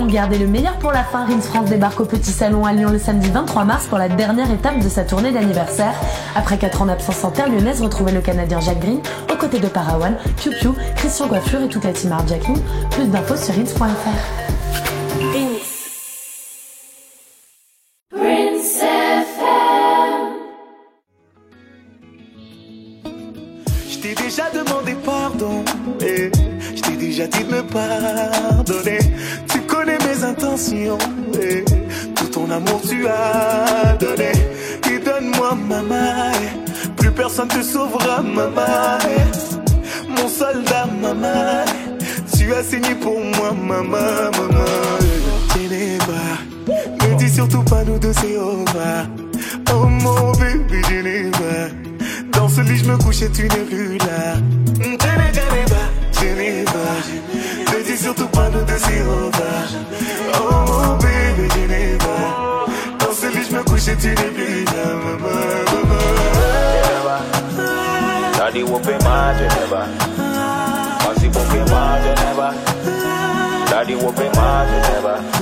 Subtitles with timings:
[0.00, 1.26] On gardait le meilleur pour la fin.
[1.26, 4.50] Rins France débarque au Petit Salon à Lyon le samedi 23 mars pour la dernière
[4.50, 5.92] étape de sa tournée d'anniversaire.
[6.34, 9.00] Après 4 ans d'absence en terre lyonnaise, retrouvez le Canadien Jacques Green
[9.30, 12.56] aux côtés de Parawan, Piu Piu, Christian Coiffure et toute la team Jacking.
[12.90, 14.08] Plus d'infos sur rins.fr.
[23.90, 25.62] Je t'ai déjà demandé pardon
[26.00, 26.32] et
[26.74, 28.29] je t'ai déjà dit de me.
[33.00, 34.32] Tu as donné.
[35.04, 36.32] Donne-moi maman,
[36.96, 38.98] plus personne te sauvera maman.
[40.08, 41.64] Mon soldat maman,
[42.36, 44.64] tu as saigné pour moi maman, maman.
[45.54, 46.22] Geneva,
[46.68, 49.06] ne dis surtout pas nous deux c'est over.
[49.72, 51.70] Oh mon bébé Geneva.
[52.32, 54.36] Dans ce lit, je me couche et tu n'es plus là.
[54.82, 55.82] Geneva,
[56.12, 56.86] Geneva.
[57.72, 59.80] Ne dis surtout pas nous deux, c'est over.
[60.42, 60.69] Oh
[64.00, 64.94] lit, je me couche et tu n'es plus là.
[64.94, 66.00] Maman, maman.
[68.36, 69.86] Daddy whooping my Geneva.
[71.00, 72.48] Fancy whooping my Geneva.
[73.70, 75.14] Daddy whooping my Geneva.
[75.22, 75.39] Geneva.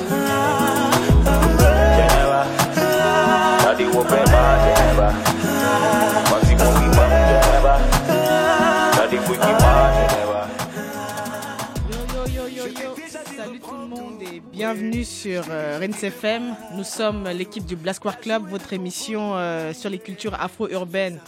[14.59, 16.53] Bienvenue sur euh, Rennes FM.
[16.75, 21.21] Nous sommes l'équipe du Black Square Club, votre émission euh, sur les cultures afro-urbaines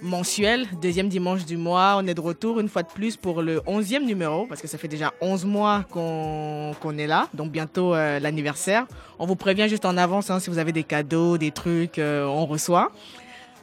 [0.00, 1.98] mensuelle, deuxième dimanche du mois.
[2.02, 4.78] On est de retour une fois de plus pour le 11e numéro, parce que ça
[4.78, 8.86] fait déjà 11 mois qu'on est là, donc bientôt euh, l'anniversaire.
[9.18, 12.24] On vous prévient juste en avance hein, si vous avez des cadeaux, des trucs, euh,
[12.24, 12.90] on reçoit.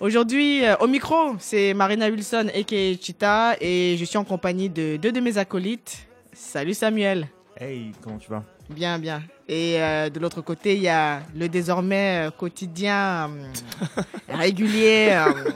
[0.01, 2.63] Aujourd'hui, au micro, c'est Marina Wilson et
[3.01, 6.05] Chita, et je suis en compagnie de deux de mes acolytes.
[6.31, 7.27] Salut Samuel.
[7.59, 8.43] Hey, comment tu vas?
[8.73, 9.21] Bien, bien.
[9.47, 13.47] Et euh, de l'autre côté, il y a le désormais euh, quotidien euh,
[14.29, 15.09] régulier.
[15.11, 15.33] euh,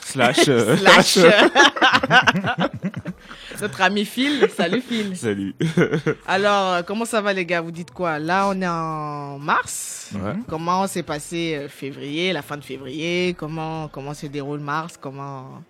[0.00, 0.44] Slash.
[0.78, 1.18] slash.
[3.60, 4.48] Notre ami Phil.
[4.56, 5.14] Salut Phil.
[5.16, 5.54] Salut.
[6.26, 7.60] Alors, comment ça va les gars?
[7.60, 8.18] Vous dites quoi?
[8.18, 10.10] Là, on est en mars.
[10.14, 10.32] Ouais.
[10.48, 13.34] Comment s'est passé février, la fin de février?
[13.38, 14.96] Comment comment se déroule mars?
[14.98, 15.62] Comment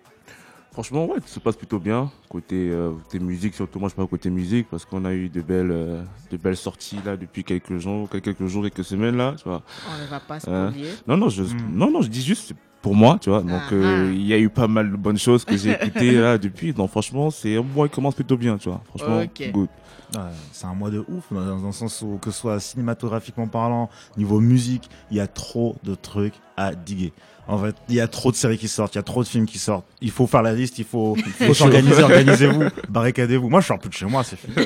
[0.75, 2.11] Franchement, ouais, ça se passe plutôt bien.
[2.27, 5.39] Côté, euh, côté musique, surtout moi, je parle côté musique parce qu'on a eu de
[5.41, 9.47] belles, euh, de belles sorties là depuis quelques jours, quelques jours, quelques semaines là, tu
[9.47, 9.61] vois.
[9.89, 12.93] on ne va pas se oublier Non, non, je, non, non, je dis juste pour
[12.93, 13.41] moi, tu vois.
[13.41, 14.11] Donc, Ah, euh, ah.
[14.13, 16.73] il y a eu pas mal de bonnes choses que j'ai écoutées là depuis.
[16.73, 18.81] Donc, franchement, c'est un mois qui commence plutôt bien, tu vois.
[18.89, 19.51] Franchement, Ok.
[19.53, 19.69] good.
[20.13, 20.21] Ouais,
[20.51, 23.89] c'est un mois de ouf, dans, dans le sens où, que ce soit cinématographiquement parlant,
[24.17, 27.11] niveau musique, il y a trop de trucs à diguer.
[27.47, 29.27] En fait, il y a trop de séries qui sortent, il y a trop de
[29.27, 29.85] films qui sortent.
[30.01, 33.49] Il faut faire la liste, il faut, faut s'organiser, organisez-vous, barricadez-vous.
[33.49, 34.55] Moi, je sors plus de chez moi, c'est fini.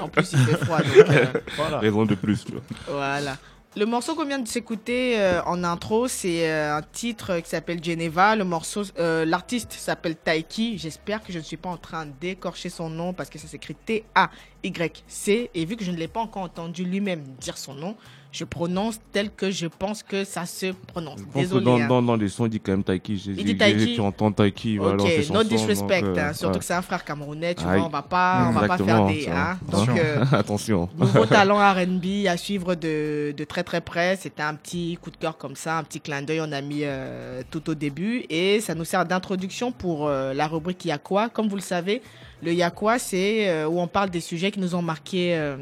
[0.00, 0.78] En plus, il fait froid.
[0.78, 1.78] donc, euh, Voilà.
[1.78, 2.62] Raison de plus, tu vois.
[2.88, 3.36] Voilà.
[3.74, 7.82] Le morceau qu'on vient de s'écouter euh, en intro, c'est euh, un titre qui s'appelle
[7.82, 8.36] Geneva.
[8.36, 10.76] Le morceau, euh, l'artiste s'appelle Taiki.
[10.76, 13.74] J'espère que je ne suis pas en train d'écorcher son nom parce que ça s'écrit
[13.74, 15.50] T-A-Y-C.
[15.54, 17.96] Et vu que je ne l'ai pas encore entendu lui-même dire son nom,
[18.32, 21.18] je prononce tel que je pense que ça se prononce.
[21.20, 21.64] Je pense que Désolé.
[21.66, 21.86] dans, hein.
[21.86, 23.14] dans, dans les sons, il dit quand même Taiki.
[23.36, 25.34] Il dit Taiki Tu entends Taiki, voilà, Ok, chansons.
[25.34, 26.58] no disrespect, donc, euh, hein, surtout ouais.
[26.60, 27.76] que c'est un frère camerounais, tu Aïe.
[27.78, 30.02] vois, on va pas, on va pas faire des, hein, donc Attention.
[30.02, 30.88] euh, Attention.
[30.98, 34.16] Nouveau talent R&B à suivre de, de très très près.
[34.16, 36.40] C'était un petit coup de cœur comme ça, un petit clin d'œil.
[36.40, 40.46] On a mis euh, tout au début et ça nous sert d'introduction pour euh, la
[40.46, 41.28] rubrique Y'a quoi.
[41.28, 42.00] Comme vous le savez,
[42.42, 45.56] le Y'a quoi, c'est euh, où on parle des sujets qui nous ont marqué euh,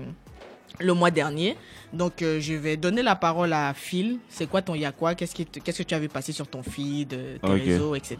[0.78, 1.56] le mois dernier.
[1.92, 4.19] Donc euh, je vais donner la parole à Phil.
[4.28, 7.36] C'est quoi ton Y'a quoi Qu'est-ce qu'est-ce que tu avais passé sur ton feed, euh,
[7.42, 7.60] tes Ok.
[7.64, 8.19] réseaux, etc.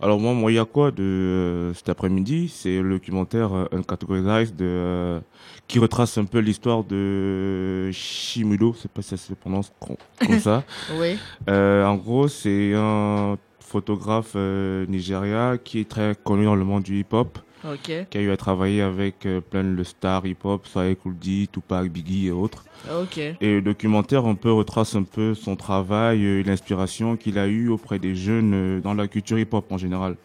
[0.00, 3.66] Alors moi, moi, il y a quoi de euh, cet après-midi C'est le documentaire euh,
[3.72, 5.20] Uncategorized de, euh,
[5.68, 9.96] qui retrace un peu l'histoire de Shimudo, je sais pas si ça se prononce com-
[10.18, 10.64] comme ça.
[10.98, 11.18] Oui.
[11.48, 16.82] Euh, en gros, c'est un photographe euh, nigérien qui est très connu dans le monde
[16.84, 17.90] du hip-hop, Ok.
[18.10, 22.26] qui a eu à travailler avec euh, plein de stars hip-hop, Saïk Ouldi, Tupac, Biggie
[22.26, 22.64] et autres.
[22.92, 23.18] Ok.
[23.18, 27.68] Et le documentaire un peu retrace un peu son travail et l'inspiration qu'il a eu
[27.68, 30.16] auprès des jeunes euh, dans la culture hip-hop en général.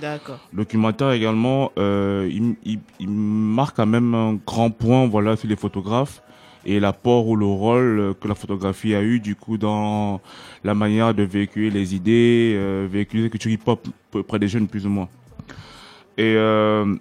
[0.00, 0.40] D'accord.
[0.52, 5.48] Le documentaire également, euh, il, il, il marque quand même un grand point voilà, sur
[5.48, 6.22] les photographes
[6.64, 10.20] et l'apport ou le rôle euh, que la photographie a eu du coup dans
[10.64, 14.86] la manière de véhiculer les idées, euh, véhiculer la culture hip-hop auprès des jeunes plus
[14.86, 15.08] ou moins.
[16.18, 16.94] Et euh,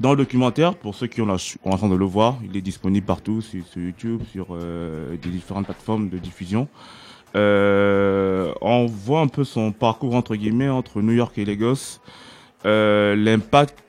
[0.00, 3.06] dans le documentaire, pour ceux qui ont la ont de le voir, il est disponible
[3.06, 6.68] partout sur, YouTube, sur euh, des différentes plateformes de diffusion.
[7.34, 12.00] Euh, on voit un peu son parcours entre guillemets entre New York et Lagos,
[12.64, 13.82] euh, l'impact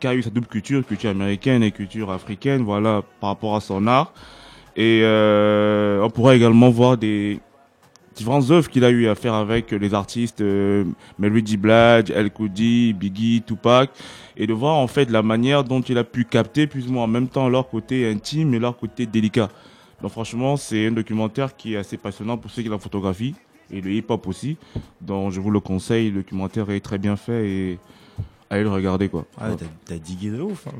[0.00, 3.60] qui a eu sa double culture, culture américaine et culture africaine, voilà, par rapport à
[3.60, 4.12] son art.
[4.76, 7.40] Et euh, on pourrait également voir des
[8.14, 10.84] différentes œuvres qu'il a eu à faire avec les artistes euh,
[11.18, 11.56] Mary J.
[11.56, 13.90] Blige, El Coudi, Biggie, Tupac,
[14.36, 17.04] et de voir en fait la manière dont il a pu capter plus ou moins
[17.04, 19.48] en même temps leur côté intime et leur côté délicat.
[20.00, 23.34] Donc franchement, c'est un documentaire qui est assez passionnant pour ceux qui la photographie
[23.70, 24.56] et le hip-hop aussi.
[25.00, 27.78] Donc je vous le conseille, le documentaire est très bien fait et
[28.50, 29.24] allez le regarder quoi.
[29.40, 30.66] Ah, t'as, t'as digué de ouf.
[30.66, 30.72] hein.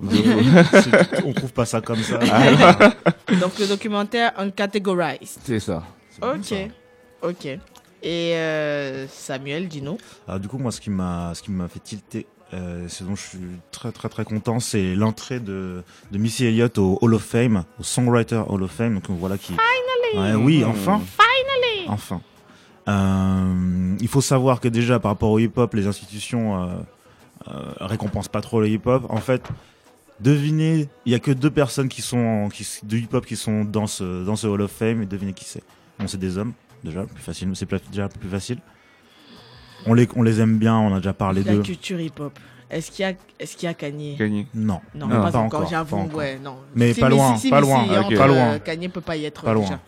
[1.24, 2.18] On trouve pas ça comme ça.
[3.40, 5.38] Donc le documentaire Uncategorized.
[5.44, 5.84] C'est ça.
[6.10, 6.56] C'est bon, Ok, ça.
[7.22, 7.46] Ok.
[8.04, 9.98] Et euh, Samuel, dis-nous.
[10.26, 13.14] Alors du coup, moi, ce qui m'a, ce qui m'a fait tilter, euh, ce dont
[13.14, 13.38] je suis
[13.70, 17.82] très très très content, c'est l'entrée de, de Missy Elliott au Hall of Fame, au
[17.82, 18.94] Songwriter Hall of Fame.
[18.94, 19.54] Donc voilà qui.
[20.14, 20.36] Finally.
[20.36, 21.00] oui, enfin.
[21.16, 21.88] Finally.
[21.88, 22.20] Enfin.
[22.88, 26.74] Euh, il faut savoir que déjà par rapport au hip-hop, les institutions euh,
[27.48, 29.06] euh, récompensent pas trop le hip-hop.
[29.08, 29.42] En fait,
[30.20, 33.86] devinez, il y a que deux personnes qui sont qui, de hip-hop qui sont dans
[33.86, 35.62] ce dans ce Hall of Fame et devinez qui c'est.
[35.98, 36.54] Bon, c'est des hommes
[36.84, 38.58] déjà, plus facile, c'est déjà plus facile.
[39.86, 41.62] On les on les aime bien, on a déjà parlé La d'eux.
[41.62, 42.38] culture hip-hop.
[42.70, 44.16] Est-ce qu'il y a, est-ce qu'il y a Kanye?
[44.16, 44.46] Gagné.
[44.54, 46.08] Non, Non, Non, pas, pas encore, encore, j'avoue.
[46.14, 46.56] Ouais, non.
[46.74, 48.04] Mais Si pas loin, si pas Missy loin, est ok.
[48.06, 48.36] entre, Pas loin.
[48.54, 49.68] euh, Kanye peut pas y être Pas déjà.
[49.70, 49.80] loin.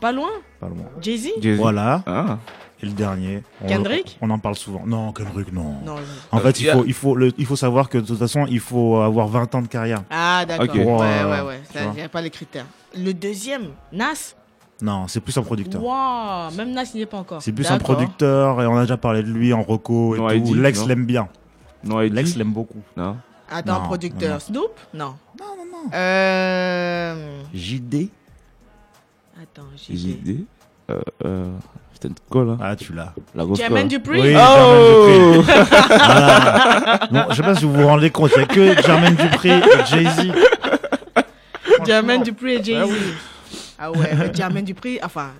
[0.00, 0.28] Pas loin?
[0.60, 0.84] Pas loin.
[1.00, 1.28] Jay-Z?
[1.40, 1.58] Jay-Z.
[1.58, 2.02] Voilà.
[2.06, 2.38] Ah.
[2.82, 3.42] Et le dernier.
[3.62, 4.16] on- Kendrick?
[4.22, 4.84] on, en parle souvent.
[4.86, 5.80] Non, Kendrick, non.
[5.84, 5.96] Non.
[6.30, 8.46] En Euh, fait, il faut, il faut, le- il faut savoir que de toute façon,
[8.48, 10.02] il faut avoir 20 ans de carrière.
[10.08, 10.66] Ah, d'accord.
[10.68, 10.74] Ok.
[10.76, 11.60] Ouais, ouais, euh, ouais.
[11.74, 12.64] Il n'y a pas les critères.
[12.96, 14.34] Le deuxième, Nas?
[14.82, 15.82] Non, c'est plus un producteur.
[15.82, 17.42] Waouh, même Nas n'y est pas encore.
[17.42, 17.96] C'est plus un D'accord.
[17.96, 20.34] producteur et on a déjà parlé de lui en reco et Non, tout.
[20.34, 21.28] Eddie, Lex non l'aime bien.
[21.84, 22.14] Non, Eddie.
[22.16, 22.80] Lex l'aime beaucoup.
[22.96, 23.16] Non.
[23.50, 24.28] Attends, Non, producteur.
[24.28, 24.40] non, non.
[24.40, 24.80] Snoop?
[24.94, 25.14] Non.
[25.38, 25.90] Non, non, non.
[25.92, 27.40] Euh...
[27.52, 28.08] JD.
[29.42, 30.44] Attends, J'ai j'ai idée.
[30.90, 31.46] Euh, euh,
[31.92, 32.58] c'était une colle, hein.
[32.60, 33.12] Ah, tu l'as.
[33.34, 33.88] La grosse Jermaine.
[33.88, 34.20] Dupri?
[34.20, 34.34] Oui.
[34.36, 35.42] Oh!
[35.88, 37.00] Voilà.
[37.10, 39.50] Bon, je sais pas si vous vous rendez compte, il y a que Jermaine Dupri
[39.50, 40.32] et Jay-Z.
[41.86, 42.90] Jermaine Dupri et Jay-Z.
[43.80, 45.30] Ah ouais, mais Jermaine Dupri, enfin,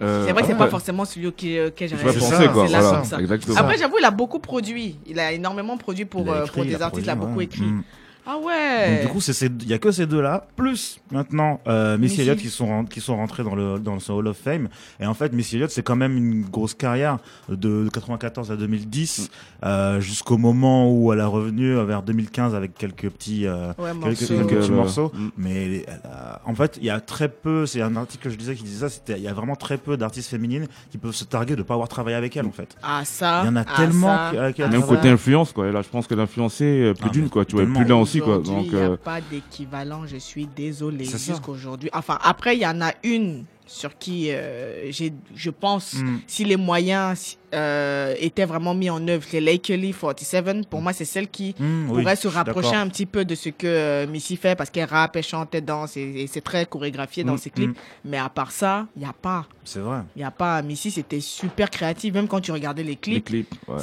[0.00, 2.18] Euh, c'est vrai que c'est pas forcément celui auquel euh, que Je j'aurais vais C'est
[2.18, 2.66] penser, ça, quoi.
[2.66, 3.04] Voilà.
[3.04, 3.20] ça.
[3.20, 3.56] Exactement.
[3.56, 4.96] Après, j'avoue, il a beaucoup produit.
[5.06, 7.44] Il a énormément produit pour, euh, écrit, pour des artistes, il a produit, beaucoup ouais.
[7.44, 7.62] écrit.
[7.62, 7.84] Mm.
[8.26, 9.00] Ah Donc ouais.
[9.02, 12.20] du coup, c'est ces- il y a que ces deux-là, plus maintenant euh, Missy.
[12.20, 14.68] Elliott qui sont qui sont rentrés dans le dans ce Hall of Fame.
[15.00, 19.30] Et en fait, Missy Elliott, c'est quand même une grosse carrière de 94 à 2010
[19.64, 24.20] euh, jusqu'au moment où elle a revenu vers 2015 avec quelques petits euh, Ouais, quelques,
[24.20, 24.26] morceau.
[24.36, 25.12] quelques petits Euh, morceaux.
[25.14, 25.28] mm.
[25.38, 27.66] Mais elle a- en fait, il y a très peu.
[27.66, 28.88] C'est un article que je disais qui disait ça.
[28.88, 31.74] C'était il y a vraiment très peu d'artistes féminines qui peuvent se targuer de pas
[31.74, 32.76] avoir travaillé avec elle en fait.
[32.82, 33.40] Ah ça.
[33.42, 35.66] Il y en a ah, tellement ça, qui- avec qui elle Même côté influence, quoi.
[35.68, 37.44] Et là, je pense qu'elle a influencé euh, plus Ah, d'une, quoi.
[37.44, 38.36] Tu vois, plus d'un aussi, quoi.
[38.38, 41.04] Aujourd'hui, Donc, il n'y a euh, pas d'équivalent, je suis désolé.
[41.04, 41.90] Jusqu'aujourd'hui.
[41.92, 46.18] Enfin, après, il y en a une sur qui euh, j'ai, je pense, Mm.
[46.26, 50.68] si les moyens euh, étaient vraiment mis en œuvre, c'est Lakely 47.
[50.68, 53.48] Pour moi, c'est celle qui Mm, oui, pourrait se rapprocher un petit peu de ce
[53.50, 56.64] que euh, Missy fait parce qu'elle rappe, elle chante, elle danse et, et c'est très
[56.66, 57.70] chorégraphié dans Mm, ses clips.
[57.70, 57.74] mm.
[58.06, 59.46] Mais à part ça, il n'y a pas.
[59.64, 59.98] C'est vrai.
[60.16, 60.60] Il n'y a pas.
[60.62, 62.14] Missy, c'était super créatif.
[62.14, 63.78] Même quand tu regardais les les clips, ouais.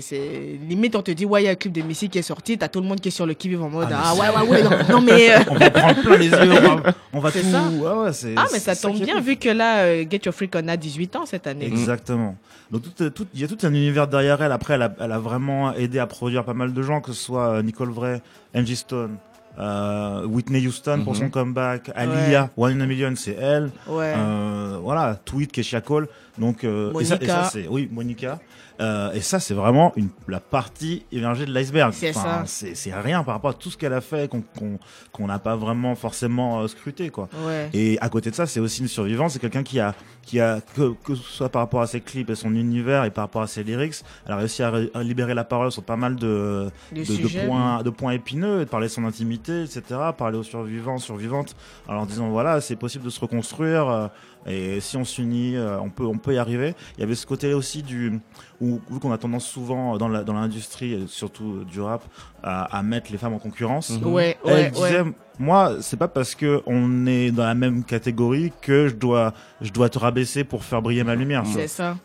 [0.00, 2.22] c'est, limite, on te dit, ouais, il y a un clip de Missy qui est
[2.22, 4.28] sorti, t'as tout le monde qui est sur le qui-vive en mode, Ah, ah, ouais,
[4.48, 6.52] ouais, ouais, non, non, mais, euh, On va prendre plein les yeux.
[6.52, 7.50] On va, on va C'est tout.
[7.50, 7.68] ça.
[7.68, 10.76] Ouais, ah, mais ça tombe qui bien vu que là, Get Your Freak on a
[10.76, 11.66] 18 ans cette année.
[11.66, 12.36] Exactement.
[12.70, 14.52] Donc tout, tout, il y a tout un univers derrière elle.
[14.52, 17.22] Après, elle a, elle a vraiment aidé à produire pas mal de gens, que ce
[17.22, 18.20] soit euh, Nicole Vray,
[18.54, 19.16] Angie Stone,
[19.58, 21.18] euh, Whitney Houston pour Mhm.
[21.20, 23.70] son comeback, Alia, One in a Million, c'est elle.
[23.86, 24.14] Ouais.
[24.16, 26.08] Euh, voilà, Tweet, Kesha Cole.
[26.38, 27.44] Donc, euh, et ça, et Monica.
[27.44, 28.40] ça, c'est, oui, Monica.
[28.80, 31.92] Euh, et ça, c'est vraiment une, la partie émergée de l'iceberg.
[31.92, 36.60] C'est rien par rapport à tout ce qu'elle a fait qu'on, n'a pas vraiment forcément
[36.60, 37.28] euh, scruté, quoi.
[37.46, 37.70] Ouais.
[37.74, 39.30] Et à côté de ça, c'est aussi une survivante.
[39.30, 42.30] C'est quelqu'un qui a, qui a que, que ce soit par rapport à ses clips
[42.30, 44.72] et son univers et par rapport à ses lyrics, elle a réussi à,
[45.02, 48.92] libérer la parole sur pas mal de, de, points, de points épineux, de parler de
[48.92, 49.82] son intimité, etc.
[50.16, 51.54] Parler aux survivants, survivantes,
[51.88, 54.10] alors en disant voilà, c'est possible de se reconstruire.
[54.46, 56.74] Euh, et si on s'unit, euh, on peut, on peut y arriver.
[56.96, 58.20] Il y avait ce côté aussi du,
[58.60, 62.02] où, vu qu'on a tendance souvent dans la, dans l'industrie, et surtout du rap,
[62.42, 63.90] à, à mettre les femmes en concurrence.
[63.90, 64.06] Mhm.
[64.12, 65.12] Ouais, Elle ouais, disait, ouais.
[65.38, 69.70] moi, c'est pas parce que on est dans la même catégorie que je dois, je
[69.70, 71.44] dois te rabaisser pour faire briller ma lumière.
[71.46, 71.96] C'est ça.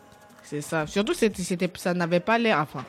[0.42, 0.86] C'est ça.
[0.86, 2.84] Surtout, c'était, ça n'avait pas l'air, enfin,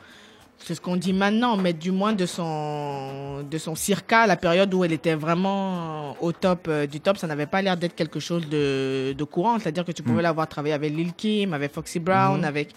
[0.61, 4.73] c'est ce qu'on dit maintenant, mais du moins de son, de son circa, la période
[4.73, 8.19] où elle était vraiment au top euh, du top, ça n'avait pas l'air d'être quelque
[8.19, 9.57] chose de, de courant.
[9.59, 10.29] C'est-à-dire que tu pouvais Mm.
[10.29, 12.43] l'avoir travaillé avec Lil Kim, avec Foxy Brown, Mhm.
[12.45, 12.69] avec,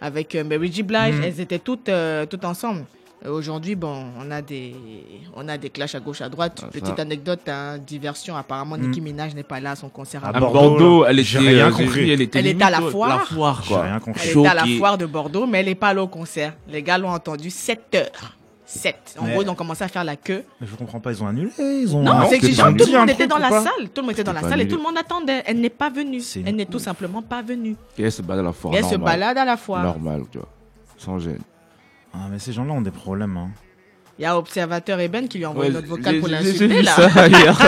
[0.00, 0.82] avec euh, Mary J.
[0.82, 1.14] Blige.
[1.16, 1.22] Mhm.
[1.24, 2.84] Elles étaient toutes, euh, toutes ensemble.
[3.24, 4.74] Et Aujourd'hui, bon, on a des,
[5.34, 6.60] on a des clashs à gauche, à droite.
[6.62, 7.02] Ah, Petite ça.
[7.02, 8.36] anecdote, hein, diversion.
[8.36, 8.82] Apparemment, Mm.
[8.82, 10.22] Nicki Minaj n'est pas là à son concert.
[10.24, 11.10] À à Bordeaux, Bordeaux, là.
[11.10, 12.10] elle J'ai était, rien euh, compris.
[12.10, 13.08] elle était, Elle était à la foire.
[13.08, 13.82] La foire, J'ai quoi.
[13.82, 14.28] rien compris.
[14.28, 16.52] Elle était à la foire de Bordeaux, mais elle n'est pas allée au concert.
[16.68, 18.36] Les gars l'ont entendu 7 heures.
[18.66, 19.16] 7.
[19.18, 20.42] En Mais- gros, ils ont commencé à faire la queue.
[20.60, 21.50] Mais je comprends pas, ils ont annulé.
[21.58, 22.02] Ils ont.
[22.02, 23.88] Non, non, c'est que c'est genre, pas tout le monde était dans la salle.
[23.94, 25.42] Tout le monde était dans la salle et tout le monde attendait.
[25.46, 26.20] Elle n'est pas venue.
[26.44, 27.76] Elle n'est tout simplement pas venue.
[27.98, 28.74] Et elle se balade à la foire.
[28.74, 29.12] Et elle se normal.
[29.20, 29.82] balade à la fois.
[29.82, 30.48] Normal, tu vois.
[30.98, 31.38] Sans gêne.
[32.14, 33.36] Ah, mais ces gens-là ont des problèmes.
[33.36, 33.50] Hein.
[34.18, 36.66] Il y a Observateur Eben qui lui a envoyé Ouais, notre vocal j'ai- pour l'insulter
[36.68, 36.92] vu là.
[36.92, 37.58] ça hier.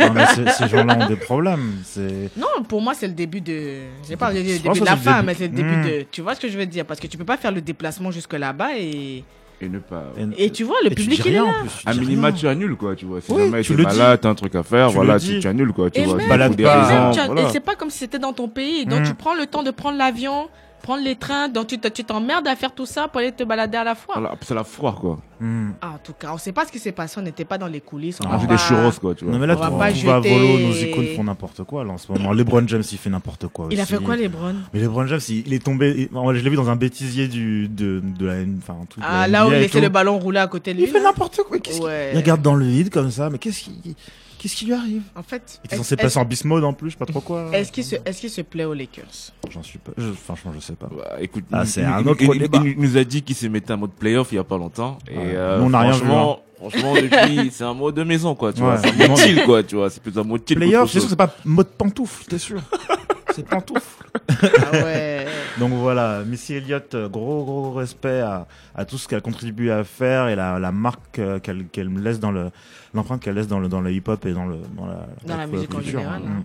[0.00, 1.72] Non, mais ces, ces gens-là ont des problèmes.
[1.84, 2.30] C'est.
[2.36, 3.80] Non, pour moi, c'est le début de.
[4.08, 5.26] J'ai pas le début de la fin, début.
[5.26, 5.84] mais c'est le début Hmm.
[5.84, 6.06] de.
[6.10, 6.84] Tu vois ce que je veux dire?
[6.86, 9.24] Parce que tu peux pas faire le déplacement jusque là-bas et.
[9.60, 10.06] Et ne pas.
[10.38, 11.44] Et tu vois, le et tu public, il est là.
[11.44, 12.36] en plus, tu À dis minima, rien.
[12.36, 13.20] tu annules, quoi, tu vois.
[13.20, 15.38] Si Oui, jamais tu tu es malade, t'as un truc à faire, Tu voilà, tu,
[15.38, 15.88] tu annules, quoi.
[15.88, 16.48] Tu Et vois, même- pas.
[16.48, 17.42] Tu as- voilà.
[17.42, 18.86] Et c'est pas comme si c'était dans ton pays.
[18.86, 19.04] Donc, Hmm.
[19.04, 20.48] tu prends le temps de prendre l'avion,
[20.82, 21.48] prendre les trains.
[21.48, 23.94] Donc, tu te- tu t'emmerdes à faire tout ça pour aller te balader à la
[23.94, 24.14] fois.
[24.18, 25.18] Voilà, c'est la foire, quoi.
[25.40, 25.70] Hmm.
[25.80, 27.18] Ah, en tout cas, on sait pas ce qui s'est passé.
[27.18, 28.18] On n'était pas dans les coulisses.
[28.24, 29.32] On va a vu des churros, quoi, tu vois.
[29.32, 31.64] Non, mais là, On va tout, pas va à jeter- volo, nos icônes font n'importe
[31.64, 32.32] quoi, là, en ce moment.
[32.32, 33.68] LeBron James, il fait n'importe quoi.
[33.70, 33.92] Il a aussi.
[33.94, 35.94] fait quoi, les Browns Mais LeBron James, il, il est tombé.
[35.96, 38.34] il- je l'ai vu dans un bêtisier du, de, de la.
[38.58, 40.78] Enfin, tout, de Ah, la là où il laissait le ballon rouler à côté de
[40.78, 40.86] lui.
[40.86, 41.58] Il fait n'importe quoi.
[41.58, 42.10] Qu'est-ce qu'il- Ouais.
[42.12, 43.96] Il regarde dans le vide comme ça, mais qu'est-ce qui,
[44.42, 46.72] qu'est-ce qui lui arrive En fait, Il était est-ce- censé passer en beast mode en
[46.72, 47.48] plus, je sais pas trop quoi.
[47.52, 49.30] est-ce qu'il se, est-ce qu'il se plaît aux Lakers?
[49.48, 49.92] J'en suis pas.
[49.96, 50.88] je- franchement, je sais pas.
[50.94, 52.58] Bah, écoute, Ah, c'est un autre il- débat.
[52.64, 54.58] Il, il nous a dit qu'il s'est mettait en mode playoff il y a pas
[54.58, 54.98] longtemps.
[55.08, 55.32] Et Ouais.
[55.36, 58.52] euh, Nous, on n'a rien vu, franchement, franchement, depuis, c'est un mot de maison, quoi,
[58.52, 58.74] tu vois.
[58.80, 58.80] Ouais.
[58.98, 59.88] C'est un chill, quoi, tu vois.
[59.90, 60.56] C'est plus un mot chill.
[60.56, 62.60] Playoff, c'est sûr, c'est pas mode pantoufle, t'es sûr
[63.34, 64.04] C'est pantoufle.
[64.40, 65.26] Ah ouais.
[65.58, 70.28] Donc voilà, Missy Elliott, gros gros respect à, à tout ce qu'elle contribue à faire
[70.28, 72.50] et la, la marque euh, qu'elle qu'elle me laisse dans le
[72.94, 75.36] l'empreinte qu'elle laisse dans le dans le hip hop et dans le dans la Dans
[75.36, 76.00] la musique en culture.
[76.00, 76.42] général, Mm.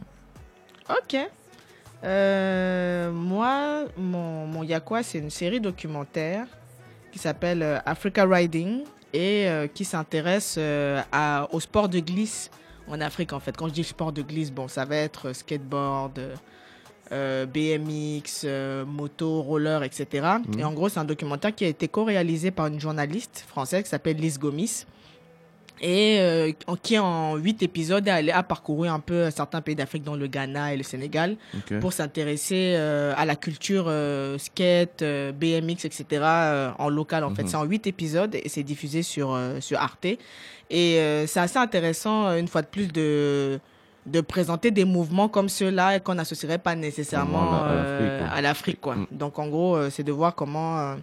[0.90, 1.18] Ok.
[2.04, 6.46] Euh, moi, mon, mon Yakwa, c'est une série documentaire
[7.12, 8.82] qui s'appelle euh, Africa Riding
[9.14, 12.52] et euh, qui s'intéresse euh, à- au sport de glisse
[12.88, 13.58] en Afrique, en fait.
[13.58, 16.22] Quand je dis sport de glisse, bon, ça va être skateboard,
[17.12, 20.28] euh, BMX, euh, moto, roller, etc.
[20.58, 23.90] Et en gros, c'est un documentaire qui a été co-réalisé par une journaliste française qui
[23.90, 24.86] s'appelle Lise Gomis
[25.82, 30.16] et euh, qui en huit épisodes a, a parcouru un peu certains pays d'Afrique dont
[30.16, 31.36] le Ghana et le Sénégal
[31.80, 36.06] pour s'intéresser euh, à la culture euh, skate, euh, BMX, etc.
[36.22, 37.44] euh, en local en fait.
[37.44, 37.48] Mhm.
[37.50, 40.18] C'est en huit épisodes et c'est diffusé sur euh, sur Arte et
[41.00, 43.60] euh, c'est assez intéressant une fois de plus de
[44.06, 48.96] de présenter des mouvements comme ceux-là qu'on n'associerait pas nécessairement à la- à l'Afrique, quoi.
[48.96, 49.08] Mm.
[49.12, 50.96] Donc en gros c'est de voir comment euh,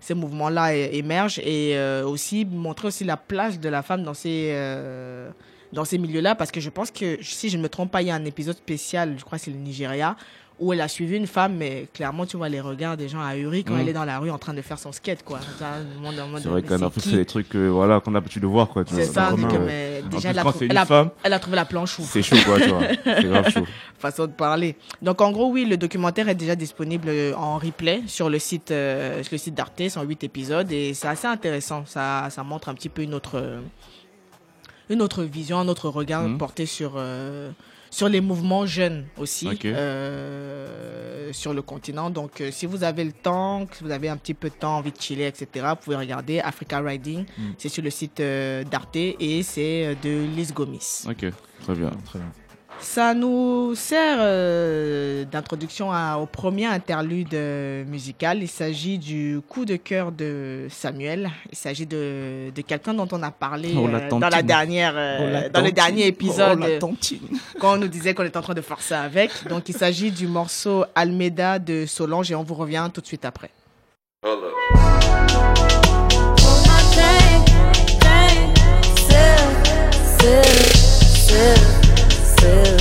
[0.00, 4.50] ces mouvements-là émergent et euh, aussi montrer aussi la place de la femme dans ces
[4.52, 5.30] euh,
[5.72, 6.34] dans ces milieux-là.
[6.34, 8.24] Parce que je pense que si je ne me trompe pas il y a un
[8.24, 10.16] épisode spécial je crois que c'est le Nigeria
[10.58, 13.62] où elle a suivi une femme mais clairement tu vois les regards des gens ahuris
[13.62, 13.80] quand Mm.
[13.80, 15.38] elle est dans la rue en train de faire son skate quoi
[16.38, 18.82] C'est vrai qu'en qui c'est des trucs, euh, voilà, qu'on a l'habitude de voir, quoi,
[18.86, 21.10] c'est ça, que, mais déjà plus, elle a, quand trou- c'est elle, une a, femme,
[21.22, 22.82] elle a trouvé la planche c'est chaud, quoi, tu vois.
[23.04, 23.66] C'est grave chaud.
[23.98, 24.76] façon de parler.
[25.02, 28.70] Donc en gros, oui, le documentaire est déjà disponible euh, en replay sur le site,
[28.70, 31.84] euh, sur le site d'Arte, en 8 épisodes et c'est assez intéressant.
[31.86, 33.60] Ça, ça montre un petit peu une autre,
[34.88, 36.38] une autre vision, un autre regard Mhm.
[36.38, 37.50] porté sur, euh,
[37.90, 42.10] sur les mouvements jeunes aussi euh, sur le continent.
[42.10, 44.78] Donc euh, si vous avez le temps, que vous avez un petit peu de temps,
[44.78, 47.24] envie de chiller, etc., vous pouvez regarder Africa Riding.
[47.38, 47.54] Mhm.
[47.58, 51.04] C'est sur le site euh, d'Arte et c'est euh, de Liz Gomis.
[51.08, 51.26] Ok,
[51.62, 51.90] très bien.
[52.06, 52.32] Très bien.
[52.80, 55.90] Ça nous sert euh, d'introduction
[56.20, 58.42] au premier interlude euh, musical.
[58.42, 61.30] Il s'agit du coup de cœur de Samuel.
[61.50, 64.94] Il s'agit de, de quelqu'un dont on a parlé Oh, la euh, dans la dernière,
[64.96, 66.78] euh, Oh, la dans le dernier épisode, Oh, la euh,
[67.58, 69.30] quand on nous disait qu'on était en train de faire ça avec.
[69.48, 73.24] Donc il s'agit du morceau Almeida de Solange et on vous revient tout de suite
[73.24, 73.50] après.
[82.46, 82.75] Brown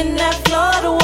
[0.00, 1.00] in that Florida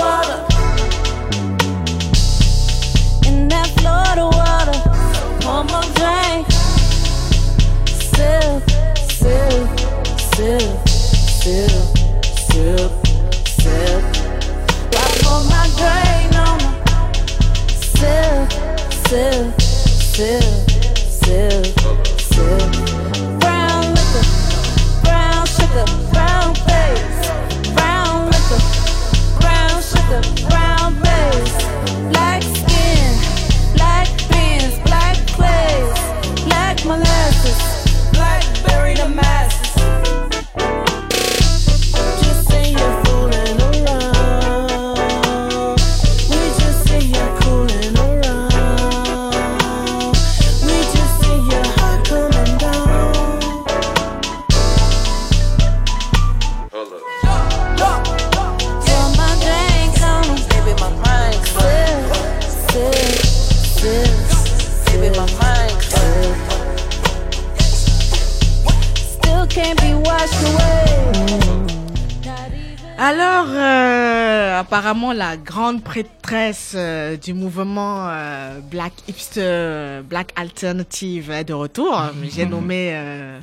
[74.76, 81.98] apparemment, la grande prêtresse euh, du mouvement euh, Black Hipster, Black Alternative est de retour.
[82.24, 83.40] J'ai nommé euh,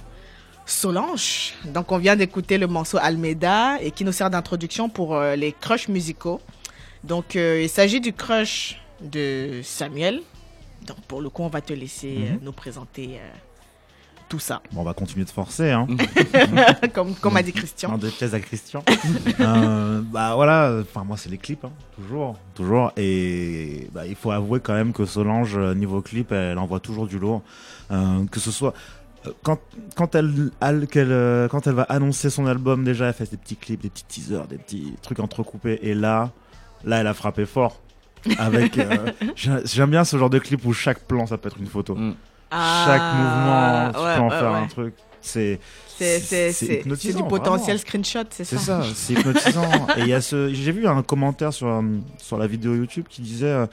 [0.67, 1.53] Solange.
[1.65, 5.87] Donc, on vient d'écouter le morceau Almeida et qui nous sert d'introduction pour les crushs
[5.87, 6.39] musicaux.
[7.03, 10.21] Donc, il s'agit du crush de Samuel.
[10.85, 13.19] Donc, pour le coup, on va te laisser euh, nous présenter
[14.33, 15.85] tout ça, Bon, on va continuer de forcer, hein.
[16.93, 17.99] comme, comme a dit Christian.
[17.99, 18.83] De pièces à Christian.
[19.39, 22.91] Euh, bah voilà, enfin moi c'est les clips, hein, toujours, toujours.
[22.97, 27.05] Et bah, il faut avouer quand même que Solange, euh, niveau clip, elle envoie toujours
[27.05, 27.43] du lourd.
[27.91, 28.73] Euh, que ce soit
[29.43, 29.59] quand
[29.95, 33.89] quand elle, quand elle va annoncer son album déjà, elle fait des petits clips, des
[33.89, 35.77] petits teasers, des petits trucs entrecoupés.
[35.83, 36.31] Et là,
[36.85, 37.79] là, elle a frappé fort.
[38.39, 41.59] Avec, euh, j'ai- j'aime bien ce genre de clip où chaque plan ça peut être
[41.59, 41.93] une photo.
[41.95, 42.15] Mm.
[42.85, 44.57] Chaque Ah, mouvement, tu ouais, peux en ouais, faire ouais.
[44.59, 44.93] un truc.
[45.21, 45.59] C'est
[45.97, 47.79] C'est c'est- c'est- c'est hypnotisant, du potentiel vraiment.
[47.79, 48.81] screenshot, c'est C'est ça.
[48.83, 49.69] ça, c'est hypnotisant.
[49.97, 51.81] Et il y a ce, j'ai vu un commentaire sur euh,
[52.17, 53.65] sur la vidéo YouTube qui disait, euh,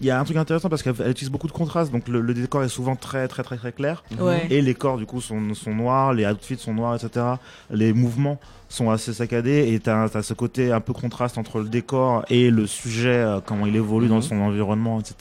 [0.00, 2.20] il y a un truc intéressant parce qu'elle elle utilise beaucoup de contraste, donc le,
[2.20, 4.46] le décor est souvent très très très très clair Ouais.
[4.50, 7.24] et les corps du coup sont sont noirs, les outfits sont noirs, etc.
[7.70, 8.38] Les mouvements
[8.68, 12.50] sont assez saccadés et t'as as ce côté un peu contraste entre le décor et
[12.50, 14.22] le sujet, euh, comment il évolue dans Mhm.
[14.22, 15.14] son environnement, etc.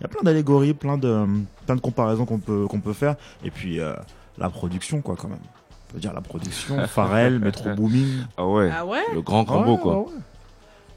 [0.00, 1.24] Il y a plein d'allégories, plein de
[1.66, 3.94] plein de comparaisons qu'on peut qu'on peut faire et puis euh,
[4.38, 5.38] la production quoi quand même.
[5.90, 8.24] On peut dire la production, Pharrell, Metro Booming.
[8.36, 8.70] Ah ouais.
[8.72, 9.02] Ah ouais?
[9.14, 9.98] Le grand combo, Ouais, quoi.
[10.00, 10.12] ouais, ouais.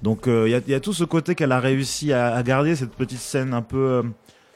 [0.01, 2.75] Donc il y, a, y a tout ce côté qu'elle a réussi à, à garder,
[2.75, 4.03] cette petite scène un peu euh,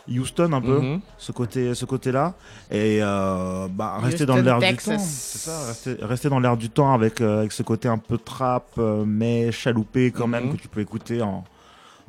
[0.09, 0.99] Houston, un peu, Mhm.
[1.17, 2.33] ce côté, ce côté-là,
[2.69, 4.97] et euh, bah, rester Houston, dans l'air du temps.
[4.99, 8.17] C'est ça, rester, rester dans l'air du temps avec, euh, avec ce côté un peu
[8.17, 10.51] trap, euh, mais chaloupé quand même Mhm.
[10.57, 11.43] que tu peux écouter en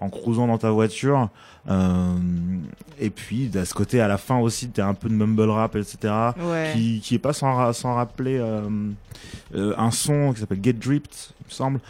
[0.03, 1.29] en cruisant dans ta voiture.
[1.71, 2.15] Euh,
[2.99, 5.77] et puis, de ce côté, à la fin aussi, t'as un peu de mumble rap,
[5.77, 6.73] etc Ouais.
[6.75, 8.63] qui, qui est pas sans, ra- sans rappeler euh,
[9.55, 11.11] euh, un son qui s'appelle Get Dripped,
[11.41, 11.81] il me semble,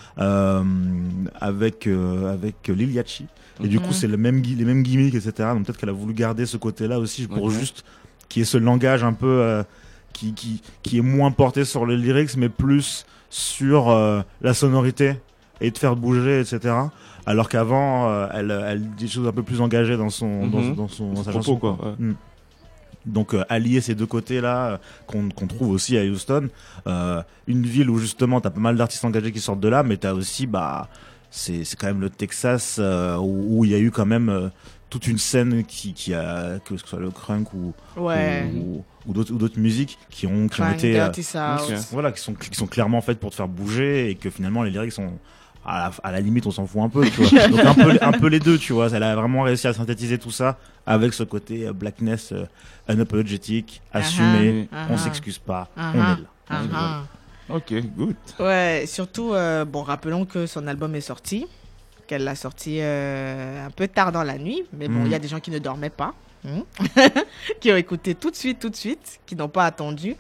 [1.41, 3.27] avec avec Lil Yachty.
[3.65, 3.83] Et du Mhm.
[3.87, 5.33] coup, c'est le même gui- les mêmes gimmicks, etc.
[5.55, 7.53] Donc peut-être qu'elle a voulu garder ce côté-là aussi pour Ok.
[7.53, 7.85] juste
[8.29, 9.63] qu'il y ait ce langage un peu
[10.13, 13.89] qui, qui qui est moins porté sur les lyrics, mais plus sur
[14.41, 15.15] la sonorité
[15.61, 16.75] et de faire bouger, etc.
[17.27, 20.61] Alors qu'avant, euh, elle, elle dit des choses un peu plus engagées dans son, dans,
[20.61, 20.75] Mhm.
[20.75, 21.57] dans son, dans sa Propos, chanson.
[21.59, 21.95] quoi, ouais.
[21.99, 22.15] Mm.
[23.05, 24.77] Donc euh, allier ces deux côtés-là euh,
[25.09, 26.49] qu'on qu'on trouve aussi à Houston,
[26.87, 29.97] euh, une ville où justement t'as pas mal d'artistes engagés qui sortent de là, mais
[29.97, 30.89] t'as aussi bah
[31.31, 34.49] c'est c'est quand même le Texas euh, où il y a eu quand même euh,
[34.89, 38.49] toute une scène qui qui a que ce soit le crunk ou Ouais.
[38.55, 41.09] ou, ou d'autres ou d'autres musiques qui ont qui ont été euh,
[41.91, 44.71] voilà qui sont qui sont clairement faites pour te faire bouger et que finalement les
[44.71, 45.11] lyrics sont
[45.65, 47.99] à la, à la limite on s'en fout un peu tu vois donc un peu
[48.01, 51.13] un peu les deux tu vois elle a vraiment réussi à synthétiser tout ça avec
[51.15, 52.47] ce côté euh, blackness euh,
[52.89, 54.99] unapologetic assumé Ah on ah.
[54.99, 55.93] s'excuse pas Ah
[56.51, 57.03] on est là.
[57.49, 58.15] Ok, good.
[58.39, 61.47] Ouais, surtout, euh, bon, rappelons que son album est sorti,
[62.07, 65.13] qu'elle l'a sorti euh, un peu tard dans la nuit, mais bon, il Mm.
[65.13, 66.15] y a des gens qui ne dormaient pas,
[66.47, 66.63] hein,
[67.61, 70.15] qui ont écouté tout de suite, tout de suite, qui n'ont pas attendu.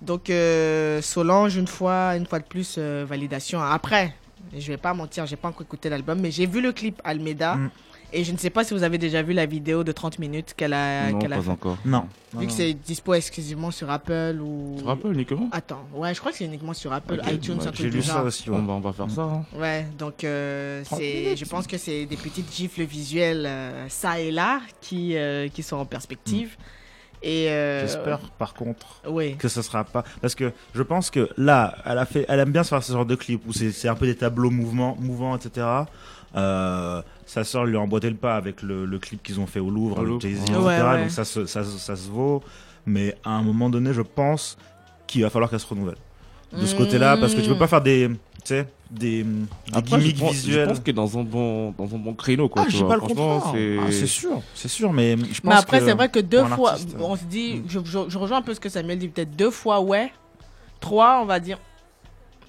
[0.00, 3.60] Donc, euh, Solange, une fois, une fois de plus, euh, validation.
[3.62, 4.14] Après,
[4.60, 7.56] je vais pas mentir, j'ai pas encore écouté l'album, mais j'ai vu le clip Almeida.
[7.56, 7.70] Mm.
[8.16, 10.54] Et je ne sais pas si vous avez déjà vu la vidéo de 30 minutes
[10.56, 11.50] qu'elle a, non, qu'elle a pas fait.
[11.50, 11.76] encore.
[11.84, 12.06] non
[12.38, 14.74] Vu que c'est dispo exclusivement sur Apple ou.
[14.76, 17.56] Tu te rappelles, uniquement Attends, ouais, je crois que c'est uniquement sur Apple, Ok, iTunes,
[17.56, 18.16] bah, un truc j'ai lu genre.
[18.18, 19.22] ça aussi on, va, on va faire ça.
[19.22, 19.44] hein.
[19.58, 21.38] Ouais, donc euh, 30 c'est, minutes.
[21.38, 25.64] je pense que c'est des petites gifles visuelles euh, ça et là qui, euh, qui
[25.64, 26.56] sont en perspective.
[27.26, 29.36] Et euh, j'espère par contre Oui.
[29.36, 32.52] que ce sera pas parce que je pense que là elle a fait elle aime
[32.52, 34.94] bien se faire ce genre de clip où c'est c'est un peu des tableaux mouvements
[35.00, 35.66] mouvants etc
[36.36, 39.60] euh, sa sœur lui a emboîté le pas avec le, le clip qu'ils ont fait
[39.60, 40.20] au Louvre Au avec Louvre.
[40.20, 41.00] Jay-Z Ouais, etc ouais.
[41.02, 42.42] donc ça se, ça, ça se vaut
[42.86, 44.58] mais à un moment donné je pense
[45.06, 45.96] qu'il va falloir qu'elle se renouvelle
[46.52, 48.10] de ce côté là parce que tu peux pas faire des
[48.44, 49.28] tu sais des, des
[49.72, 52.14] Après, je gimmicks pense, je visuels pense qu'elle est dans un bon, dans un bon
[52.14, 52.62] créneau, quoi.
[52.66, 52.88] ah, je vois.
[52.88, 53.50] pas le comprendre.
[53.54, 53.76] c'est.
[53.80, 56.44] Ah, c'est sûr, c'est sûr, mais je pense Mais après, que c'est vrai que deux
[56.44, 57.62] fois, artiste, on se dit, mm.
[57.68, 60.12] je, je, je rejoins un peu ce que Samuel dit, peut-être deux fois, ouais.
[60.80, 61.58] Trois, on va dire.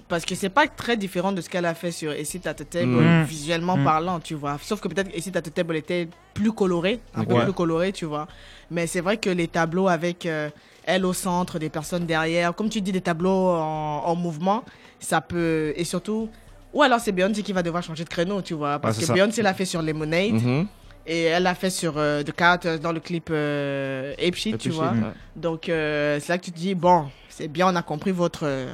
[0.08, 2.68] Parce que c'est pas très différent de ce qu'elle a fait sur Acid at the
[2.70, 3.24] Table, Mm.
[3.24, 3.84] visuellement Mm.
[3.84, 4.56] parlant, tu vois.
[4.62, 8.28] Sauf que peut-être at the Table était plus coloré, un peu plus coloré, tu vois.
[8.70, 10.48] Mais c'est vrai que les tableaux avec euh,
[10.84, 14.62] elle au centre, des personnes derrière, comme tu dis, des tableaux en, en mouvement,
[15.06, 15.72] ça peut.
[15.76, 16.28] Et surtout.
[16.72, 18.78] Ou alors c'est Beyoncé qui va devoir changer de créneau, tu vois.
[18.78, 19.12] Parce que.
[19.12, 20.32] Beyoncé l'a fait sur Lemonade.
[20.32, 20.66] Mhm.
[21.08, 24.58] Et elle l'a fait sur euh, The Cat euh, dans le clip euh, Ape Shit,
[24.58, 24.92] tu Ape vois.
[24.92, 25.10] Shit, ouais.
[25.36, 28.40] Donc euh, c'est là que tu te dis, bon, c'est bien, on a compris votre
[28.42, 28.72] euh,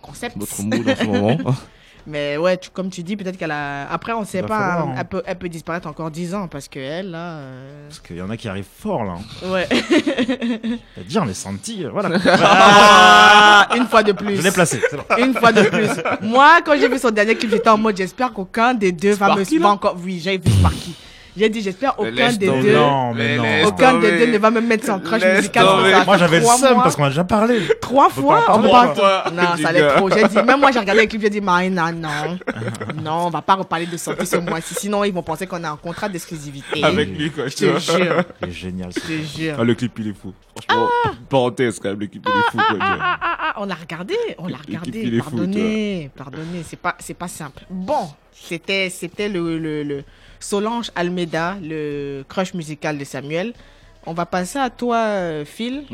[0.00, 0.36] concept.
[0.38, 1.38] Votre mood en ce moment.
[2.06, 3.88] Mais ouais, tu- comme tu dis, peut-être qu'elle a.
[3.90, 4.58] Après, on sait Va pas.
[4.58, 4.96] falloir, hein, hein.
[4.98, 7.34] Elle, peut, elle peut disparaître encore 10 ans parce que elle, là.
[7.38, 9.14] euh, Parce qu'il y en a qui arrivent fort là.
[9.46, 9.68] Ouais.
[10.98, 11.84] À dire, on est senti.
[11.92, 12.18] Voilà.
[12.26, 14.36] Ah, une fois de plus.
[14.36, 14.80] Je l'ai placé.
[14.90, 15.04] c'est bon.
[15.18, 15.88] Une fois de plus.
[16.22, 19.34] Moi, quand j'ai vu son dernier clip, j'étais en mode j'espère qu'aucun des deux va
[19.36, 19.96] me là encore.
[20.02, 20.94] Oui, j'ai vu Sparky.
[21.36, 22.74] J'ai dit j'espère aucun des deux.
[22.74, 23.44] Non, mais non.
[23.68, 25.66] Aucun des deux ne va me mettre son crush Laisse musical.
[26.06, 27.60] Moi j'avais le seum parce qu'on a déjà parlé.
[27.80, 30.10] Trois fois on parle- Non, ça allait trop.
[30.10, 32.38] J'ai dit, même moi j'ai regardé le clip, j'ai dit, Marina, non.
[33.02, 34.74] Non, on va pas reparler de sortie ce mois-ci.
[34.74, 36.84] Sinon, ils vont penser qu'on a un contrat d'exclusivité.
[36.84, 37.48] Avec lui, quoi.
[37.48, 38.22] Je te jure.
[38.42, 38.90] Il est génial.
[38.94, 39.56] Je te jure.
[39.58, 40.32] Ah, le clip, il est fou.
[40.66, 40.88] Franchement,
[41.28, 42.58] parenthèse quand même, le clip, il est fou.
[42.80, 45.18] Ah, ah, ah, on l'a regardé, on l'a regardé.
[45.20, 47.62] pardonnez, pardonnez, c'est pas, c'est pas simple.
[47.70, 50.04] Bon, c'était, c'était le, le, le
[50.42, 53.54] Solange Almeida, le crush musical de Samuel.
[54.06, 55.84] On va passer à toi, euh, Phil.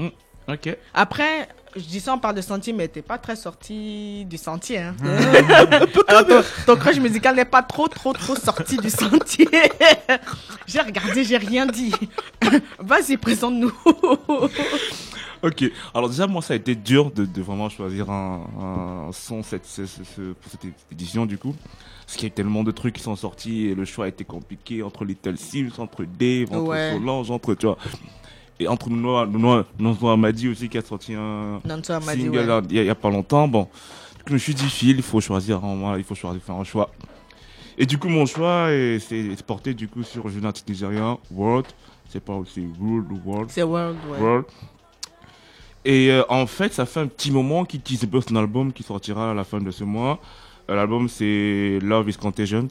[0.49, 0.75] Ok.
[0.95, 4.79] Après, je dis ça, on parle de sentier, mais t'es pas très sorti du sentier.
[4.79, 4.97] Hein.
[5.99, 6.01] Mmh.
[6.09, 9.49] Alors, ton, ton crush musical n'est pas trop, trop, trop sorti du sentier.
[10.67, 11.93] j'ai regardé, j'ai rien dit.
[12.79, 13.73] Vas-y, présente-nous.
[15.43, 18.41] Ok, alors déjà moi ça a été dur de, de vraiment choisir un,
[19.09, 21.55] un son cette, ce- ce- ce- pour cette édition du coup.
[22.05, 24.25] Parce qu'il y a tellement de trucs qui sont sortis et le choix a été
[24.25, 26.93] compliqué entre Little Sims, entre Dave, entre Ouais.
[26.95, 27.77] Solange, entre tu vois.
[28.59, 32.39] Et entre Noah, Noah, Noah Amadi aussi qui a sorti un Nanto m'a dit, single
[32.39, 32.61] ouais.
[32.71, 33.47] il y, a- il y a pas longtemps.
[33.47, 33.69] Bon,
[34.17, 36.43] du coup, je me suis dit Phil, il faut choisir, un moment, il faut choisir,
[36.43, 36.91] faire un choix.
[37.81, 41.67] Et du coup mon choix est- c'est c'est porté du coup sur United Nigerian World.
[42.09, 43.51] C'est pas aussi World ou World.
[43.53, 44.19] C'est World, ouais.
[44.19, 44.45] World.
[45.89, 49.31] Et euh, en fait, ça fait un petit moment qu'il tease un album qui sortira
[49.31, 50.21] à la fin de ce mois.
[50.69, 52.69] Euh, L'album, c'est Love is Contagion.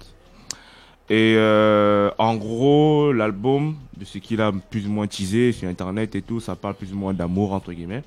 [1.10, 6.14] Et euh, en gros, l'album, de ce qu'il a plus ou moins teasé sur Internet
[6.14, 8.04] et tout, ça parle plus ou moins d'amour, entre guillemets.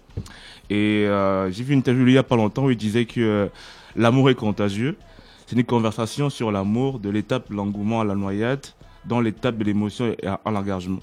[0.68, 1.08] Et
[1.50, 3.50] j'ai vu une interview il y a pas longtemps où il disait que
[3.96, 4.96] l'amour est contagieux.
[5.44, 8.64] C'est une conversation sur l'amour, de l'étape de l'engouement à la noyade,
[9.06, 11.00] dans l'étape de l'émotion et à l'engagement.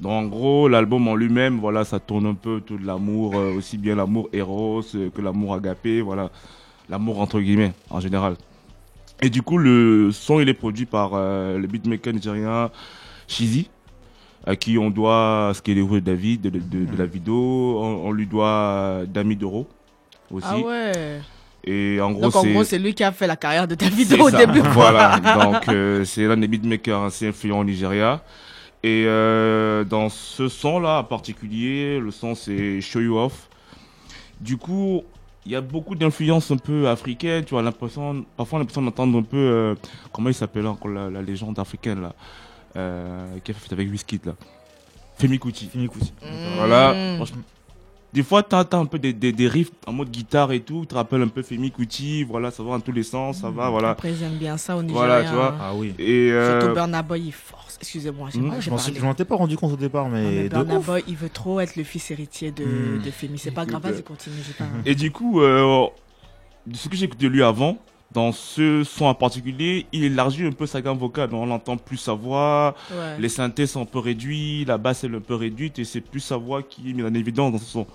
[0.00, 3.54] Donc en gros, l'album en lui-même, voilà, ça tourne un peu tout de l'amour, euh,
[3.56, 6.30] aussi bien l'amour éros euh, que l'amour agapé, voilà,
[6.88, 8.34] l'amour entre guillemets en général.
[9.22, 12.70] Et du coup, le son il est produit par euh, le beatmaker nigérien
[13.28, 13.70] Shizy,
[14.46, 18.08] à qui on doit ce qu'il est David de, de, de- de la vidéo, on,
[18.08, 19.68] on lui doit Dami Doro
[20.30, 20.46] aussi.
[20.50, 21.20] Ah ouais.
[21.66, 23.74] Et en gros, Donc en c'est gros, c'est lui qui a fait la carrière de
[23.76, 24.44] vidéo au ça.
[24.44, 24.60] début.
[24.60, 25.18] Voilà,
[25.64, 28.22] donc c'est l'un des beatmakers assez influents au Nigeria.
[28.84, 33.48] Et euh, dans ce son-là en particulier, le son c'est Show You Off.
[34.42, 35.04] Du coup,
[35.46, 37.46] il y a beaucoup d'influences un peu africaines.
[37.46, 39.74] Tu as l'impression, parfois on a l'impression d'entendre un peu, euh,
[40.12, 42.14] comment il s'appelle encore la, la légende africaine là,
[42.76, 44.34] euh, qui a fait avec Wizkid là,
[45.16, 45.66] Femi Kuti.
[45.66, 46.00] Fini coup.
[46.58, 47.40] Voilà, franchement.
[48.14, 50.86] Des fois, t'entends un peu des, des, des riffs en mode guitare et tout, tu
[50.86, 53.68] te rappelles un peu Femi Kuti, voilà, ça va dans tous les sens, ça va,
[53.70, 53.90] voilà.
[53.90, 55.04] Après, ils aiment bien ça au Nigeria.
[55.06, 55.54] Voilà, tu vois.
[55.60, 55.92] Ah oui.
[55.98, 57.76] Et euh, Surtout Burna Boy, il force.
[57.80, 60.48] Excusez-moi, j'ai pas Je j'ai m'en étais pas rendu compte au départ, Non, mais mais
[60.48, 60.78] de.
[60.78, 63.02] Boy, il veut trop être le fils héritier de, Mm.
[63.02, 63.36] de Femi.
[63.38, 64.36] C'est pas grave, vas-y, continue.
[64.46, 65.86] j'ai pas- Et du coup, euh,
[66.68, 67.78] de ce que j'ai écouté de lui avant,
[68.12, 71.30] dans ce son en particulier, il élargit un peu sa gamme vocale.
[71.32, 73.16] On entend plus sa voix, Ouais.
[73.18, 76.00] les synthés sont un peu réduits, la basse elle est un peu réduite et c'est
[76.00, 77.86] plus sa voix qui est mise en évidence dans ce son.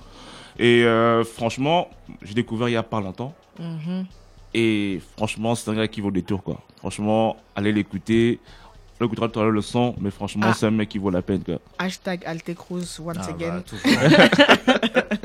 [0.60, 1.89] Et euh, franchement,
[2.22, 3.34] j'ai découvert il y a pas longtemps.
[3.60, 4.06] Mhm.
[4.54, 6.60] Et franchement, c'est un gars qui vaut des tours, quoi.
[6.78, 8.39] Franchement, allez l'écouter.
[9.02, 10.54] On écoutera tout à l'heure le son, mais franchement, Ah.
[10.54, 11.56] c'est un mec qui vaut la peine, quoi.
[11.78, 13.63] Hashtag Alte Cruz once Ah, again.
[13.74, 14.28] bah.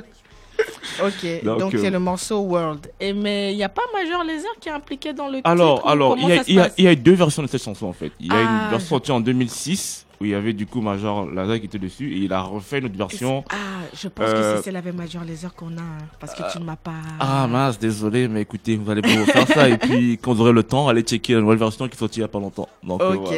[1.03, 2.89] Ok, Donc, donc, euh, c'est le morceau World.
[3.01, 5.89] Et mais il n'y a pas Major Laser qui est impliqué dans le Alors, titre
[5.89, 8.13] alors, il y, a, y y deux versions de cette chanson en fait.
[8.21, 10.67] Il y a Ah, une version je- sortie en 2006 où il y avait du
[10.67, 13.45] coup Major Lazer qui était dessus et il a refait une autre version.
[13.51, 16.51] Ah, je pense Euh, que c'est celle avec Major Laser qu'on a, hein, parce que
[16.51, 16.95] tu ne m'as pas...
[17.21, 20.53] Ah mince, désolé, mais écoutez, vous allez pouvoir faire ça et puis quand vous aurez
[20.53, 22.69] le temps, allez checker la nouvelle version qui est sortie il y a pas longtemps.
[22.83, 23.35] Donc euh, Ok,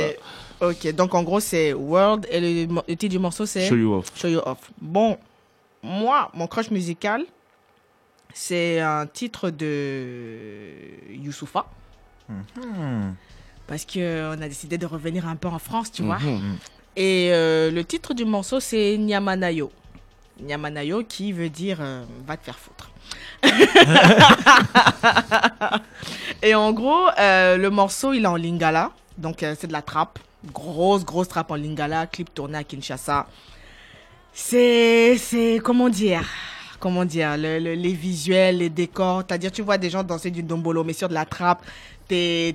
[0.60, 0.72] voilà.
[0.72, 0.94] ok.
[0.94, 4.12] Donc en gros, c'est World et le, titre du morceau, c'est Show you off.
[4.14, 4.70] Show You Off.
[4.80, 5.18] Bon,
[5.82, 7.24] moi, mon crush musical,
[8.32, 10.70] c'est un titre de
[11.10, 11.66] Youssoufa.
[12.28, 13.12] Hmm.
[13.66, 16.18] Parce qu'on a décidé de revenir un peu en France, tu vois.
[16.20, 16.56] Mhm.
[16.96, 19.70] Et euh, le titre du morceau, c'est Nyamanayo.
[20.40, 22.90] Nyamanayo qui veut dire euh, va te faire foutre.
[26.42, 28.92] Et en gros, euh, le morceau, il est en lingala.
[29.18, 30.18] Donc, c'est de la trappe.
[30.52, 32.06] Grosse, grosse trappe en lingala.
[32.06, 33.26] Clip tourné à Kinshasa.
[34.32, 36.24] C'est, c'est, comment dire?
[36.78, 37.36] Comment dire?
[37.38, 39.22] Le- Les visuels, les décors.
[39.26, 41.64] C'est-à-dire, tu vois des gens danser du dombolo, mais sur de la trappe.
[42.08, 42.54] C'est,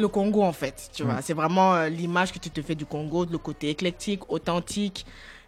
[0.00, 0.90] le Congo, en fait.
[0.92, 4.30] Tu vois, c'est vraiment euh, l'image que tu te fais du Congo, le côté éclectique,
[4.30, 5.04] authentique,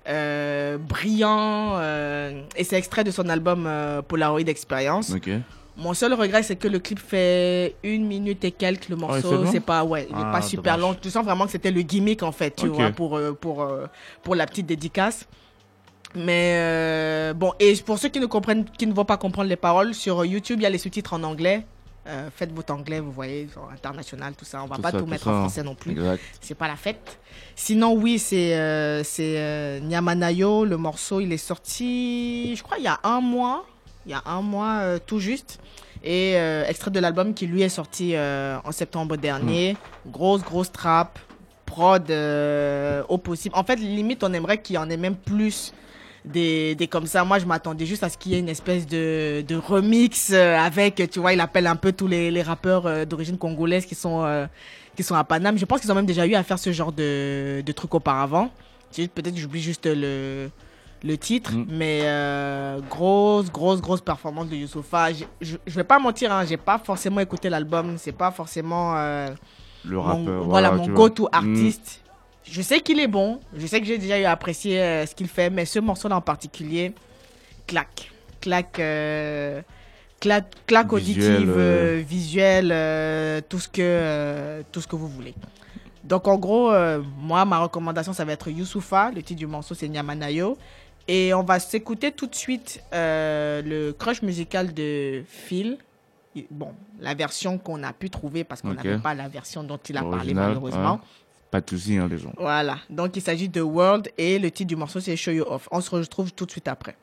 [0.08, 1.76] euh, brillant.
[1.78, 5.14] euh, et c'est extrait de son album euh, Polaroid Experience.
[5.74, 8.90] Mon seul regret, c'est que le clip fait une minute et quelques.
[8.90, 10.94] Le morceau, seulement c'est pas, ouais, il est Ah, pas super dommage.
[10.96, 10.98] long.
[11.00, 13.66] Tu sens vraiment que c'était le gimmick, en fait, tu vois, pour, euh, pour,
[14.22, 15.26] pour la petite dédicace.
[16.14, 19.56] Mais euh, bon, et pour ceux qui ne comprennent, qui ne vont pas comprendre les
[19.56, 21.64] paroles, sur YouTube, il y a les sous-titres en anglais.
[22.08, 24.62] Euh, faites votre anglais, vous voyez, international, tout ça.
[24.64, 25.96] On va Tout pas ça, tout tout mettre ça, en français non plus.
[26.40, 27.18] C'est pas la fête.
[27.54, 30.64] Sinon, oui, c'est euh, c'est euh, Nyamanayo.
[30.64, 33.64] Le morceau, il est sorti, je crois, il y a un mois.
[34.04, 35.60] Il y a un mois euh, tout juste.
[36.02, 39.76] Et euh, extrait de l'album qui, lui, est sorti en septembre dernier.
[40.06, 41.18] Grosse, grosse trap.
[41.66, 42.10] Prod
[43.08, 43.54] au possible.
[43.56, 45.72] En fait, limite, on aimerait qu'il y en ait même plus
[46.24, 47.24] des, des comme ça.
[47.24, 50.56] Moi, je m'attendais juste à ce qu'il y ait une espèce de, de remix euh,
[50.58, 53.94] avec, tu vois, il appelle un peu tous les, les rappeurs euh, d'origine congolaise qui
[53.94, 54.46] sont, euh,
[54.96, 55.58] qui sont à Paname.
[55.58, 58.50] Je pense qu'ils ont même déjà eu à faire ce genre de, de truc auparavant.
[58.94, 60.50] Peut-être que j'oublie juste le,
[61.02, 61.66] le titre, Mm.
[61.70, 65.12] mais euh, grosse, grosse, grosse performance de Youssoufa.
[65.40, 69.30] Je, je vais pas mentir, hein, j'ai pas forcément écouté l'album, c'est pas forcément euh,
[69.84, 70.44] Le mon, rappeur.
[70.44, 71.08] voilà, mon tu vois.
[71.08, 71.28] go-to Mm.
[71.36, 72.01] artiste.
[72.44, 75.14] Je sais qu'il est bon, je sais que j'ai déjà eu à apprécier euh, ce
[75.14, 76.92] qu'il fait, mais ce morceau-là en particulier,
[77.66, 78.10] claque.
[78.40, 79.62] Claque, euh,
[80.18, 81.98] claque, claque Visuel, auditive, euh.
[81.98, 85.34] euh, visuel, euh, tout, ce que, euh, tout ce que vous voulez.
[86.02, 89.12] Donc en gros, euh, moi, ma recommandation, ça va être Youssoufa.
[89.14, 90.58] Le titre du morceau, c'est Nyamanayo.
[91.06, 95.78] Et on va s'écouter tout de suite euh, le crush musical de Phil.
[96.50, 99.96] Bon, la version qu'on a pu trouver parce qu'on n'avait pas la version dont il
[99.96, 100.94] a parlé malheureusement.
[100.94, 101.00] ouais.
[101.52, 102.32] Pas de soucis, hein, les gens.
[102.38, 105.68] Voilà, donc il s'agit de World et le titre du morceau c'est Show You Off.
[105.70, 106.96] On se retrouve tout de suite après.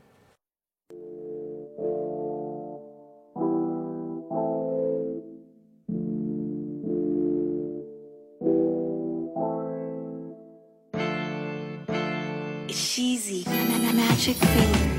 [12.68, 13.46] It's cheesy.
[13.94, 14.99] Magic fingers.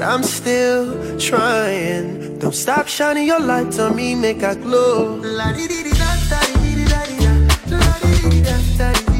[0.00, 2.38] But I'm still trying.
[2.38, 5.20] Don't stop shining your light on me, make I glow.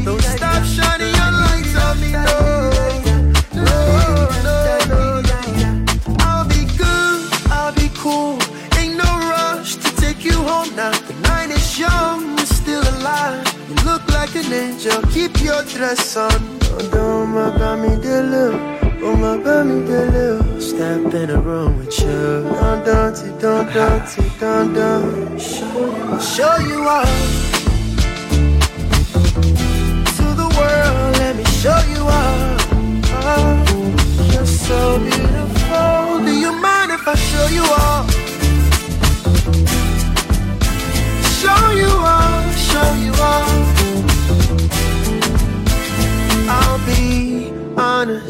[0.05, 2.25] Don't stop shining your light on me, no.
[3.53, 3.69] No,
[4.47, 4.57] no,
[4.89, 5.85] no, no.
[6.21, 8.39] I'll be good, I'll be cool.
[8.79, 10.93] Ain't no rush to take you home now.
[11.09, 13.45] The night is young, we're still alive.
[13.69, 16.33] You look like an angel, keep your dress on.
[16.73, 20.61] Oh, don't my baby delu, oh Oh, my baby delu.
[20.61, 22.07] Step in a room with you.
[22.07, 25.41] Don't, don't, don't, don't, don't, don't.
[25.41, 27.07] Show you, show you all
[30.17, 31.17] to the world.
[31.23, 32.57] Let me show you all.
[33.25, 33.53] Oh,
[34.33, 36.25] you're so beautiful.
[36.27, 38.05] Do you mind if I show you all?
[41.41, 43.49] Show you all, show you all.
[46.53, 48.30] I'll be honest.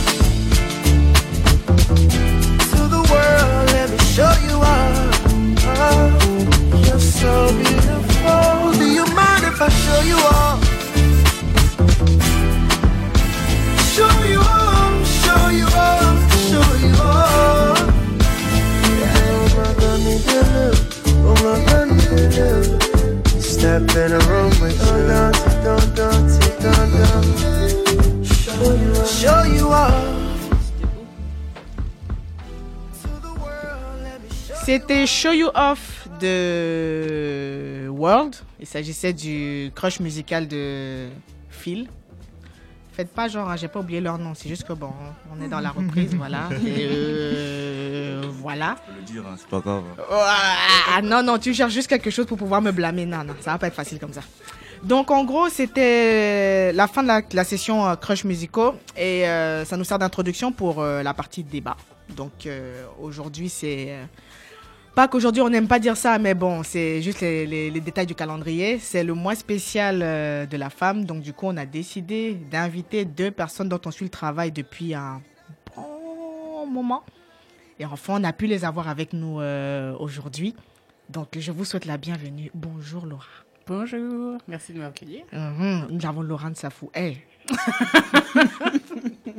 [3.73, 4.91] let me show you all.
[6.85, 8.71] You're so beautiful.
[8.79, 10.57] Do you mind if I show you all?
[13.93, 16.15] Show you all, show you all,
[16.49, 16.91] show you.
[23.39, 25.07] Step in a room with you.
[25.07, 28.25] Don't, don't, don't, don't.
[28.25, 30.20] Show you show you all.
[34.63, 38.35] C'était Show You Off de World.
[38.59, 41.07] Il s'agissait du crush musical de
[41.49, 41.89] Phil.
[42.93, 44.91] Faites pas genre, hein, j'ai pas oublié leur nom, c'est juste que bon,
[45.35, 46.49] on est dans la reprise, voilà.
[46.65, 48.75] Et euh, voilà.
[48.85, 49.83] Je peux le dire, hein, c'est pas grave.
[50.11, 53.07] Ah, non, non, tu cherches juste quelque chose pour pouvoir me blâmer.
[53.07, 54.21] Non, non, ça va pas être facile comme ça.
[54.83, 59.65] Donc, en gros, c'était la fin de la, la session euh, Crush Musicaux et euh,
[59.65, 61.77] ça nous sert d'introduction pour la partie débat.
[62.15, 62.47] Donc,
[62.99, 63.95] aujourd'hui, c'est
[64.93, 68.05] Pas qu'aujourd'hui on n'aime pas dire ça, mais bon, c'est juste les, les- les détails
[68.05, 68.77] du calendrier.
[68.77, 73.05] C'est le mois spécial euh, de la femme, donc du coup on a décidé d'inviter
[73.05, 75.21] deux personnes dont on suit le travail depuis un
[75.75, 77.03] bon moment.
[77.79, 80.55] Et enfin, on a pu les avoir avec nous euh, aujourd'hui.
[81.09, 82.51] Donc je vous souhaite la bienvenue.
[82.53, 83.23] Bonjour Laura.
[83.67, 85.23] Bonjour, merci de m'accueillir.
[85.31, 86.91] Mhm, Nous avons Laurent Safou.
[86.93, 87.17] Hey.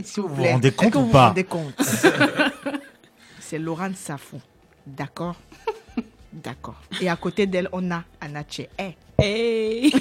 [0.02, 0.46] S'il vous Vous plaît.
[0.46, 1.28] vous rendez compte ou vous vous pas?
[1.28, 1.74] rendez compte?
[3.40, 4.40] C'est Laurent Safou.
[4.87, 5.37] D'accord
[6.33, 6.81] D'accord.
[7.01, 8.62] Et à côté d'elle, on a Anache.
[8.79, 8.97] Hey.
[9.18, 9.92] Hey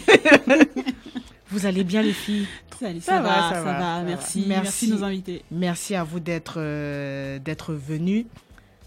[1.50, 2.48] Vous allez bien les filles?
[2.80, 4.04] Ça ça, va, va, ça va, va, ça va.
[4.04, 4.48] merci, Merci.
[4.48, 5.44] merci de nous inviter.
[5.52, 8.26] Merci à vous d'être euh, d'être venus.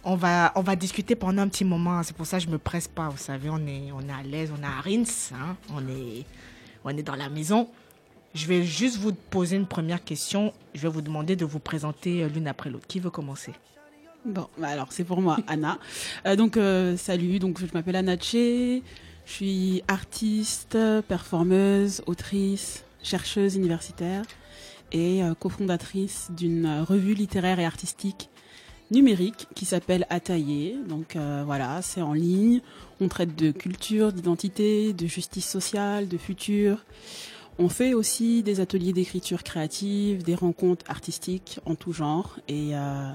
[0.02, 2.02] On va, on va discuter pendant un petit moment.
[2.02, 3.08] C'est pour ça que je me presse pas.
[3.08, 5.04] Vous savez, on est, on est à l'aise, on est à Rins.
[5.34, 5.56] hein.
[5.74, 6.24] On, est,
[6.84, 7.68] on est dans la maison.
[8.34, 10.52] Je vais juste vous poser une première question.
[10.74, 12.86] Je vais vous demander de vous présenter euh, l'une après l'autre.
[12.88, 13.52] Qui veut commencer?
[14.24, 15.78] Bon, bah alors c'est pour moi, Anna.
[16.26, 18.82] Euh, donc euh, salut, donc je m'appelle Anna Tché.
[19.26, 24.22] Je suis artiste, performeuse, autrice, chercheuse universitaire
[24.92, 28.30] et euh, cofondatrice d'une revue littéraire et artistique
[28.90, 30.76] numérique qui s'appelle Ataillé.
[30.88, 32.60] Donc euh, voilà, c'est en ligne.
[33.00, 36.84] On traite de culture, d'identité, de justice sociale, de futur.
[37.58, 42.38] On fait aussi des ateliers d'écriture créative, des rencontres artistiques en tout genre.
[42.48, 43.10] Et, euh,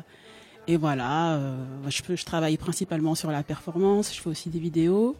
[0.69, 1.55] et voilà, euh,
[1.89, 5.15] je, peux- je travaille principalement sur la performance, je fais aussi des vidéos.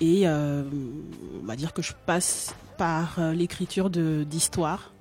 [0.00, 0.62] Et euh,
[1.42, 4.92] on va dire que je passe par euh, l'écriture d'histoires.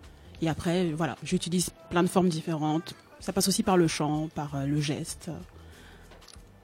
[0.41, 2.93] Et après, voilà, j'utilise plein de formes différentes.
[3.19, 5.29] Ça passe aussi par le chant, par le geste.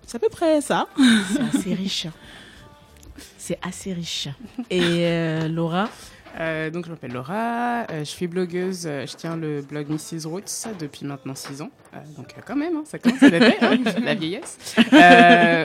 [0.06, 0.88] C'est à peu près ça.
[1.32, 2.08] C'est assez riche.
[3.38, 4.28] C'est assez riche.
[4.70, 5.90] Et euh, Laura?
[6.40, 10.26] Euh, donc je m'appelle Laura, euh, je suis blogueuse, euh, je tiens le blog Mrs.
[10.26, 13.78] Roots depuis maintenant 6 ans, Euh, donc euh, quand même, hein, ça commence à hein,
[14.04, 14.58] la vieillesse,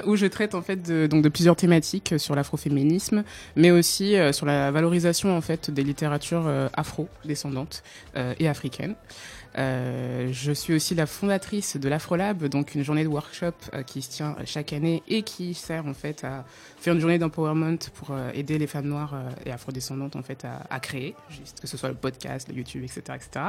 [0.06, 3.24] où je traite en fait de, donc de plusieurs thématiques sur l'afroféminisme,
[3.56, 7.82] mais aussi sur la valorisation en fait des littératures afro-descendantes
[8.16, 8.94] et africaines.
[9.56, 14.02] Euh, je suis aussi la fondatrice de l'Afrolab, donc une journée de workshop euh, qui
[14.02, 16.44] se tient chaque année et qui sert en fait à
[16.78, 19.14] faire une journée d'empowerment pour euh, aider les femmes noires
[19.46, 22.82] et afrodescendantes en fait à, à créer, juste que ce soit le podcast, le YouTube,
[22.82, 23.46] etc., etc.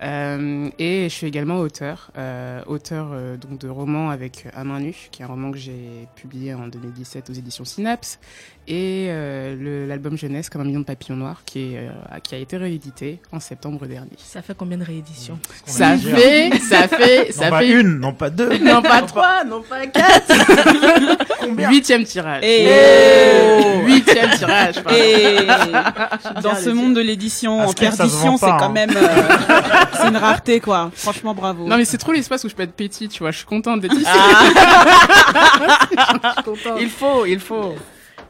[0.00, 4.78] Euh, et je suis également auteur, euh, auteur euh, donc de romans avec À main
[4.78, 8.20] nue, qui est un roman que j'ai publié en 2017 aux éditions Synapse,
[8.68, 12.38] et euh, l'album jeunesse comme un million de papillons noirs, qui, est, euh, qui a
[12.38, 14.10] été réédité en septembre dernier.
[14.18, 18.12] Ça fait combien de rééditions Ça fait, ça fait, Non ça pas fait une, non
[18.12, 18.56] pas deux.
[18.58, 20.32] non pas trois, non pas quatre.
[21.70, 22.44] Huitième tirage.
[22.44, 24.76] Et- Oh, Huitième tirage.
[24.94, 25.46] Et
[26.42, 28.72] dans ce monde de l'édition en perdition, c'est pas, quand hein.
[28.72, 29.06] même euh,
[29.92, 30.90] c'est une rareté quoi.
[30.94, 31.66] Franchement, bravo.
[31.66, 33.30] Non mais c'est trop l'espace où je peux être petit, tu vois.
[33.30, 34.06] Je suis contente d'être ici.
[36.80, 37.74] Il faut, il faut.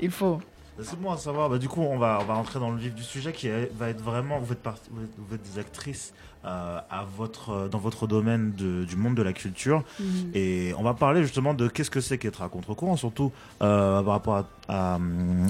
[0.00, 0.40] Il faut.
[0.80, 1.50] C'est bon à savoir.
[1.50, 3.88] Bah, du coup, on va, on va rentrer dans le vif du sujet qui va
[3.88, 4.38] être vraiment.
[4.38, 6.12] Vous êtes, part- vous êtes, vous êtes des actrices
[6.44, 9.82] euh, à votre, euh, dans votre domaine de- du monde de la culture.
[9.98, 10.30] Mhm.
[10.34, 14.12] Et on va parler justement de qu'est-ce que c'est qu'être à contre-courant, surtout euh, par
[14.12, 14.98] rapport à, à,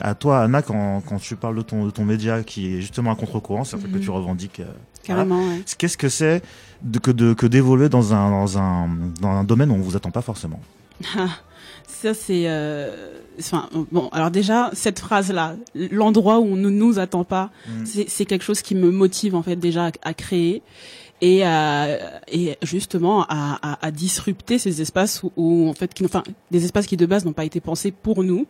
[0.01, 3.13] à toi, Anna, quand, quand tu parles de ton, de ton média qui est justement
[3.13, 4.05] à contre-courant, c'est un truc que Mhm.
[4.05, 4.61] tu revendiques.
[4.61, 4.73] euh,
[5.05, 5.63] Carrément, ouais.
[5.79, 6.43] Qu'est-ce que c'est
[6.83, 8.89] de, que de- que d'évoluer dans un, dans, un,
[9.21, 10.61] dans un domaine où on vous attend pas forcément
[11.87, 12.45] Ça, c'est.
[12.47, 15.55] euh, Enfin, bon, alors déjà, cette phrase-là,
[15.93, 17.87] l'endroit où on ne nous attend pas, Mm.
[17.87, 20.61] c'est c'est quelque chose qui me motive, en fait, déjà à, à créer
[21.21, 26.05] et, à, et justement à, à, à disrupter ces espaces où, où, en fait, qui,
[26.05, 28.47] enfin, des espaces qui de base n'ont pas été pensés pour nous,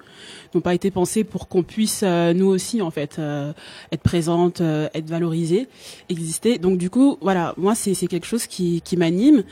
[0.55, 3.53] n'ont pas été pensés pour qu'on puisse, euh, nous aussi, en fait, euh,
[3.93, 5.69] être présente, euh, être valorisée,
[6.09, 6.59] exister.
[6.59, 9.45] Donc, du coup, voilà, moi, c'est c'est quelque chose qui, qui m'anime.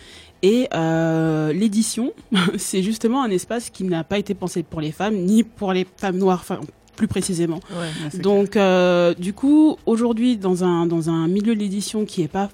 [0.42, 2.12] Et euh, l'édition,
[2.56, 5.86] c'est justement un espace qui n'a pas été pensé pour les femmes, ni pour les
[5.96, 6.60] femmes noires, enfin,
[6.96, 7.60] plus précisément.
[7.70, 8.20] Ouais.
[8.20, 12.48] Donc, euh, du coup, aujourd'hui, dans un, dans un milieu de l'édition qui est pas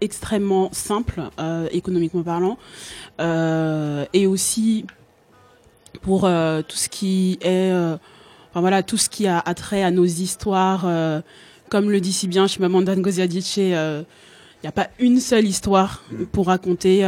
[0.00, 2.58] extrêmement simple, euh, économiquement parlant,
[3.20, 4.84] euh, et aussi
[6.02, 10.04] pour euh, tout ce qui est, enfin voilà, tout ce qui a attrait à nos
[10.04, 10.86] histoires,
[11.68, 16.02] comme le dit si bien Chimamanda Ngozi Adichie, il n'y a pas une seule histoire
[16.32, 17.00] pour raconter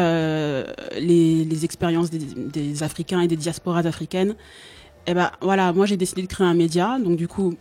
[0.99, 4.35] les, les expériences des, des Africains et des diasporas africaines.
[5.07, 7.55] Et ben voilà, moi j'ai décidé de créer un média, donc du coup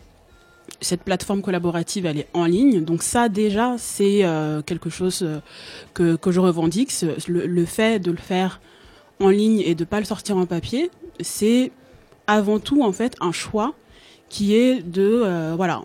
[0.81, 5.39] cette plateforme collaborative elle est en ligne, donc ça déjà c'est euh, quelque chose euh,
[5.93, 6.93] que, que je revendique.
[7.27, 8.61] Le, le fait de le faire
[9.19, 11.71] en ligne et de pas le sortir en papier, c'est
[12.27, 13.73] avant tout en fait un choix
[14.29, 15.83] qui est de euh, voilà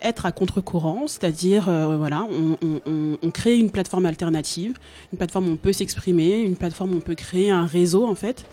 [0.00, 4.78] être à contre-courant, c'est-à-dire voilà on, on crée une plateforme alternative,
[5.12, 8.14] une plateforme où on peut s'exprimer, une plateforme où on peut créer un réseau en
[8.14, 8.46] fait.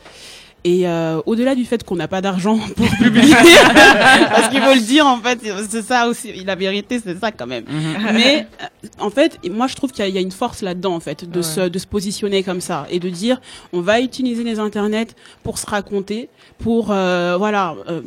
[0.68, 3.36] Et euh, au-delà du fait qu'on n'a pas d'argent pour publier,
[4.32, 5.40] parce qu'il faut le dire en fait,
[5.70, 7.66] c'est ça aussi, la vérité c'est ça quand même.
[8.14, 10.64] Mais euh, en fait, moi je trouve qu'il y, a- il y a une force
[10.64, 11.44] là-dedans en fait, de, Ouais.
[11.44, 13.40] se, de se positionner comme ça et de dire
[13.74, 15.14] on va utiliser les internets
[15.44, 17.76] pour se raconter, pour euh, voilà.
[17.90, 18.02] Euh,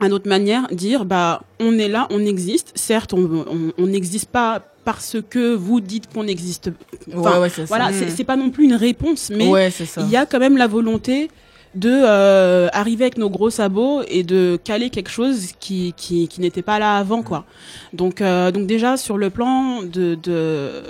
[0.00, 2.72] à notre manière, dire bah on est là, on existe.
[2.74, 6.70] Certes, on on- on n'existe pas parce que vous dites qu'on existe.
[7.16, 7.94] Enfin, Ouais, ouais, voilà, Mm.
[8.14, 11.30] c'est pas non plus une réponse, mais Ouais, il y a quand même la volonté
[11.74, 16.40] de euh, arriver avec nos gros sabots et de caler quelque chose qui qui, qui
[16.40, 17.44] n'était pas là avant quoi.
[17.92, 20.82] Donc euh, donc déjà sur le plan de de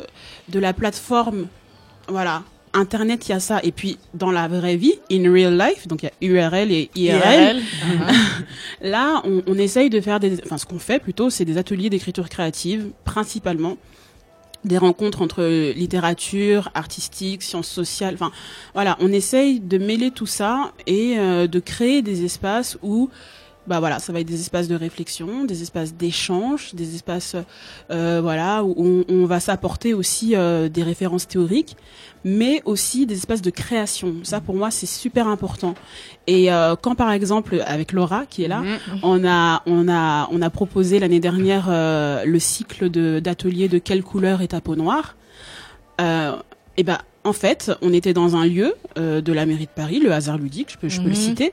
[0.49, 1.47] de la plateforme
[2.09, 2.43] voilà,
[2.75, 6.03] internet il y a ça et puis dans la vraie vie in real life donc
[6.03, 7.63] il y a URL et IRL.
[8.83, 11.89] Là, on, on essaye de faire des enfin ce qu'on fait plutôt c'est des ateliers
[11.89, 13.79] d'écriture créative principalement
[14.65, 18.15] des rencontres entre littérature, artistique, sciences sociales.
[18.15, 18.33] Enfin,
[18.73, 23.11] voilà, on essaye de mêler tout ça et euh, de créer des espaces où,
[23.67, 27.37] bah voilà, ça va être des espaces de réflexion, des espaces d'échange, des espaces,
[27.91, 31.77] euh, voilà, où on, on va s'apporter aussi euh, des références théoriques,
[32.25, 34.17] mais aussi des espaces de création.
[34.23, 35.75] Ça, pour moi, c'est super important.
[36.27, 38.63] Et euh, quand, par exemple, avec Laura qui est là,
[39.03, 43.79] on a on a on a proposé l'année dernière euh, le cycle de d'ateliers de
[43.79, 45.17] quelle couleur est ta peau noire.
[46.01, 46.33] Euh,
[46.77, 50.01] et ben en fait, on était dans un lieu euh, de la mairie de Paris,
[50.01, 51.15] le hasard ludique, je peux je peux le Mhm.
[51.17, 51.53] citer.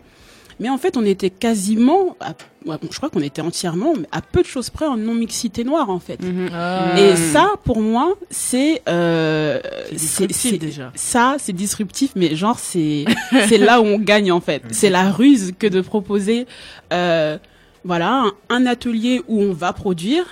[0.61, 2.33] Mais en fait, on était quasiment, à-
[2.65, 5.99] je crois qu'on était entièrement, à peu de choses près en non mixité noire en
[5.99, 6.19] fait.
[6.53, 6.93] Ah.
[6.99, 9.59] Et ça, pour moi, c'est euh,
[9.97, 10.91] C'est déjà.
[10.95, 13.05] Ça, c'est disruptif, mais genre c'est
[13.49, 14.61] c'est là où on gagne en fait.
[14.71, 16.45] C'est la ruse que de proposer,
[16.93, 17.37] euh,
[17.83, 20.25] voilà, un, un atelier où on va produire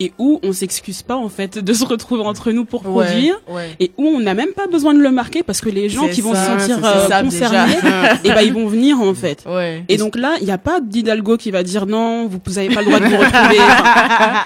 [0.00, 3.76] et où on s'excuse pas en fait de se retrouver entre nous pour produire ouais.
[3.80, 6.20] et où on n'a même pas besoin de le marquer parce que les gens qui
[6.20, 8.14] vont se sentir euh, ça, concernés, déjà.
[8.24, 9.44] et ben ils vont venir en fait.
[9.46, 9.84] Ouais.
[9.88, 12.82] Et donc là, il n'y a pas d'Hidalgo qui va dire non, vous n'avez pas
[12.82, 13.58] le droit de vous retrouver.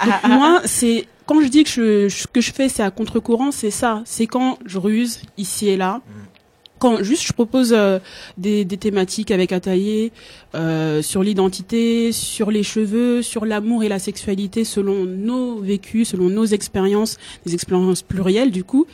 [0.05, 3.53] Donc moi, c'est quand je dis que je, ce que je fais, c'est à contre-courant,
[3.53, 4.01] c'est ça.
[4.07, 6.01] C'est quand je ruse ici et là.
[6.79, 7.99] Quand juste je propose euh,
[8.37, 10.12] des, des thématiques avec Ataïe
[10.55, 16.29] euh, sur l'identité, sur les cheveux, sur l'amour et la sexualité selon nos vécus, selon
[16.29, 18.87] nos expériences, des expériences plurielles du coup.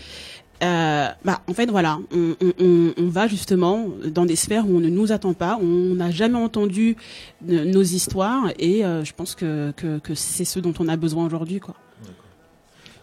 [0.63, 4.81] Euh, bah, en fait, voilà, on, on, on, va justement dans des sphères où on
[4.81, 6.97] ne nous attend pas, on n'a jamais entendu
[7.43, 11.27] nos histoires, et euh, je pense que, que, que c'est ce dont on a besoin
[11.27, 11.75] aujourd'hui, quoi.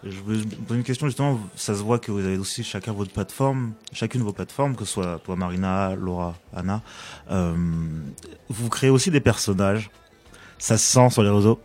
[0.04, 1.39] Je veux vous poser une question justement.
[1.56, 4.93] Ça se voit que vous avez aussi chacun votre plateforme, chacune vos plateformes, que ce
[4.93, 6.82] soit toi Marina, Laura, Anna.
[7.30, 7.54] Euh,
[8.49, 9.91] vous créez aussi des personnages.
[10.58, 11.60] Ça se sent sur les réseaux.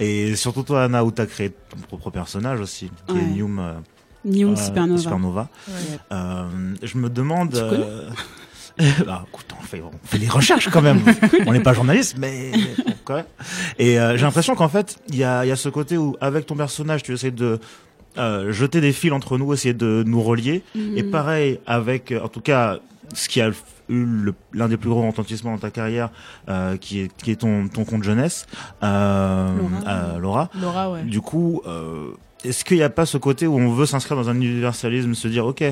[0.00, 3.20] Et surtout toi Anna, où tu as créé ton propre personnage aussi, qui Ouais.
[3.20, 3.58] est Nium.
[3.60, 3.74] euh,
[4.24, 5.00] Nium euh, Supernova.
[5.00, 5.48] Supernova.
[5.68, 5.74] Ouais.
[6.12, 7.50] Euh, je me demande.
[7.52, 7.58] Tu
[9.06, 11.00] bah, écoute, on fait, on fait les recherches quand même.
[11.46, 12.52] on n'est pas journaliste, mais
[13.04, 13.24] quand même.
[13.78, 16.16] Et euh, j'ai l'impression qu'en fait, il y a, il y a ce côté où,
[16.20, 17.60] avec ton personnage, tu essaies de
[18.18, 20.62] euh, jeter des fils entre nous, essayer de nous relier.
[20.74, 20.96] Mhm.
[20.98, 22.78] Et pareil, avec, en tout cas,
[23.12, 23.50] ce qui a
[23.88, 24.06] eu
[24.52, 26.10] l'un des plus gros retentissements dans ta carrière,
[26.48, 28.46] euh, qui est, qui est ton, ton compte jeunesse,
[28.82, 29.86] euh, Laura.
[29.86, 30.50] euh, Laura.
[30.60, 31.02] Laura, ouais.
[31.02, 32.06] Du coup, euh,
[32.44, 35.28] est-ce qu'il n'y a pas ce côté où on veut s'inscrire dans un universalisme, se
[35.28, 35.64] dire, ok,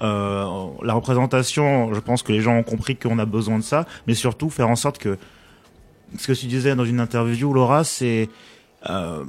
[0.00, 3.86] euh, la représentation, je pense que les gens ont compris qu'on a besoin de ça,
[4.06, 5.18] mais surtout faire en sorte que
[6.18, 8.28] ce que tu disais dans une interview, Laura, c'est
[8.88, 9.24] euh,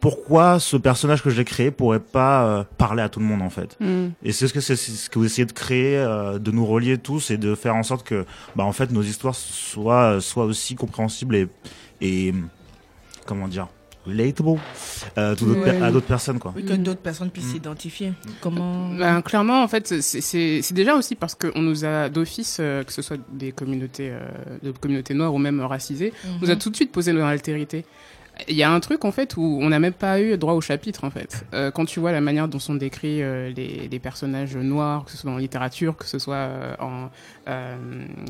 [0.00, 3.50] pourquoi ce personnage que j'ai créé pourrait pas euh, parler à tout le monde en
[3.50, 3.76] fait.
[3.80, 4.08] Mm.
[4.22, 6.66] Et c'est ce que c'est c'est ce que vous essayez de créer, euh, de nous
[6.66, 10.44] relier tous et de faire en sorte que, bah en fait, nos histoires soient soient
[10.44, 11.48] aussi compréhensibles et
[12.00, 12.34] et
[13.24, 13.68] comment dire
[14.06, 14.58] relatable
[15.18, 15.78] euh, tout d'autres Ouais.
[15.78, 16.52] per- à d'autres personnes quoi.
[16.56, 18.12] Oui, que d'autres personnes puissent s'identifier.
[18.40, 22.58] Comment Ben, clairement, en fait, c'est- c'est c'est déjà aussi parce qu'on nous a d'office,
[22.60, 24.20] euh, que ce soit des communautés, euh,
[24.62, 26.30] de communautés noires ou même racisées, Mhm.
[26.42, 27.84] nous a tout de suite posé dans l'altérité.
[28.48, 30.60] Il y a un truc en fait où on n'a même pas eu droit au
[30.60, 31.46] chapitre en fait.
[31.54, 35.10] Euh, quand tu vois la manière dont sont décrits euh, les, les personnages noirs, que
[35.12, 37.08] ce soit en littérature, que ce soit euh, en,
[37.48, 37.76] euh,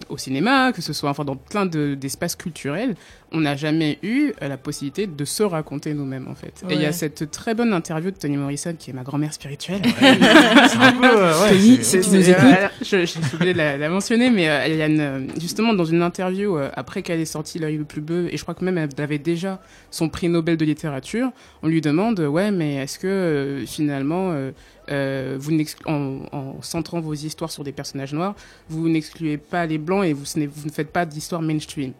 [0.08, 2.94] au cinéma, que ce soit enfin dans plein de- d'espaces culturels,
[3.32, 6.62] on n'a jamais eu euh, la possibilité de se raconter nous-mêmes en fait.
[6.70, 9.32] Et il y a cette très bonne interview de Toni Morrison qui est ma grand-mère
[9.32, 9.82] spirituelle.
[10.00, 12.44] C'est un peu, euh, ouais, Tony, c'est- si tu nous C'est- écoutes.
[12.44, 15.20] euh, je- J'ai oublié de la, la mentionner, mais euh, il y a une, euh,
[15.40, 18.42] justement dans une interview euh, après qu'elle ait sorti L'œil le plus bleu, et je
[18.42, 19.60] crois que même elle avait déjà
[19.90, 21.30] son prix Nobel de littérature,
[21.62, 24.52] on lui demande ouais, mais est-ce que euh, finalement euh,
[24.90, 25.50] euh, vous
[25.86, 28.36] en, en centrant vos histoires sur des personnages noirs,
[28.68, 31.92] vous n'excluez pas les blancs et vous, vous ne faites pas d'histoire mainstream?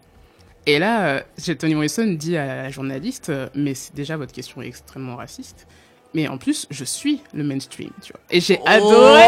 [0.69, 4.67] Et là, euh, Toni Morrison dit à la journaliste, euh, mais déjà votre question est
[4.67, 5.65] extrêmement raciste.
[6.17, 8.19] Mais en plus, je suis le mainstream, tu vois.
[8.31, 9.21] Et j'ai adoré.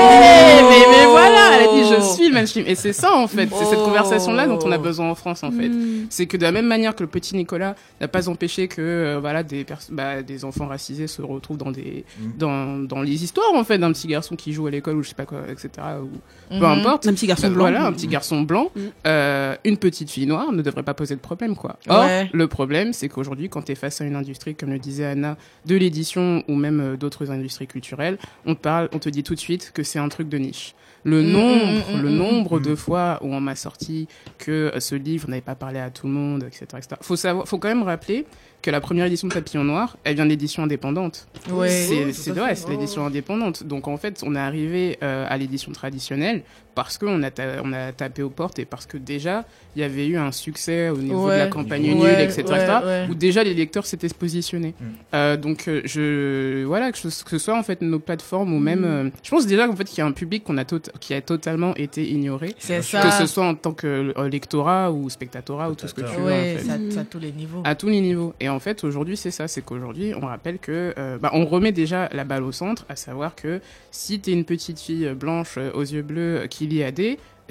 [0.70, 2.66] Mais, mais voilà, elle a dit, je suis le mainstream.
[2.68, 3.48] Et c'est ça, en fait.
[3.54, 5.70] C'est cette conversation-là dont on a besoin en France, en fait.
[5.70, 6.08] Mm.
[6.10, 9.18] C'est que de la même manière que le petit Nicolas n'a pas empêché que, euh,
[9.22, 12.06] voilà, des, bah, des enfants racisés se retrouvent dans des,
[12.40, 15.10] dans, dans les histoires, en fait, d'un petit garçon qui joue à l'école ou je
[15.10, 15.70] sais pas quoi, etc.
[16.02, 16.10] Ou
[16.50, 16.64] peu Mhm.
[16.64, 17.08] importe.
[17.08, 17.64] Un petit garçon Bah, blanc.
[17.66, 18.72] Voilà, un petit garçon blanc.
[19.06, 21.78] Euh, une petite fille noire ne devrait pas poser de problème, quoi.
[21.88, 22.30] Or, Ouais.
[22.34, 25.38] le problème, c'est qu'aujourd'hui, quand tu es face à une industrie, comme le disait Anna,
[25.68, 29.36] de l'édition ou même euh, d'autres industries culturelles, on te parle, on te dit tout
[29.36, 30.76] de suite que c'est un truc de niche.
[31.04, 34.08] Le Mm, nombre, mm, mm, le mm, nombre de fois où on m'a sorti
[34.38, 36.88] que euh, ce livre n'avait pas parlé à tout le monde, etc., etc.
[37.02, 38.26] Faut savoir, faut quand même rappeler
[38.62, 41.28] que la première édition de Papillon Noir, elle vient de l'édition indépendante.
[41.50, 41.70] Ouais.
[41.70, 42.14] C'est Ouais,
[42.50, 42.56] fait.
[42.56, 43.64] c'est l'édition indépendante.
[43.64, 46.44] Donc en fait, on est arrivé euh, à l'édition traditionnelle
[46.76, 49.44] parce qu'on a, ta- on a tapé aux portes et parce que déjà,
[49.76, 51.50] il y avait eu un succès au niveau de la Ouais.
[51.50, 53.08] campagne Ouais, nulle, etc., ouais, ouais.
[53.10, 54.76] où déjà les lecteurs s'étaient positionnés.
[54.80, 54.86] Mm.
[55.14, 58.60] Euh, donc euh, je voilà que ce, que ce soit en fait nos plateformes ou
[58.60, 58.64] Mm.
[58.64, 60.90] même, euh, je pense déjà qu'en fait qu'il y a un public qu'on a tot-
[61.00, 63.12] qui a totalement été ignoré, C'est que ça.
[63.12, 66.24] ce soit en tant que lectorat ou spectatorat ou tout ce que tu veux.
[66.24, 66.66] en Ouais, fait.
[66.66, 67.62] ça, ça à tous les niveaux.
[67.66, 68.34] À tous les niveaux.
[68.40, 69.48] Et en fait, aujourd'hui, c'est ça.
[69.48, 72.96] C'est qu'aujourd'hui, on rappelle que, euh, bah, on remet déjà la balle au centre, à
[72.96, 76.84] savoir que si t'es une petite fille euh, blanche euh, aux yeux bleus qui lit
[76.84, 77.02] AD,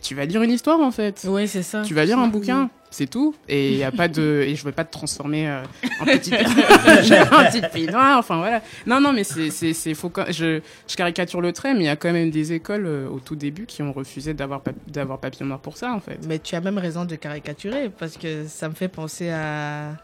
[0.03, 1.27] tu vas lire une histoire en fait.
[1.29, 1.83] Oui, c'est ça.
[1.83, 3.35] Tu vas lire un bouquin, c'est tout.
[3.49, 5.61] Et il y a pas de, et je veux pas te transformer euh,
[6.01, 6.35] en petite,
[7.33, 8.17] en petite fille noire.
[8.17, 8.63] Enfin voilà.
[8.87, 11.87] Non, non, mais c'est, c'est, c'est faut quand- je, je caricature le trait, mais il
[11.87, 14.77] y a quand même des écoles euh, au tout début qui ont refusé d'avoir, pap-
[14.87, 16.19] d'avoir papillon noir pour ça en fait.
[16.29, 19.95] Mais tu as même raison de caricaturer parce que ça me fait penser à.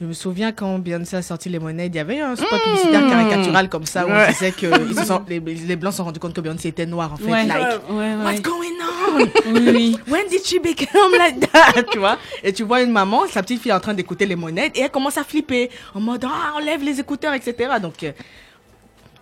[0.00, 3.00] Je me souviens quand Beyoncé a sorti les monnaies, il y avait un spot publicitaire
[3.10, 4.26] caricatural comme ça où Ouais.
[4.28, 6.68] on disait que ils se sont- les, les blancs se sont rendus compte que Beyoncé
[6.68, 7.24] était noire en fait.
[7.24, 7.58] Ouais, like,
[7.90, 8.14] ouais, ouais.
[8.24, 9.18] what's going on?
[9.52, 9.98] Oui, oui.
[10.08, 11.82] When did she become like that?
[11.90, 12.16] tu vois?
[12.44, 14.82] Et tu vois une maman, sa petite fille est en train d'écouter les monnaies et
[14.82, 17.54] elle commence à flipper en mode ah enlève les écouteurs etc.
[17.82, 18.12] Donc euh,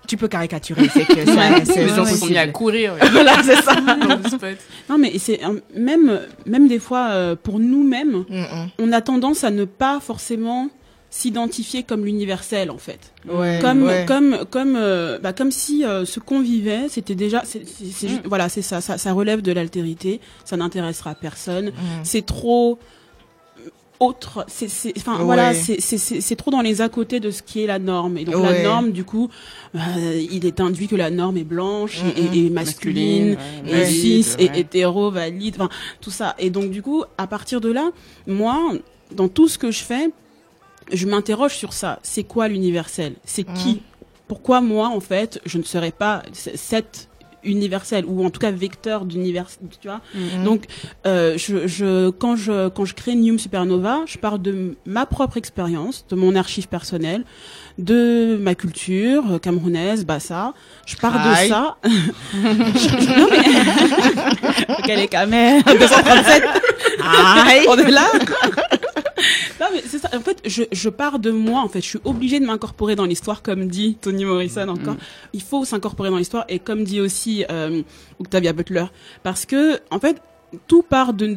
[0.06, 2.18] tu peux caricaturer, c'est que ça, Les gens se possible.
[2.18, 2.94] sont mis à courir.
[3.12, 3.74] Voilà, c'est ça.
[4.88, 8.68] Non, mais c'est euh, même, même des fois euh, pour nous-mêmes, Mm, mm.
[8.78, 10.68] on a tendance à ne pas forcément
[11.10, 13.12] s'identifier comme l'universel en fait.
[13.28, 14.04] Ouais, Comme ouais.
[14.06, 18.08] comme comme euh, bah, comme si euh, ce qu'on vivait, c'était déjà c'est c'est- c'est
[18.08, 21.68] juste- voilà, c'est ça, ça ça relève de l'altérité, ça n'intéressera personne.
[21.68, 21.72] Mm.
[22.02, 22.78] C'est trop
[24.00, 25.24] autre c'est c'est enfin Ouais.
[25.24, 27.78] voilà c'est c'est c'est c'est trop dans les à côté de ce qui est la
[27.78, 28.18] norme.
[28.18, 28.42] Et donc Ouais.
[28.42, 29.28] la norme du coup
[29.74, 33.86] euh, il est induit que la norme est blanche Mm, et, et masculine, Masculine, et
[33.86, 35.68] cis et hétéro valide enfin
[36.00, 36.34] tout ça.
[36.38, 37.90] Et donc du coup à partir de là
[38.26, 38.72] moi
[39.12, 40.10] dans tout ce que je fais
[40.92, 41.98] je m'interroge sur ça.
[42.02, 43.14] C'est quoi l'universel?
[43.24, 43.54] C'est Mm.
[43.54, 43.82] qui?
[44.28, 47.08] Pourquoi moi en fait je ne serais pas cette
[47.44, 49.46] universelle ou en tout cas vecteur d'univers
[49.80, 50.00] tu vois.
[50.14, 50.44] Mhm.
[50.44, 50.64] donc
[51.06, 55.36] euh, je, je quand je quand je crée Nium Supernova je pars de ma propre
[55.36, 57.24] expérience de mon archive personnelle
[57.78, 60.54] de ma culture euh, camerounaise bassa.
[60.86, 61.76] Je pars de ça.
[61.84, 66.42] Je- non mais quelle est Camer 237
[67.48, 67.66] Aïe.
[67.68, 68.06] on est là
[69.98, 70.16] c'est ça.
[70.16, 71.80] En fait je, je pars de moi en fait.
[71.80, 74.96] Je suis obligée de m'incorporer dans l'histoire comme dit Toni Morrison encore.
[75.32, 77.82] Il faut s'incorporer dans l'histoire et comme dit aussi euh,
[78.18, 78.86] Octavia Butler.
[79.22, 80.20] Parce que en fait
[80.68, 81.36] tout part de,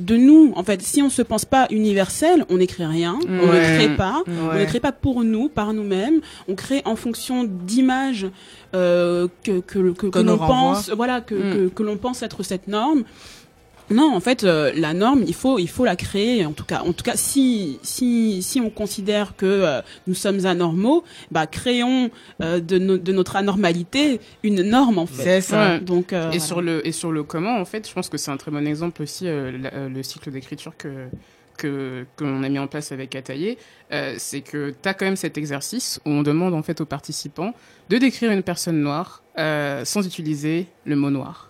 [0.00, 0.82] de nous en fait.
[0.82, 3.18] Si on se pense pas universel on n'écrit rien.
[3.28, 4.22] On ne crée pas.
[4.26, 6.20] On ne crée pas pour nous par nous-mêmes.
[6.48, 8.26] On crée en fonction d'images
[8.74, 11.52] euh, que que, que, que Que nous l'on pense voilà que, Mm.
[11.54, 13.04] que, que l'on pense être cette norme
[13.90, 16.44] non, en fait, euh, la norme, il faut, il faut la créer.
[16.46, 20.44] En tout cas, en tout cas, si, si, si on considère que euh, nous sommes
[20.46, 22.10] anormaux, bah, créons
[22.42, 25.22] euh, de, no- de notre anormalité une norme, en fait.
[25.22, 25.70] C'est ça.
[25.74, 25.80] Ouais.
[25.80, 26.40] Donc, euh, Et voilà.
[26.40, 28.66] sur le et sur le comment en fait, je pense que c'est un très bon
[28.66, 31.06] exemple aussi euh, la- euh, le cycle d'écriture que
[31.56, 33.58] que qu'on a mis en place avec Ataillé,
[33.92, 36.84] euh, c'est que tu as quand même cet exercice où on demande en fait aux
[36.86, 37.52] participants
[37.88, 41.47] de décrire une personne noire euh, sans utiliser le mot noir.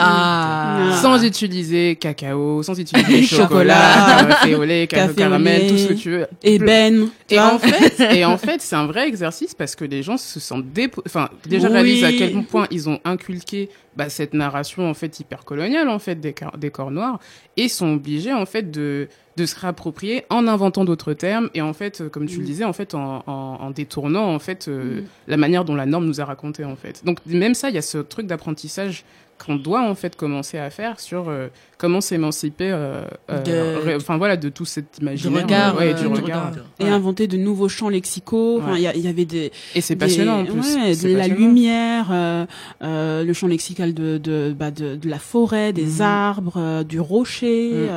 [0.00, 0.98] Ah.
[1.02, 4.26] Sans utiliser cacao, sans utiliser Chocolat.
[4.28, 6.26] café au lait, café caramel, tout ce que tu veux.
[6.42, 10.02] Ébène, tu Et en fait, et en fait, c'est un vrai exercice parce que les
[10.02, 11.02] gens se sentent dépo...
[11.06, 11.74] enfin, déjà Oui.
[11.74, 15.98] réalisent à quel point ils ont inculqué bah, cette narration en fait hyper coloniale en
[15.98, 17.18] fait des, cor- des corps noirs
[17.56, 21.72] et sont obligés en fait de de se réapproprier en inventant d'autres termes et en
[21.72, 25.02] fait, euh, comme tu le disais, en fait, en, en, en détournant en fait euh,
[25.28, 27.02] la manière dont la norme nous a raconté en fait.
[27.04, 29.04] Donc même ça, il y a ce truc d'apprentissage
[29.44, 31.46] qu'on doit en fait commencer à faire sur euh,
[31.78, 36.20] comment s'émanciper, euh, euh, enfin voilà, de tout cet imaginaire, regard, ouais, euh, du du
[36.22, 36.52] regard.
[36.80, 36.90] et Ouais.
[36.90, 38.60] inventer de nouveaux champs lexicaux.
[38.60, 38.82] Ouais.
[38.94, 40.76] il y, avait des Et c'est des- passionnant en plus.
[41.02, 42.46] de la lumière, euh,
[42.82, 46.00] euh, le champ lexical de de, bah, de de la forêt, des Mhm.
[46.02, 47.88] arbres, euh, du rocher.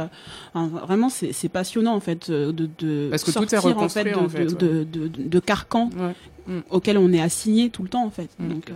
[0.53, 3.89] Enfin, vraiment, c'est c'est passionnant en fait de de Parce que tout est sortir, en
[3.89, 4.85] fait, reconstruit, de, en fait, de, ouais.
[4.85, 6.13] de, de- de carcans Ouais.
[6.47, 6.59] Mm.
[6.71, 8.29] auxquels on est assigné tout le temps en fait.
[8.39, 8.73] Donc, euh,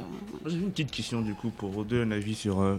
[0.49, 2.54] J'ai une petite question du coup pour vous deux, un avis sur.
[2.61, 2.77] Euh,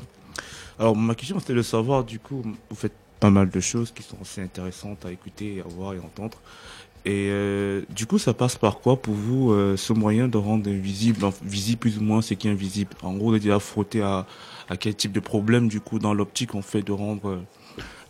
[0.78, 4.02] Alors ma question c'était de savoir du coup, vous faites pas mal de choses qui
[4.02, 6.38] sont assez intéressantes à écouter, à voir et entendre.
[7.04, 10.68] Et euh, du coup, ça passe par quoi pour vous euh, ce moyen de rendre
[10.68, 12.90] visible, enfin, visible plus ou moins ce qui est invisible?
[13.02, 14.26] En gros, de déjà frotter à,
[14.68, 17.40] à quel type de problème du coup dans l'optique on fait de rendre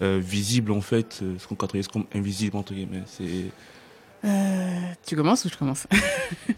[0.00, 3.02] visible en fait ce qu'on catégorise comme invisible entre guillemets.
[3.06, 3.50] C'est
[5.06, 5.86] Tu commences ou je commence?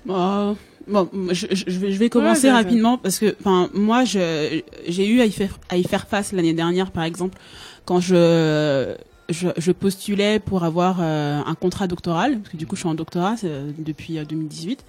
[0.09, 0.57] Oh,
[0.89, 5.21] bon, je, vais, je vais commencer Ouais, rapidement parce que, enfin, moi, je, j'ai eu
[5.21, 7.39] à y faire, à y faire face l'année dernière, par exemple,
[7.85, 8.95] quand je,
[9.29, 12.89] je, je postulais pour avoir euh, un contrat doctoral, parce que du coup, je suis
[12.89, 14.85] en doctorat euh, depuis euh, 2018.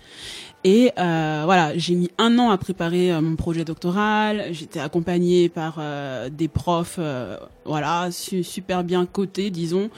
[0.65, 4.47] Et euh, voilà, j'ai mis un an à préparer euh, mon projet doctoral.
[4.51, 9.89] J'étais accompagnée par euh, des profs, euh, voilà, su- super bien cotés, disons.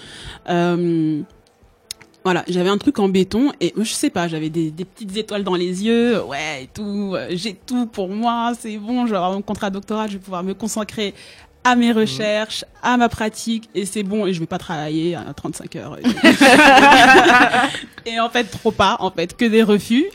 [2.24, 5.44] Voilà, j'avais un truc en béton et je sais pas, j'avais des, des petites étoiles
[5.44, 9.18] dans les yeux, ouais, et tout, euh, j'ai tout pour moi, c'est bon, je vais
[9.18, 11.16] avoir mon contrat doctoral, je vais pouvoir me consacrer
[11.64, 15.34] à mes recherches, à ma pratique et c'est bon et je vais pas travailler à
[15.34, 15.98] 35 heures.
[18.06, 20.06] et en fait, trop pas, en fait, que des refus.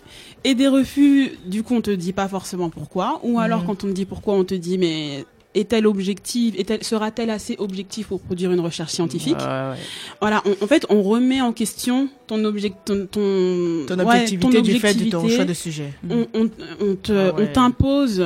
[0.45, 3.19] Et des refus, du coup, on te dit pas forcément pourquoi.
[3.25, 3.67] Ou alors, Mhm.
[3.67, 5.25] quand on te dit pourquoi, on te dit, mais
[5.57, 9.77] est-elle objective, sera-t-elle assez objective pour produire une recherche scientifique ouais.
[10.21, 14.63] Voilà, on- en fait, on remet en question ton object, ton, ton, Ton ouais, objectivité
[14.63, 15.35] du fait de ton objectivité.
[15.37, 15.93] choix de sujet.
[16.09, 16.51] On, on,
[16.81, 17.53] on Ah ouais.
[17.53, 18.25] t'impose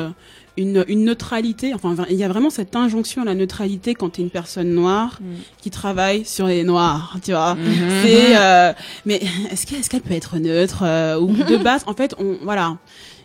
[0.57, 1.73] une, une neutralité.
[1.75, 4.71] Enfin, il y a vraiment cette injonction à la neutralité quand tu es une personne
[4.75, 5.25] noire Mm.
[5.63, 7.55] qui travaille sur les noirs, tu vois.
[7.55, 7.65] Mhm.
[8.03, 8.73] C'est, euh,
[9.07, 9.21] mais
[9.51, 12.77] est-ce qu'elle, est-ce qu'elle peut être neutre euh, ou de base En fait, on, voilà.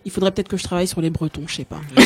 [0.06, 1.82] Il faudrait peut-être que je travaille sur les Bretons, je sais pas.
[1.96, 2.06] Donc,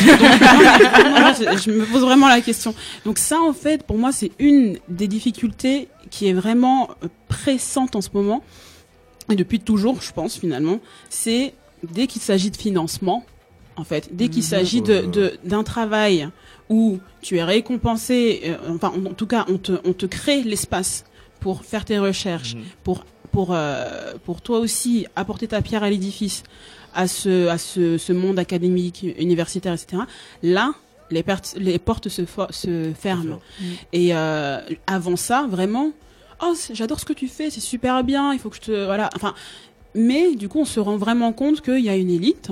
[1.38, 2.74] je, je me pose vraiment la question.
[3.04, 7.96] Donc ça, en fait, pour moi, c'est une des difficultés qui est vraiment euh, pressante
[7.96, 8.42] en ce moment
[9.30, 10.80] et depuis toujours, je pense finalement.
[11.08, 11.54] C'est
[11.92, 13.24] dès qu'il s'agit de financement,
[13.76, 14.48] en fait, dès qu'il Mhm.
[14.48, 16.28] s'agit de, de- d'un travail
[16.68, 20.42] où tu es récompensé, euh, enfin, en, en tout cas, on te, on te crée
[20.42, 21.04] l'espace
[21.38, 26.42] pour faire tes recherches, pour pour euh, pour toi aussi apporter ta pierre à l'édifice
[26.94, 30.02] à ce à ce, ce monde académique universitaire etc
[30.42, 30.72] là
[31.10, 33.40] les, pertes- les portes se, se ferment.
[33.92, 35.90] Et euh, avant ça vraiment
[36.42, 39.10] oh j'adore ce que tu fais c'est super bien il faut que je te voilà.
[39.16, 39.34] Enfin
[39.94, 42.50] mais du coup on se rend vraiment compte qu'il y a une élite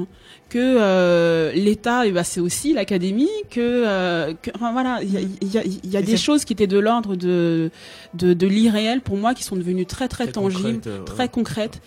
[0.49, 5.16] que euh, l'État eh ben, c'est aussi l'académie que, euh, que- enfin voilà il y
[5.18, 7.70] a, il y a, il y a Et des choses qui étaient de l'ordre de
[8.14, 11.05] de, de l'irréel pour moi qui sont devenues très très, Très tangibles ouais.
[11.05, 11.80] très concrètes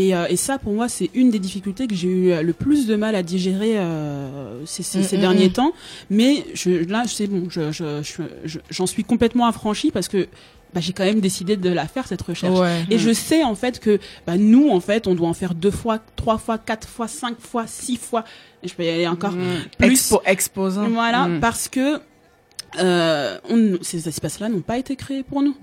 [0.00, 2.86] et, euh, et ça pour moi c'est une des difficultés que j'ai eu le plus
[2.86, 5.52] de mal à digérer euh, ces, ces, Mm, ces mm, derniers mm.
[5.52, 5.72] temps
[6.10, 10.28] mais je, là c'est bon je, je, je- je- j'en suis complètement affranchie parce que
[10.74, 12.84] bah, j'ai quand même décidé de la faire cette recherche Ouais.
[12.90, 15.70] et je sais en fait que bah, nous en fait on doit en faire deux
[15.70, 18.24] fois trois fois quatre fois cinq fois six fois
[18.62, 19.34] je peux y aller encore
[19.78, 20.88] plus Expo- exposant.
[20.90, 22.00] voilà parce que
[22.78, 25.56] euh, on, ces espaces-là n'ont pas été créés pour nous.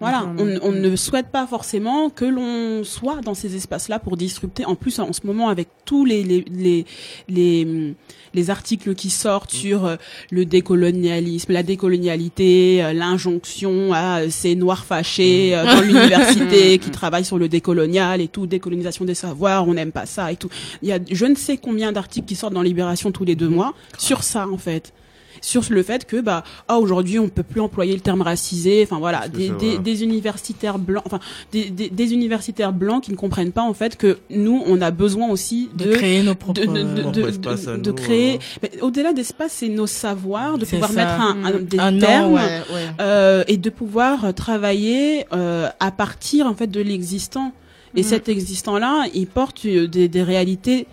[0.00, 4.64] Voilà, on, on ne souhaite pas forcément que l'on soit dans ces espaces-là pour disrupter.
[4.64, 6.86] En plus, en ce moment, avec tous les les les
[7.28, 7.94] les, hum,
[8.32, 9.96] les articles qui sortent sur euh,
[10.30, 16.90] le décolonialisme, la décolonialité, euh, l'injonction à euh, ces noirs fâchés euh, dans l'université qui
[16.90, 20.48] travaillent sur le décolonial et tout, décolonisation des savoirs, on n'aime pas ça et tout.
[20.82, 23.48] Il y a je ne sais combien d'articles qui sortent dans Libération tous les deux
[23.48, 24.94] mois sur ça en fait
[25.40, 28.98] sur le fait que bah ah aujourd'hui on peut plus employer le terme racisé enfin
[28.98, 31.20] voilà des, ça, des, des universitaires blancs enfin
[31.52, 34.90] des, des, des universitaires blancs qui ne comprennent pas en fait que nous on a
[34.90, 36.60] besoin aussi de, de créer nos propres.
[36.60, 36.72] de, de,
[37.10, 38.38] de, nous, créer euh.
[38.62, 40.96] mais au-delà d'espace c'est nos savoirs de pouvoir ça.
[40.96, 42.40] mettre un, un- des Un nom, termes ouais,
[42.72, 42.86] ouais.
[43.00, 47.52] euh, et de pouvoir travailler euh, à partir en fait de l'existant
[47.96, 48.06] et Mhm.
[48.08, 50.86] cet existant là il porte euh, des, des réalités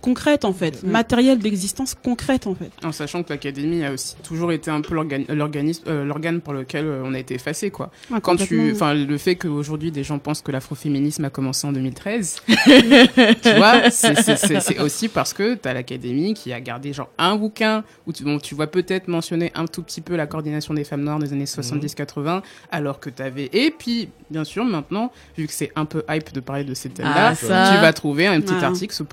[0.00, 0.90] concrètes en fait Mhm.
[0.90, 4.94] matérielles d'existence concrète en fait En sachant que l'académie a aussi toujours été un peu
[4.94, 7.90] l'organe l'organisme euh, l'organe pour lequel euh, on a été effacé quoi.
[8.12, 11.72] Ah, Quand tu enfin le fait qu'aujourd'hui des gens pensent que l'afroféminisme a commencé en
[11.72, 17.82] 2013 tu vois c'est aussi parce que t'as l'académie qui a gardé genre un bouquin
[18.06, 21.02] où tu, bon, tu vois peut-être mentionner un tout petit peu la coordination des femmes
[21.02, 25.72] noires des années 70-80 alors que t'avais et puis bien sûr maintenant vu que c'est
[25.76, 27.72] un peu hype de parler de ces thèmes là Ah, ça.
[27.74, 29.06] tu vas trouver un petit article sur,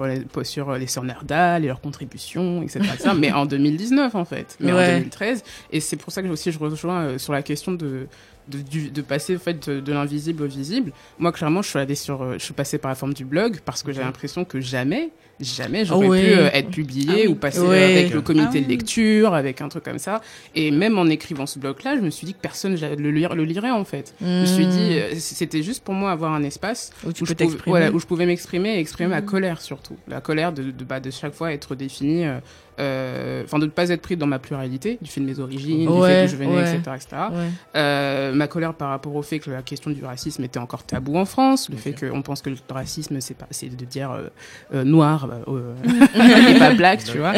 [0.43, 2.79] sur euh, les sœurs Nerdal et leurs contributions, etc.
[2.93, 3.09] etc.
[3.17, 4.95] mais en 2019 en fait, mais Ouais.
[4.95, 5.43] en 2013.
[5.71, 8.07] Et c'est pour ça que aussi je rejoins euh, sur la question de
[8.49, 10.91] de, du- de passer en fait de, de l'invisible au visible.
[11.17, 13.59] Moi clairement je suis allée sur, euh, je suis passée par la forme du blog
[13.63, 16.21] parce que j'ai l'impression que jamais, jamais j'aurais Ouais.
[16.23, 17.83] pu euh, être publié Ah ou passer Ouais.
[17.83, 20.21] avec le comité Ah de lecture, avec un truc comme ça.
[20.55, 23.43] Et même en écrivant ce blog-là, je me suis dit que personne le, lire- le
[23.43, 24.13] lirait en fait.
[24.21, 27.25] Je me suis dit, euh, c'était juste pour moi avoir un espace Où tu où,
[27.25, 27.69] peux je pouvais, t'exprimer.
[27.79, 29.95] voilà, où je pouvais m'exprimer et exprimer ma colère surtout.
[30.07, 32.37] La colère de, de, bah, de chaque fois être définie, euh,
[32.72, 35.81] euh, enfin de ne pas être pris dans ma pluralité, du fait de mes origines,
[35.81, 36.75] du Ouais, fait que je venais, ouais.
[36.75, 36.95] etc.
[36.95, 37.07] etc.
[37.31, 37.47] Ouais.
[37.75, 41.17] Euh, ma colère par rapport au fait que la question du racisme était encore tabou
[41.17, 44.27] en France, le fait qu'on pense que le racisme c'est pas c'est de dire euh,
[44.73, 45.73] euh, noir bah, euh,
[46.55, 47.33] et pas black, tu vois.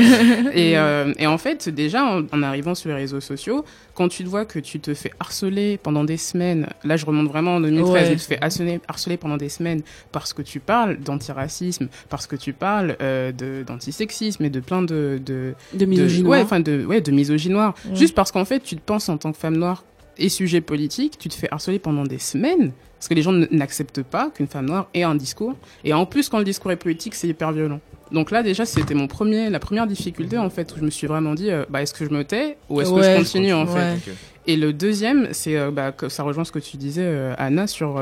[0.54, 4.24] Et, euh, et en fait, déjà en, en arrivant sur les réseaux sociaux, quand tu
[4.24, 7.62] te vois que tu te fais harceler pendant des semaines, là je remonte vraiment en
[7.62, 8.10] 2013, Ouais.
[8.12, 9.82] tu te fais harceler, harceler pendant des semaines
[10.12, 14.82] parce que tu parles d'antiracisme, parce que tu parles euh, de- d'antisexisme et de plein
[14.82, 17.76] de, de, De misogynie ouais, enfin de ouais de misogynie noire.
[17.86, 17.96] Ouais.
[17.96, 19.84] Juste parce qu'en fait, tu te penses en tant que femme noire
[20.18, 24.04] et sujet politique, tu te fais harceler pendant des semaines parce que les gens n'acceptent
[24.04, 25.54] pas qu'une femme noire ait un discours.
[25.84, 27.82] Et en plus, quand le discours est politique, c'est hyper violent.
[28.12, 31.08] Donc là, déjà, c'était mon premier, la première difficulté en fait où je me suis
[31.08, 33.68] vraiment dit, euh, bah est-ce que je me tais ou est-ce que je continue en
[33.68, 33.80] fait?
[33.80, 34.14] Ouais.
[34.48, 37.68] Et le deuxième, c'est euh, bah, que ça rejoint ce que tu disais, euh, Anna,
[37.68, 38.02] sur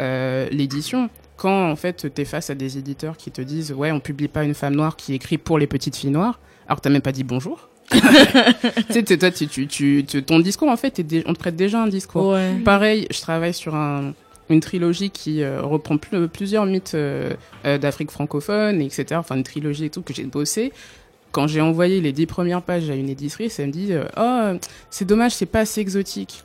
[0.00, 1.08] euh, l'édition.
[1.36, 4.44] Quand en fait t'es face à des éditeurs qui te disent ouais on publie pas
[4.44, 7.12] une femme noire qui écrit pour les petites filles noires, alors que t'as même pas
[7.12, 7.68] dit bonjour.
[7.90, 7.98] tu
[9.06, 11.86] sais, toi, tu, tu, tu, tu- ton discours en fait, on te prête déjà un
[11.86, 12.32] discours.
[12.32, 12.54] Ouais.
[12.64, 14.14] Pareil, je travaille sur un,
[14.48, 17.30] une trilogie qui euh, reprend plus- plusieurs mythes euh,
[17.66, 19.06] euh, d'Afrique francophone, et etc.
[19.16, 20.72] Enfin, une trilogie et tout que j'ai bossé.
[21.32, 24.58] Quand j'ai envoyé les dix premières pages à une éditrice, elle me dit euh, Oh,
[24.88, 26.44] c'est dommage, c'est pas assez exotique.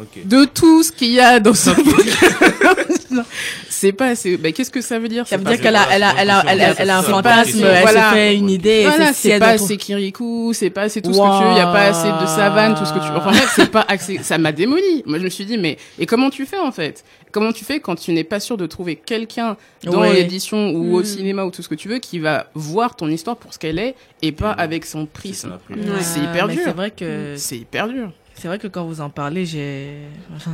[0.00, 0.26] Ok.
[0.26, 3.22] De tout ce qu'il y a dans ce bouquin.
[3.70, 4.36] c'est pas assez.
[4.36, 6.14] Bah, Qu'est-ce que ça veut dire Ça C'est veut pas dire qu'elle a, elle a,
[6.18, 8.10] elle a, elle a, elle a un fantasme, elle voilà.
[8.10, 8.82] se fait une idée.
[8.88, 11.60] Voilà, c'est pas assez Kirikou, c'est pas assez tout ce que tu veux, il y
[11.60, 14.36] a pas assez de savane, tout ce que tu Enfin bref, c'est pas assez, ça
[14.38, 15.02] m'a démoli.
[15.06, 17.04] Moi je me suis dit mais et comment tu fais en fait?
[17.30, 20.12] Comment tu fais quand tu n'es pas sûr de trouver quelqu'un dans Ouais.
[20.14, 21.04] l'édition ou au Mm.
[21.04, 23.78] cinéma ou tout ce que tu veux qui va voir ton histoire pour ce qu'elle
[23.78, 25.58] est et pas avec son prisme?
[25.70, 25.76] Ouais.
[26.00, 26.62] C'est hyper mais dur.
[26.64, 28.10] C'est vrai que C'est hyper dur.
[28.44, 30.00] C'est vrai que quand vous en parlez, j'ai,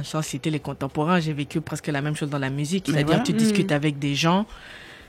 [0.05, 2.85] sans citer les contemporains, j'ai vécu presque la même chose dans la musique.
[2.87, 3.23] C'est-à-dire, voilà.
[3.25, 3.37] tu Mm.
[3.37, 4.47] discutes avec des gens.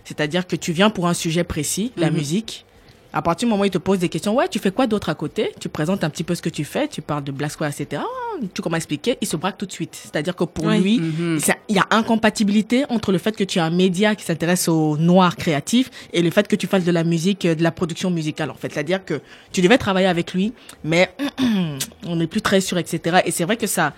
[0.03, 2.17] C'est-à-dire que tu viens pour un sujet précis, la Mhm.
[2.17, 2.65] musique.
[3.13, 5.09] À partir du moment où ils te posent des questions, ouais, tu fais quoi d'autre
[5.09, 5.51] à côté?
[5.59, 8.01] Tu présentes un petit peu ce que tu fais, tu parles de Black Square, etc.
[8.05, 8.07] Ah,
[8.55, 9.93] Tu commences à expliquer, il se braque tout de suite.
[10.01, 11.39] C'est-à-dire que pour lui, Mhm.
[11.39, 14.67] ça- il y a incompatibilité entre le fait que tu as un média qui s'intéresse
[14.67, 17.71] aux noirs créatifs et le fait que tu fasses de la musique, euh, de la
[17.71, 18.71] production musicale, en fait.
[18.73, 20.53] C'est-à-dire que tu devais travailler avec lui,
[20.83, 21.11] mais
[22.07, 23.19] on n'est plus très sûr, etc.
[23.25, 23.93] Et c'est vrai que ça,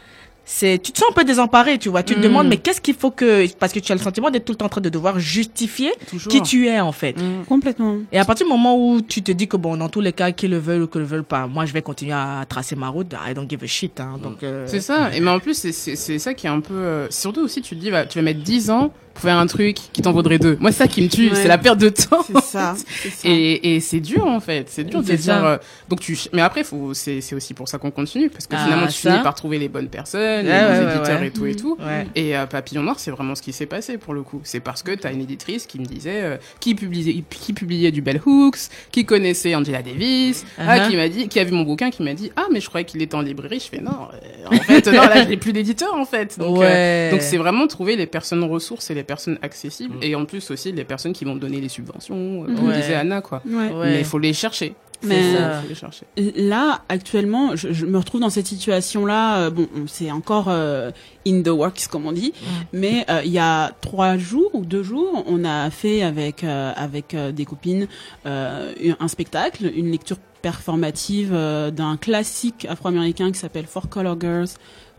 [0.46, 2.04] c'est, tu te sens un peu désemparé, tu vois.
[2.04, 2.24] Tu te Mm.
[2.24, 4.58] demandes, mais qu'est-ce qu'il faut que, parce que tu as le sentiment d'être tout le
[4.58, 6.32] temps en train de devoir justifier Toujours.
[6.32, 7.14] qui tu es, en fait.
[7.18, 7.46] Mm.
[7.48, 7.98] Complètement.
[8.12, 10.32] Et à partir du moment où tu te dis que bon, dans tous les cas,
[10.34, 12.90] qu'ils le veulent ou qu'ils le veulent pas, moi, je vais continuer à tracer ma
[12.90, 13.14] route.
[13.26, 14.20] I don't give a shit, hein.
[14.22, 15.16] Donc, euh, C'est ça.
[15.16, 16.74] Et mais en plus, c'est- c'est c'est ça qui est un peu.
[16.74, 19.46] euh, Surtout aussi, tu te dis, bah, tu vas mettre 10 ans pour faire un
[19.48, 20.58] truc qui t'en vaudrait deux.
[20.60, 21.36] Moi, c'est ça qui me tue, Ouais.
[21.36, 22.24] c'est la perte de temps.
[22.28, 22.76] C'est ça.
[23.24, 25.46] Et, et c'est dur en fait, c'est dur de dire.
[25.46, 25.58] euh,
[25.90, 28.64] donc tu, mais après, faut, c'est, c'est aussi pour ça qu'on continue parce que Ah,
[28.64, 29.12] finalement tu ça.
[29.12, 31.28] finis par trouver les bonnes personnes, les bons ouais, ouais, éditeurs ouais.
[31.28, 31.78] et tout et tout.
[31.80, 32.08] ouais.
[32.16, 34.42] Et euh, Papillon Noir, c'est vraiment ce qui s'est passé pour le coup.
[34.44, 38.02] C'est parce que t'as une éditrice qui me disait, euh, qui publiait, qui publiait du
[38.02, 38.58] Bell Hooks,
[38.92, 40.90] qui connaissait Angela Davis, ah, Uh-huh.
[40.90, 42.86] qui m'a dit, qui a vu mon bouquin, qui m'a dit, ah mais je croyais
[42.86, 43.60] qu'il était en librairie.
[43.60, 46.40] Je fais non, euh, en fait non, là j'ai plus d'éditeur en fait.
[46.40, 47.12] Donc, euh, ouais.
[47.12, 50.72] donc c'est vraiment trouver les personnes ressources et les personnes accessibles et en plus aussi
[50.72, 52.76] les personnes qui vont donner les subventions, euh, comme Ouais.
[52.82, 53.42] disait Anna quoi.
[53.46, 53.70] Ouais.
[53.84, 54.74] Mais il faut les chercher.
[55.06, 55.60] Mais- ça.
[55.62, 56.06] faut les chercher.
[56.38, 59.38] Là, actuellement, je, je me retrouve dans cette situation-là.
[59.42, 60.92] euh, bon, c'est encore euh,
[61.28, 62.32] in the works, comme on dit.
[62.72, 66.72] Mais euh, il y a trois jours ou deux jours, on a fait avec euh,
[66.78, 67.88] avec euh, des copines
[68.26, 74.50] euh, un spectacle, une lecture performative euh, d'un classique afro-américain qui s'appelle Four Color Girls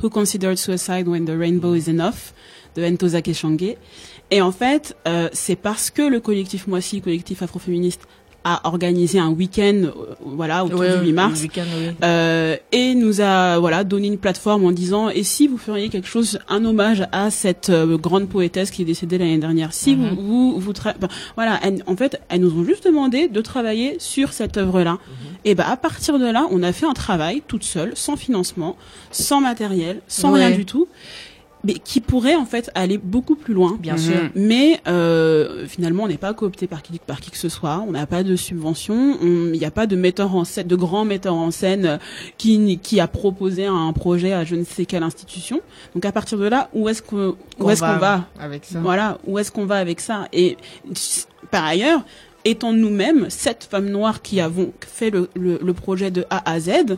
[0.03, 2.33] Who Considered Suicide When the Rainbow Is Enough
[2.77, 3.75] de Ntozake Shange.
[4.31, 8.03] Et en fait, euh, c'est parce que le collectif Moissy, collectif afroféministe,
[8.47, 11.49] a organisé un week-end, euh, voilà, autour Ouais, du 8 mars, oui.
[12.03, 16.07] euh, et nous a voilà donné une plateforme en disant et si vous feriez quelque
[16.09, 20.11] chose un hommage à cette euh, grande poétesse qui est décédée l'année dernière si Mhm.
[20.16, 20.22] vous
[20.53, 20.93] vous, vous enfin,
[21.37, 24.99] voilà en fait elles nous ont juste demandé de travailler sur cette œuvre là
[25.47, 28.77] et ben à partir de là on a fait un travail toute seule sans financement
[29.11, 30.45] sans matériel sans Ouais.
[30.47, 30.87] rien du tout
[31.65, 33.99] mais qui pourrait en fait aller beaucoup plus loin Bien Mhm.
[33.99, 34.17] sûr.
[34.35, 37.83] mais euh, finalement, on n'est pas coopté par qui, par qui que ce soit.
[37.87, 39.17] On n'a pas de subvention.
[39.23, 41.99] on- Il n'y a pas de metteur en scène, de grand metteur en scène euh,
[42.39, 45.61] qui qui a proposé un projet à je ne sais quelle institution.
[45.95, 49.19] Donc à partir de là, où est-ce qu'on où est-ce qu'on va avec ça Voilà,
[49.27, 50.29] où est-ce qu'on va avec ça?
[50.33, 50.57] Et
[51.51, 52.03] par ailleurs,
[52.45, 56.61] étant nous-mêmes sept femmes noires qui avons fait le, le, le projet de A à
[56.61, 56.97] Z,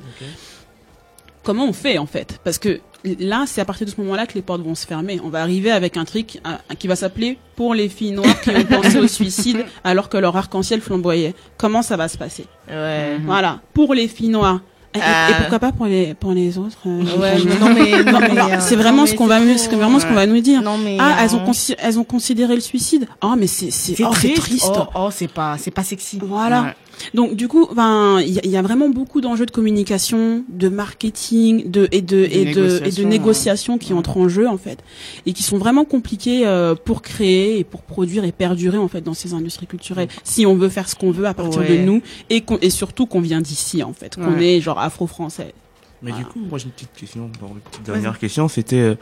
[1.42, 2.40] comment on fait en fait?
[2.44, 2.80] Parce que
[3.20, 5.20] là, c'est à partir de ce moment-là que les portes vont se fermer.
[5.24, 8.50] On va arriver avec un truc euh, qui va s'appeler pour les filles noires qui
[8.50, 11.34] ont pensé au suicide alors que leur arc-en-ciel flamboyait.
[11.58, 13.18] Comment ça va se passer Ouais.
[13.24, 14.60] Voilà, pour les filles noires.
[14.94, 15.28] Et, et- Euh.
[15.28, 18.54] et pourquoi pas pour les pour les autres euh, Ouais, mais non, mais- non, mais,
[18.54, 19.64] euh, c'est vraiment non, ce mais qu'on va c'est nous- trop.
[19.70, 20.62] c'est vraiment ce qu'on va nous dire.
[20.62, 23.06] Non, mais, ah, elles ont consi- elles ont considéré le suicide.
[23.20, 24.40] Oh mais c'est c'est C'est oh, c'est triste.
[24.40, 24.72] triste.
[24.74, 26.18] Oh, oh, c'est pas, c'est pas sexy.
[26.22, 26.62] Voilà.
[26.62, 26.76] Ouais.
[27.14, 30.44] Donc du coup, ben il y, a- il y a vraiment beaucoup d'enjeux de communication,
[30.48, 34.56] de marketing, de et de et de et de négociations, qui entrent en jeu en
[34.58, 34.78] fait
[35.26, 39.00] et qui sont vraiment compliquées euh, pour créer et pour produire et perdurer en fait
[39.02, 40.08] dans ces industries culturelles.
[40.24, 41.78] Si on veut faire ce qu'on veut à partir Ouais.
[41.78, 44.56] de nous et qu'on et surtout qu'on vient d'ici en fait, qu'on Ouais.
[44.56, 45.52] est genre afro-français.
[46.02, 46.24] Mais Voilà.
[46.26, 48.94] du coup, moi j'ai une petite question, bon, une petite dernière question, c'était euh,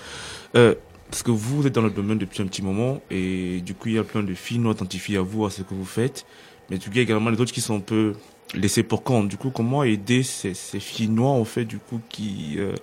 [0.57, 0.74] euh,
[1.11, 3.95] parce que vous êtes dans le domaine depuis un petit moment et du coup il
[3.95, 6.24] y a plein de filles non identifiées à vous à ce que vous faites,
[6.71, 8.15] mais du coup il y a également les autres qui sont un peu
[8.55, 9.29] laissés pour compte.
[9.29, 12.75] Du coup, comment aider ces, ces filles noires en fait du coup qui euh,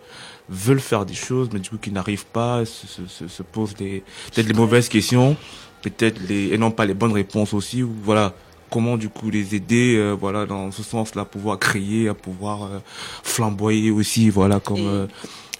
[0.49, 3.75] veulent faire des choses mais du coup qui n'arrivent pas, se, se, se, se posent
[3.75, 4.03] des
[4.33, 5.35] peut-être les mauvaises questions,
[5.81, 8.33] peut-être les et non pas les bonnes réponses aussi ou voilà
[8.71, 12.79] comment du coup les aider euh, voilà dans ce sens-là pouvoir créer à pouvoir euh,
[13.21, 15.07] flamboyer aussi voilà comme euh,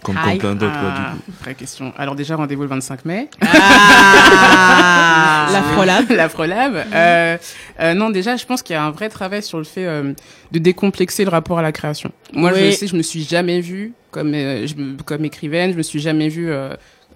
[0.04, 1.94] comme, comme plein d'autres quoi, Ah, du coup vraie question.
[1.98, 3.30] Alors déjà, rendez-vous le 25 mai.
[3.42, 5.48] Ah.
[5.52, 6.10] L'Afrolab.
[6.12, 6.76] L'Afrolab.
[6.94, 7.38] Euh,
[7.80, 10.14] euh, non, déjà, je pense qu'il y a un vrai travail sur le fait euh,
[10.52, 12.12] de décomplexer le rapport à la création.
[12.34, 12.72] Moi, Oui.
[12.72, 15.72] je sais, je me suis jamais vue comme euh, je comme écrivaine.
[15.72, 16.52] Je me suis jamais vue.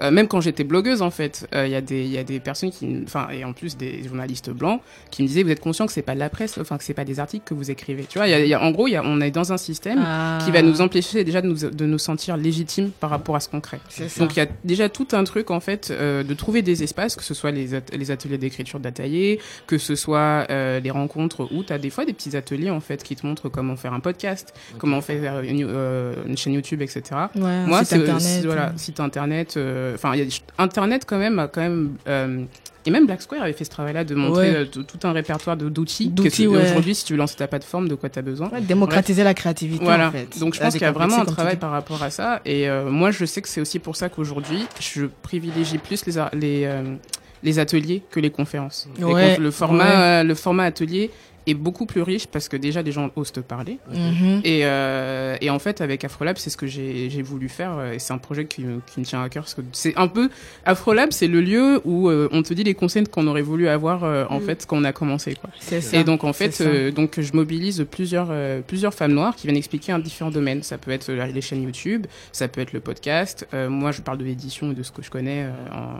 [0.01, 2.17] Euh, euh, même quand j'étais blogueuse, en fait, euh, il y a des il y
[2.17, 4.81] a des personnes qui, enfin, et en plus des journalistes blancs
[5.11, 6.93] qui me disaient, vous êtes conscient que c'est pas de la presse, enfin que c'est
[6.93, 8.03] pas des articles que vous écrivez.
[8.07, 9.99] Tu vois, y a, y a- en gros, y a, on est dans un système
[10.05, 10.39] Ah.
[10.43, 13.49] qui va nous empêcher déjà de nous, de nous sentir légitimes par rapport à ce
[13.49, 13.79] qu'on crée.
[14.19, 17.15] Donc il y a déjà tout un truc en fait euh, de trouver des espaces,
[17.15, 21.47] que ce soit les, at- les ateliers d'écriture d'Ataillé, que ce soit euh, les rencontres
[21.53, 23.93] où tu as des fois des petits ateliers en fait qui te montrent comment faire
[23.93, 27.01] un podcast, comment faire une, euh, une chaîne YouTube, etc.
[27.35, 28.77] Ouais, Moi, site internet, voilà, euh.
[28.77, 29.53] site internet.
[29.93, 30.13] Enfin,
[30.57, 31.91] internet quand même a quand même.
[32.07, 32.43] euh,
[32.87, 34.55] et même Black Square avait fait ce travail-là de montrer Ouais.
[34.57, 36.07] euh, tout un répertoire d'outils.
[36.09, 36.61] D'outils, ouais.
[36.61, 38.47] Aujourd'hui, si tu veux lancer ta plateforme, de quoi tu as besoin?
[38.49, 40.09] Ouais, démocratiser la créativité, Voilà.
[40.09, 40.37] en fait.
[40.39, 42.41] Donc je pense qu'il y a vraiment un travail par rapport à ça.
[42.45, 46.13] Et euh, moi, je sais que c'est aussi pour ça qu'aujourd'hui, je privilégie plus les,
[46.33, 46.95] les, euh,
[47.41, 48.87] les ateliers que les conférences.
[48.99, 51.09] Les Ouais, conf- le, format, le format atelier
[51.47, 53.77] est beaucoup plus riche parce que déjà les gens osent te parler.
[53.91, 54.41] Mhm.
[54.43, 57.77] Et, euh, et en fait, avec Afrolab, c'est ce que j'ai j'ai voulu faire.
[57.77, 59.43] euh, Et c'est un projet qui, me- qui me tient à cœur.
[59.43, 60.29] Parce que c'est un peu.
[60.65, 64.03] Afrolab, c'est le lieu où euh, on te dit les conseils qu'on aurait voulu avoir
[64.03, 64.43] euh, en Mm.
[64.45, 65.35] fait quand on a commencé.
[65.35, 65.49] Quoi.
[65.59, 69.47] Ça, Et donc, en fait, euh, donc, je mobilise plusieurs, euh, plusieurs femmes noires qui
[69.47, 70.63] viennent expliquer un différent domaine.
[70.63, 73.47] Ça peut être les chaînes YouTube, ça peut être le podcast.
[73.53, 75.51] Euh, moi, je parle de l'édition et de ce que je connais euh,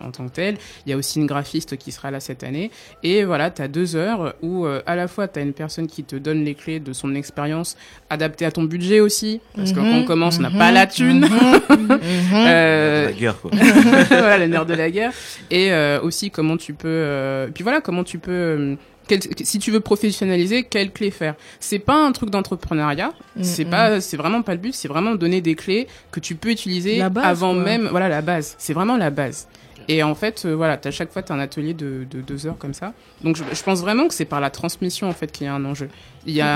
[0.04, 0.58] en, en tant que tel.
[0.86, 2.72] Il y a aussi une graphiste qui sera là cette année.
[3.04, 5.88] Et voilà, tu as deux heures où euh, à la fois tu as une personne
[5.88, 7.78] qui te donne les clés de son expérience
[8.10, 9.40] adaptée à ton budget aussi.
[9.56, 11.22] Parce que Mhm, quand on commence, on n'a mhm, pas la thune.
[11.22, 12.00] mhm.
[12.34, 13.52] Euh, La guerre, quoi.
[14.10, 15.12] voilà, le nerf de la guerre.
[15.52, 16.88] Et euh, aussi comment tu peux...
[16.88, 18.32] euh, Puis voilà, comment tu peux...
[18.32, 18.76] euh,
[19.08, 21.36] quel- si tu veux professionnaliser, quelles clés faire?
[21.60, 23.70] C'est pas un truc d'entrepreneuriat, Mm, c'est mm.
[23.70, 24.74] pas, c'est vraiment pas le but.
[24.74, 27.64] C'est vraiment donner des clés que tu peux utiliser base, avant quoi.
[27.64, 28.56] même, voilà la base.
[28.58, 29.48] C'est vraiment la base.
[29.88, 32.58] Et en fait, euh, voilà, à chaque fois t'as un atelier de, de deux heures
[32.58, 32.94] comme ça.
[33.24, 35.54] Donc je, je pense vraiment que c'est par la transmission en fait qu'il y a
[35.54, 35.90] un enjeu.
[36.26, 36.48] Il y a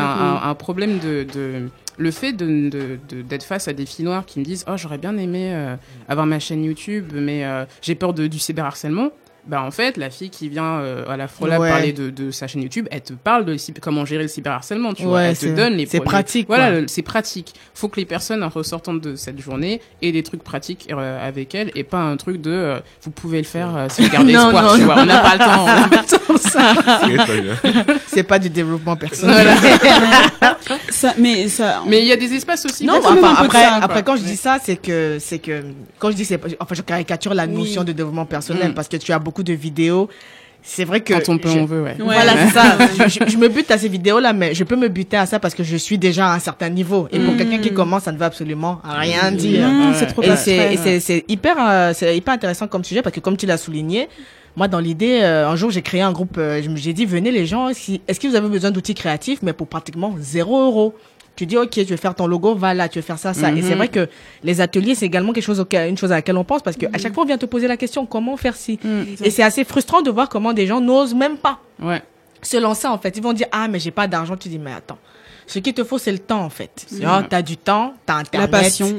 [0.45, 4.05] un, un problème de, de le fait de de- de- d'être face à des filles
[4.05, 5.75] noires qui me disent oh j'aurais bien aimé euh,
[6.07, 9.09] avoir ma chaîne YouTube mais euh, j'ai peur de, du cyberharcèlement.
[9.49, 11.69] Bah en fait la fille qui vient euh, à la Frolab Ouais.
[11.69, 14.93] parler de, de sa chaîne YouTube, elle te parle de cyber- comment gérer le cyberharcèlement,
[14.93, 17.53] tu vois, elle te c'est- donne les c'est les- pratique, Voilà, c'est pratique.
[17.73, 21.55] Faut que les personnes en ressortant de cette journée aient des trucs pratiques euh, avec
[21.55, 24.33] elles et pas un truc de euh, vous pouvez le faire euh, si vous gardez
[24.33, 24.85] Non, espoir, non, tu non.
[24.85, 24.95] vois.
[25.01, 25.63] On n'a pas le temps.
[25.63, 27.99] on n'a pas le temps ça.
[28.07, 29.47] C'est pas du développement personnel.
[30.89, 31.81] ça, mais ça.
[31.87, 32.85] Mais il y a des espaces aussi.
[32.85, 35.63] Non, après, ça, après quand je dis ça, c'est que c'est que
[35.97, 38.73] quand je dis c'est enfin je caricature la notion de développement personnel Mm.
[38.73, 40.09] parce que tu as beaucoup de vidéos.
[40.61, 41.95] C'est vrai que Quand on peut, je- on veut, ouais.
[41.99, 42.39] Voilà, Ouais.
[42.47, 42.77] c'est ça.
[43.07, 45.39] je, je- je me bute à ces vidéos-là, mais je peux me buter à ça
[45.39, 47.07] parce que je suis déjà à un certain niveau.
[47.13, 47.37] Et pour Mm.
[47.37, 49.67] quelqu'un qui commence, ça ne veut absolument rien dire.
[49.69, 50.35] Non, c'est trop Et
[50.99, 54.09] c'est hyper euh, c'est hyper intéressant comme sujet parce que comme tu l'as souligné,
[54.57, 57.05] moi dans l'idée euh, un jour j'ai créé un groupe, euh, je me- j'ai dit
[57.05, 60.61] venez les gens, si, est-ce que vous avez besoin d'outils créatifs mais pour pratiquement zéro
[60.65, 60.93] euro.
[61.39, 63.47] Tu dis ok, tu veux faire ton logo, va là, tu veux faire ça, ça.
[63.49, 63.61] Et Mhm.
[63.61, 64.09] c'est vrai que
[64.43, 66.85] les ateliers c'est également quelque chose auquel, une chose à laquelle on pense parce que
[66.87, 66.99] à Mm.
[66.99, 68.77] chaque fois on vient te poser la question comment faire ci?
[69.23, 72.01] Et c'est assez frustrant de voir comment des gens n'osent même pas Ouais.
[72.41, 73.15] se lancer en fait.
[73.15, 74.35] Ils vont dire ah mais j'ai pas d'argent.
[74.35, 74.97] Tu dis mais attends,
[75.47, 76.85] ce qu'il te faut c'est le temps en fait.
[76.91, 76.97] Mm.
[77.29, 78.93] Tu as du temps, t'as internet, La passion.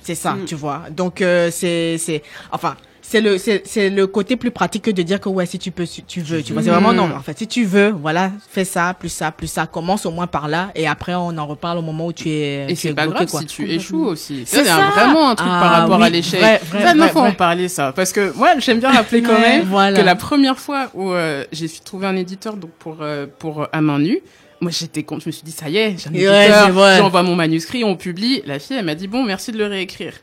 [0.00, 0.44] C'est ça, Mm.
[0.46, 0.82] tu vois.
[0.90, 2.74] Donc euh, c'est c'est enfin
[3.12, 5.70] c'est le c'est c'est le côté plus pratique que de dire que ouais si tu
[5.70, 8.30] peux si tu veux tu vois c'est vraiment non en fait si tu veux voilà
[8.50, 11.46] fais ça plus ça plus ça commence au moins par là et après on en
[11.46, 13.40] reparle au moment où tu es Et c'est es pas bloqué, grave quoi.
[13.40, 14.44] si tu échoues aussi.
[14.46, 14.76] C'est Ça, ça.
[14.94, 16.40] c'est vraiment un truc Ah par rapport oui, à l'échec.
[16.40, 17.92] vrai, vrai, Ça, non, vrai, faut en parler ça.
[17.94, 19.98] Parce que moi, j'aime bien rappeler quand Ouais, même voilà.
[20.00, 23.80] que la première fois où euh, j'ai trouvé un éditeur donc pour euh, pour à
[23.82, 24.20] main nue.
[24.62, 27.22] Moi, j'étais con, je me suis dit, ça y est, j'ai un Ouais, éditeur, j'envoie
[27.24, 28.42] mon manuscrit, on publie.
[28.46, 30.14] La fille, elle m'a dit, bon, merci de le réécrire.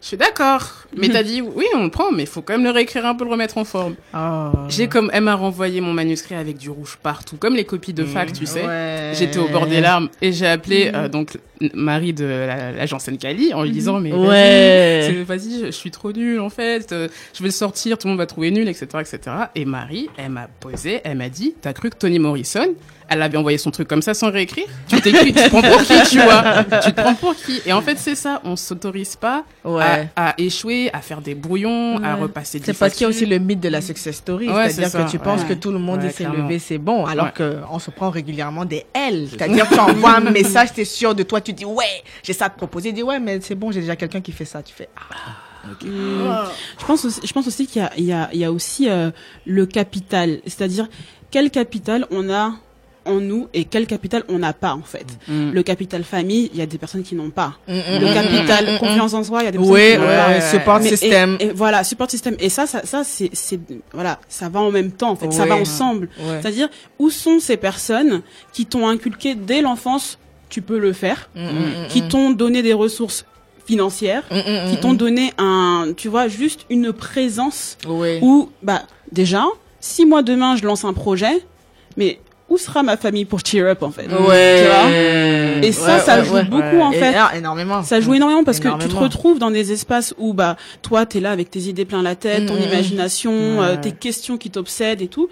[0.00, 0.62] Je suis d'accord.
[0.96, 3.14] Mais t'as dit, oui, on le prend, mais il faut quand même le réécrire un
[3.14, 3.94] peu, le remettre en forme.
[4.14, 4.50] Oh.
[4.68, 8.04] J'ai comme, elle m'a renvoyé mon manuscrit avec du rouge partout, comme les copies de
[8.04, 8.64] fac, tu sais.
[8.66, 9.12] Ouais.
[9.14, 11.38] J'étais au bord des larmes et j'ai appelé euh, donc
[11.72, 15.22] Marie de la- l'agence Nkali en lui disant mais vas-y, Ouais.
[15.26, 18.10] vas-y, je, je suis trop nulle en fait, euh, je vais le sortir, tout le
[18.12, 19.18] monde va trouver nul, etc., etc.
[19.54, 22.66] Et Marie, elle m'a posé, elle m'a dit, t'as cru que Toni Morrison,
[23.08, 24.64] elle avait envoyé son truc comme ça sans réécrire?
[24.88, 26.64] Tu t'écris, tu te prends pour qui, tu vois?
[26.82, 27.60] Tu te prends pour qui?
[27.66, 30.08] Et en fait c'est ça, on s'autorise pas Ouais.
[30.16, 32.58] à, à échouer, à faire des brouillons, à repasser.
[32.58, 35.04] dix C'est parce qu'il y a aussi le mythe de la success story, Ouais, c'est-à-dire
[35.04, 35.48] que tu penses ouais.
[35.48, 37.32] que tout le monde s'est levé, c'est bon, alors Ouais.
[37.34, 39.28] que on se prend régulièrement des L.
[39.30, 41.84] C'est-à-dire que tu envoies un message, t'es sûr de toi, tu dis ouais,
[42.22, 44.44] j'ai ça à te proposer, dis ouais, mais c'est bon, j'ai déjà quelqu'un qui fait
[44.44, 45.70] ça, tu fais ah.
[45.82, 46.44] Hmm.
[46.78, 48.52] Je pense aussi, je pense aussi qu'il y a, il y a, il y a
[48.52, 49.10] aussi euh,
[49.46, 50.88] le capital, c'est-à-dire
[51.30, 52.52] quel capital on a
[53.06, 55.06] en nous et quel capital on n'a pas en fait.
[55.28, 55.50] Mm.
[55.52, 57.54] Le capital famille, il y a des personnes qui n'ont pas.
[57.68, 59.74] Mm, mm, le mm, capital mm, mm, confiance en soi, il y a des personnes
[59.74, 60.28] Ouais, qui n'ont ouais, pas.
[60.28, 61.36] ouais, support Mais- et- system.
[61.40, 62.36] Et, voilà, support system.
[62.38, 63.60] Et ça, ça, ça c'est, c'est,
[63.92, 66.08] voilà, ça va en même temps en fait, ça va ensemble.
[66.18, 66.38] Ouais.
[66.40, 71.40] C'est-à-dire où sont ces personnes qui t'ont inculqué dès l'enfance, tu peux le faire, Mm,
[71.40, 72.08] mm, mm, qui mm.
[72.08, 73.24] t'ont donné des ressources
[73.66, 74.96] financières, Mm, mm, qui mm, t'ont mm.
[74.96, 78.18] donné un, tu vois, juste une présence Ouais.
[78.22, 79.44] où, bah, déjà,
[79.80, 81.42] si moi demain je lance un projet,
[81.96, 82.18] mais
[82.48, 84.60] où sera ma famille pour cheer up en fait Ouais.
[84.62, 86.44] Tu vois Et ça, Ouais, ça ouais, joue ouais.
[86.44, 87.14] beaucoup en fait.
[87.16, 87.82] ah, énormément.
[87.82, 91.20] Ça joue énormément parce que tu te retrouves dans des espaces où bah toi t'es
[91.20, 93.32] là avec tes idées plein la tête, ton Mm, mm, imagination,
[93.62, 95.28] euh, tes questions qui t'obsèdent et tout.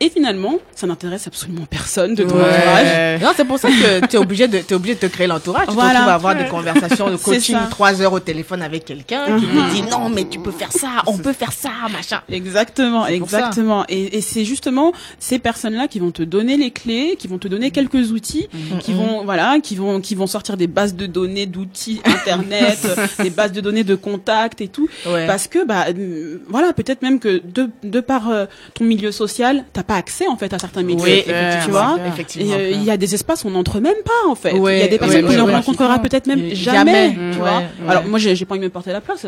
[0.00, 2.42] Et finalement, ça n'intéresse absolument personne de ton Ouais.
[2.42, 3.20] entourage.
[3.22, 5.66] Non, c'est pour ça que tu es obligé de t'es obligé de te créer l'entourage.
[5.68, 5.90] Tu Voilà.
[5.90, 9.46] te retrouves à avoir des conversations de coaching trois heures au téléphone avec quelqu'un qui
[9.46, 12.20] te dit non mais tu peux faire ça, on peut faire ça, machin.
[12.28, 13.12] Exactement, ça.
[13.12, 13.84] exactement.
[13.88, 17.48] Et, et c'est justement ces personnes-là qui vont te donner les clés, qui vont te
[17.48, 18.78] donner quelques outils, Mhm.
[18.80, 22.78] qui vont voilà, qui vont qui vont sortir des bases de données, d'outils internet,
[23.22, 24.88] des bases de données de contacts et tout.
[25.06, 25.26] Ouais.
[25.26, 29.64] Parce que bah euh, voilà, peut-être même que de de par euh, ton milieu social,
[29.72, 31.00] t'as pas accès en fait à certains milieux.
[31.02, 31.24] Oui,
[31.64, 31.96] tu vois.
[32.38, 34.52] euh, il y a des espaces où on n'entre même pas en fait.
[34.54, 37.14] Il y a des personnes qu'on ne rencontrera peut-être même jamais.
[37.14, 37.62] jamais, tu vois.
[37.88, 39.26] Alors moi j'ai pas envie de me porter la place.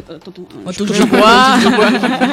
[1.07, 1.57] Bois.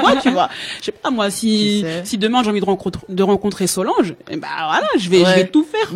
[0.02, 0.50] Moi, tu vois.
[0.80, 4.40] Je sais pas moi si si demain j'ai envie de rencontrer de rencontrer Solange, ben
[4.40, 5.90] voilà, je vais je vais tout faire.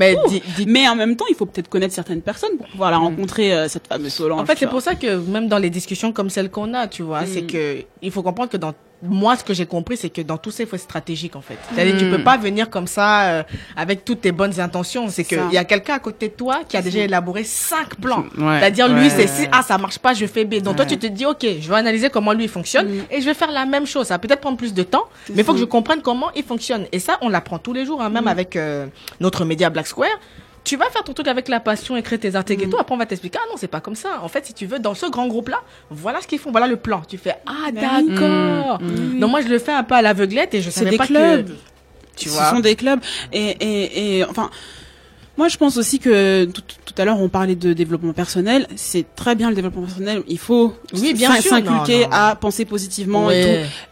[0.68, 3.68] Mais en même temps, il faut peut-être connaître certaines personnes pour pouvoir la rencontrer euh,
[3.68, 4.42] cette fameuse Solange.
[4.42, 7.04] En fait, c'est pour ça que même dans les discussions comme celle qu'on a, tu
[7.04, 8.74] vois, c'est que il faut comprendre que dans
[9.04, 11.42] moi, ce que j'ai compris, c'est que dans tout ça, il faut être stratégique, en
[11.42, 11.58] fait.
[11.74, 13.44] C'est-à-dire, tu peux pas venir comme ça, euh,
[13.76, 15.08] avec toutes tes bonnes intentions.
[15.10, 15.48] C'est que Ça.
[15.52, 18.24] il y a quelqu'un à côté de toi qui a déjà élaboré cinq plans.
[18.38, 20.56] Ouais, C'est-à-dire, lui, c'est si, ah, ça marche pas, je fais B.
[20.56, 23.26] Donc, toi, tu te dis, OK, je vais analyser comment lui il fonctionne et je
[23.26, 24.08] vais faire la même chose.
[24.08, 26.44] Ça va peut-être prendre plus de temps, mais il faut que je comprenne comment il
[26.44, 26.86] fonctionne.
[26.92, 28.88] Et ça, on l'apprend tous les jours, hein, même avec euh,
[29.20, 30.18] notre média Black Square.
[30.66, 32.78] Tu vas faire ton truc avec la passion, écrire tes articles et tout.
[32.78, 34.20] Après, on va t'expliquer, ah non, c'est pas comme ça.
[34.24, 35.62] En fait, si tu veux, dans ce grand groupe-là,
[35.92, 37.02] voilà ce qu'ils font, voilà le plan.
[37.08, 38.10] Tu fais, ah, Ben oui.
[38.10, 38.80] d'accord.
[38.80, 41.48] Donc, moi, je le fais un peu à l'aveuglette et je savais des pas clubs.
[41.48, 41.52] que,
[42.18, 42.50] tu Ce vois.
[42.50, 43.00] sont des clubs
[43.32, 44.50] et et, et enfin.
[45.38, 46.48] Moi, je pense aussi que
[46.96, 48.68] tout, à l'heure, on parlait de développement personnel.
[48.76, 50.24] C'est très bien le développement personnel.
[50.28, 53.42] Il faut Oui, bien s'inculquer à penser positivement et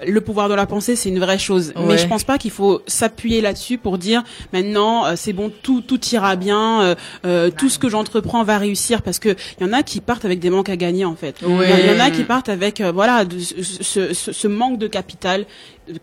[0.02, 0.10] tout.
[0.12, 1.74] Le pouvoir de la pensée, c'est une vraie chose.
[1.88, 4.24] Mais je pense pas qu'il faut s'appuyer là-dessus pour dire
[4.54, 6.96] maintenant, euh, c'est bon, tout tout ira bien, euh,
[7.26, 9.30] euh, tout ce que j'entreprends va réussir parce que
[9.60, 11.36] il y en a qui partent avec des manques à gagner en fait.
[11.42, 14.88] Il y, en a qui partent avec euh, voilà de- ce- ce- ce manque de
[14.88, 15.46] capital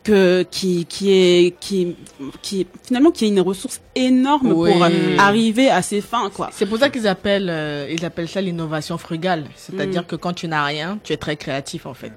[0.02, 1.96] que qui qui est qui
[2.42, 6.50] qui finalement qui est une ressource énorme pour euh, arriver à ses fins quoi.
[6.52, 9.44] C'est pour ça qu'ils appellent, euh, ils appellent ça l'innovation frugale.
[9.56, 12.12] C'est-à-dire que quand tu n'as rien, tu es très créatif, en fait.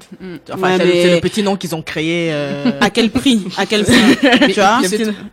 [0.52, 2.30] Enfin, Ouais, c'est le- mais- c'est le petit nom qu'ils ont créé.
[2.34, 3.42] euh, À quel prix?
[3.58, 3.94] À quel prix?
[4.54, 4.80] Tu vois?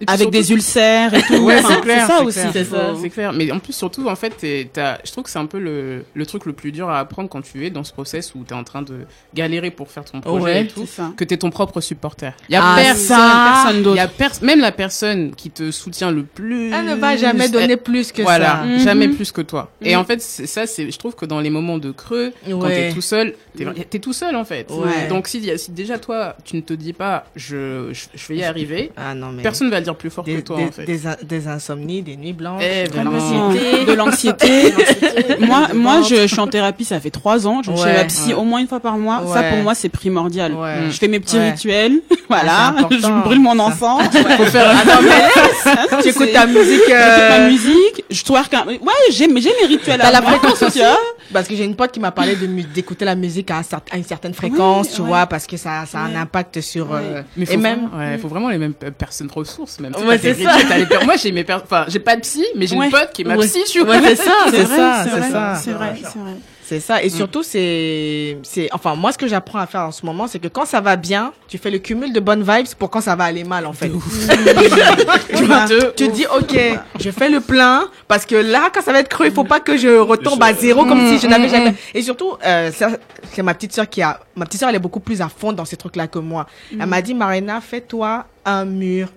[0.07, 1.35] Avec des ulcères et tout.
[1.45, 2.07] Ouais, Enfin, c'est clair.
[2.07, 2.39] ça aussi.
[2.53, 2.95] c'est ça.
[3.01, 3.33] C'est clair.
[3.33, 6.47] Mais en plus, surtout, en fait, je trouve que c'est un peu le, le truc
[6.47, 8.65] le plus dur à apprendre quand tu es dans ce process où tu es en
[8.65, 9.01] train de
[9.35, 10.87] galérer pour faire ton projet Ouais, et tout.
[11.17, 12.20] Que tu es ton propre supporter.
[12.49, 13.53] Il y a Ah, personne, ça.
[13.63, 13.97] personne d'autre.
[13.97, 16.73] Il y a pers- même la personne qui te soutient le plus.
[16.73, 18.63] Elle ne va jamais donner plus que voilà, ça.
[18.65, 18.79] Mhm.
[18.81, 19.71] jamais plus que toi.
[19.83, 20.01] Et Mhm.
[20.01, 22.89] en fait, ça, c'est, je trouve que dans les moments de creux, quand Ouais.
[22.89, 24.71] t'es tout seul, t'es, t'es tout seul en fait.
[24.71, 25.09] Ouais.
[25.09, 28.45] Donc si, si déjà toi, tu ne te dis pas, je, je, je vais y
[28.45, 29.43] arriver, Ah non, mais.
[29.43, 30.85] personne va le dire plus fort des, que toi des, en fait.
[30.85, 33.85] des, in- des insomnies, des nuits blanches, Eh, de l'anxiété.
[33.87, 34.75] de l'anxiété.
[35.41, 37.63] moi, moi, je, je suis en thérapie, ça fait trois ans.
[37.63, 37.95] Je chez Ouais.
[37.97, 39.23] ma psy au moins une fois par mois.
[39.33, 40.53] Ça, pour moi, c'est primordial.
[40.55, 40.91] Ouais.
[40.91, 41.51] Je fais mes petits Ouais.
[41.53, 42.01] rituels.
[42.33, 42.67] Ah, voilà.
[42.69, 42.97] important.
[43.01, 43.99] je brûle mon enfant.
[44.37, 45.09] Faut faire un non, mais
[45.99, 46.03] laisse.
[46.03, 46.81] Tu écoutes ta musique.
[46.91, 48.05] Euh, ma musique.
[48.09, 48.67] Je twerk un...
[48.67, 48.79] Ouais,
[49.11, 50.81] j'ai, mais j'ai mes rituels T'as à la fréquence aussi.
[51.33, 53.63] Parce que j'ai une pote qui m'a parlé de d'écouter la musique à,
[53.97, 55.09] une certaine fréquence, Oui, tu ouais.
[55.09, 56.93] vois, parce que ça, ça a un impact sur.
[56.93, 57.87] euh, Mais faut et même.
[57.89, 59.93] vraiment, ouais, faut vraiment les mêmes personnes ressources même.
[60.05, 60.53] Ouais, c'est ça.
[60.77, 62.87] les Moi, j'ai mes, per- enfin, j'ai pas de psy, mais j'ai Ouais.
[62.87, 63.47] une pote qui est ma Ouais.
[63.47, 63.97] psy, tu vois.
[63.97, 65.55] Ouais, c'est ça, c'est ça, c'est ça.
[65.63, 66.37] C'est vrai, c'est vrai.
[66.71, 67.03] C'est ça.
[67.03, 70.39] Et surtout, c'est, c'est, enfin, moi, ce que j'apprends à faire en ce moment, c'est
[70.39, 73.17] que quand ça va bien, tu fais le cumul de bonnes vibes pour quand ça
[73.17, 73.91] va aller mal, en fait.
[75.37, 76.57] tu vois, tu te dis, ok,
[77.01, 79.59] je fais le plein, parce que là, quand ça va être creux, il faut pas
[79.59, 81.75] que je retombe à zéro comme si je n'avais jamais.
[81.93, 82.91] Et surtout, euh, ça,
[83.33, 85.53] c'est ma petite sœur qui a, ma petite sœur, elle est beaucoup plus à fond
[85.53, 86.47] dans ces trucs-là que moi.
[86.71, 89.09] Elle m'a dit, Marina, fais-toi un mur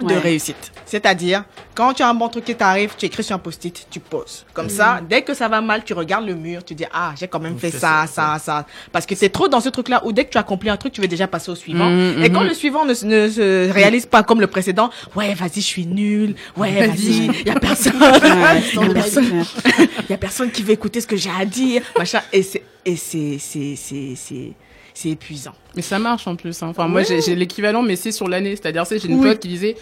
[0.00, 0.18] de Ouais.
[0.18, 0.72] réussite.
[0.86, 4.00] C'est-à-dire, quand tu as un bon truc qui t'arrive, tu écris sur un post-it, tu
[4.00, 4.44] poses.
[4.54, 7.28] Comme ça, dès que ça va mal, tu regardes le mur, tu dis, ah, j'ai
[7.28, 10.24] quand même fait ça, ça, ça, Parce que c'est trop dans ce truc-là où dès
[10.24, 11.90] que tu accomplis un truc, tu veux déjà passer au suivant.
[11.90, 15.34] Mhm, Et quand le suivant ne, se- ne se réalise pas comme le précédent, ouais,
[15.34, 16.34] vas-y, je suis nul.
[16.56, 17.92] Ouais, vas-y, y a personne.
[18.74, 19.44] y a personne.
[20.10, 21.82] y a personne qui veut écouter ce que j'ai à dire.
[21.96, 22.20] Machin.
[22.32, 24.52] Et c'est, et c'est, c'est, c'est, c'est,
[25.00, 25.52] c'est épuisant.
[25.76, 26.60] Mais ça marche en plus.
[26.62, 26.66] hein.
[26.68, 28.56] Enfin, moi, j'ai l'équivalent, mais c'est sur l'année.
[28.56, 29.28] C'est-à-dire, c'est j'ai une Oui.
[29.28, 29.76] pote qui disait,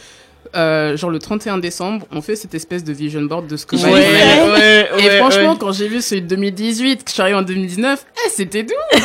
[0.55, 3.77] euh, genre le 31 décembre, on fait cette espèce de vision board de ce que
[3.77, 4.53] Ouais, va être l'année.
[4.53, 5.57] ouais, Et ouais, franchement, ouais.
[5.59, 8.75] quand j'ai vu celui de 2018, que je suis arrivée en 2019, eh, c'était doux.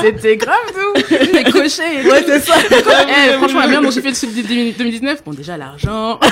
[0.00, 1.02] c'était grave doux.
[1.10, 1.82] J'ai coché.
[2.04, 2.28] et Ouais, tout.
[2.28, 2.54] c'est ça.
[2.70, 6.18] Eh, franchement, la manière dont j'ai fait celui de 2019, bon, déjà l'argent.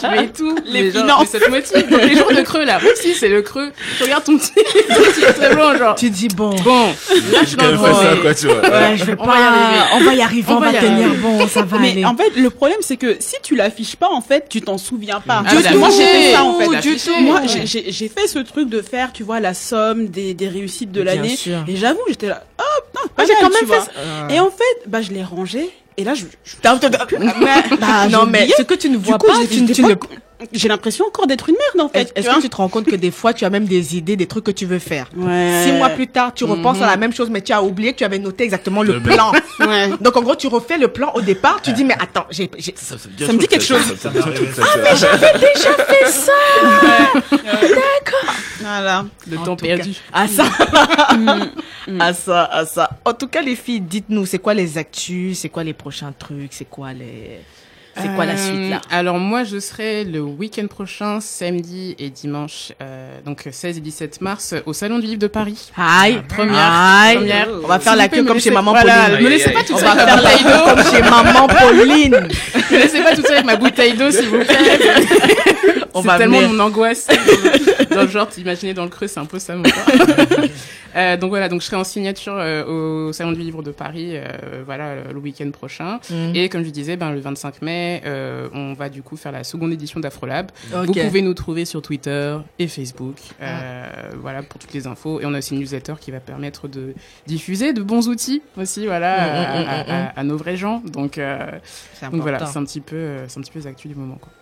[0.00, 0.56] tu mets tout.
[0.66, 1.20] Les mais genre, finances.
[1.20, 1.98] mais ça te motive.
[2.08, 4.94] Les jours de creux, là, même si c'est le creux, tu regardes ton petit, ton
[4.94, 5.94] petit très blanc, genre.
[5.94, 6.50] Tu dis, bon.
[6.64, 6.86] Bon,
[7.32, 8.20] là, je suis dans le Quand même fait ça, bon.
[8.22, 8.60] quoi, tu vois.
[8.60, 9.84] Ouais, je vais On pas, va y arriver.
[9.94, 12.04] on va y arriver, on, On va, y tenir bon, ça va Mais aller.
[12.04, 15.20] en fait, le problème, c'est que si tu l'affiches pas, en fait, tu t'en souviens
[15.20, 15.42] pas.
[15.46, 15.78] Ah, Du mais tout.
[15.78, 16.80] Moi, j'ai afficher, fait ça, en fait.
[16.80, 17.20] du tout.
[17.20, 20.48] Moi, j'ai- j'ai j'ai fait ce truc de faire, tu vois, la somme des, des
[20.48, 21.36] réussites de Bien l'année.
[21.36, 21.64] sûr.
[21.66, 23.90] Et j'avoue, j'étais là, oh, putain, pas j'ai quand tu même fait ça.
[23.98, 24.28] Euh.
[24.28, 25.70] Et en fait, bah, je l'ai rangé.
[25.96, 26.78] Et là, je, je- bah,
[27.10, 27.18] j'ai
[28.10, 29.94] non, mais ce que tu ne Du vois coup, pas, j'ai- tu, tu j'étais ne
[29.94, 30.06] pas-
[30.52, 32.12] j'ai l'impression encore d'être une merde, en fait.
[32.14, 34.26] Est-ce que tu te rends compte que des fois, tu as même des idées, des
[34.26, 35.08] trucs que tu veux faire?
[35.16, 35.62] Ouais.
[35.64, 36.82] Six mois plus tard, tu repenses Mhm.
[36.84, 39.00] à la même chose, mais tu as oublié que tu avais noté exactement le Le
[39.02, 39.32] plan.
[39.60, 39.90] Ouais.
[40.00, 42.74] Donc, en gros, tu refais le plan au départ, tu dis, mais attends, j'ai j'ai-
[42.76, 43.82] Ça, Ça me dit quelque chose.
[43.82, 45.38] Ça, ça, ça, ça, ça, ça.
[45.38, 46.32] déjà fait ça
[48.60, 49.04] Voilà.
[49.30, 49.94] Le En temps perdu.
[50.12, 50.44] À ça
[52.00, 52.90] À ça, à ça.
[53.04, 55.38] En tout cas, les filles, dites-nous, c'est quoi les actus?
[55.38, 56.52] C'est quoi les prochains trucs?
[56.52, 57.40] C'est quoi les...
[58.02, 62.10] C'est quoi la suite, là Euh, Alors moi, je serai le week-end prochain, samedi et
[62.10, 65.70] dimanche, euh, donc 16 et 17 mars, au Salon du Livre de Paris.
[65.76, 67.16] Aïe Première, Aïe.
[67.16, 67.48] première.
[67.64, 69.24] On va faire la queue me comme laissez- chez Maman voilà, Pauline.
[69.24, 70.64] Me laissez pas tout On seul va avec faire ma la bouteille queue d'eau.
[70.74, 72.28] comme chez Maman Pauline
[72.70, 74.56] Me laissez pas tout seul avec ma bouteille d'eau, s'il vous plaît.
[75.98, 76.52] On c'est tellement venir.
[76.52, 77.06] mon angoisse.
[77.90, 79.62] dans le genre, t'imaginer dans le creux, c'est un peu ça mon.
[80.96, 82.64] Euh, donc voilà, donc je serai en signature euh,
[83.08, 86.00] au Salon du Livre de Paris, euh, voilà, le week-end prochain.
[86.10, 86.32] Mhm.
[86.34, 89.44] Et comme je disais, ben, le 25 mai, euh, on va du coup faire la
[89.44, 90.50] seconde édition d'Afrolab.
[90.72, 93.86] Vous pouvez nous trouver sur Twitter et Facebook, euh,
[94.20, 95.20] voilà, pour toutes les infos.
[95.20, 96.94] Et on a aussi une newsletter qui va permettre de
[97.26, 100.56] diffuser de bons outils aussi, voilà, Mm, à, mm, mm, à- à- à nos vrais
[100.56, 100.82] gens.
[100.86, 101.20] Donc,
[102.12, 104.32] voilà, c'est un petit peu, c'est un petit peu les actus du moment, quoi.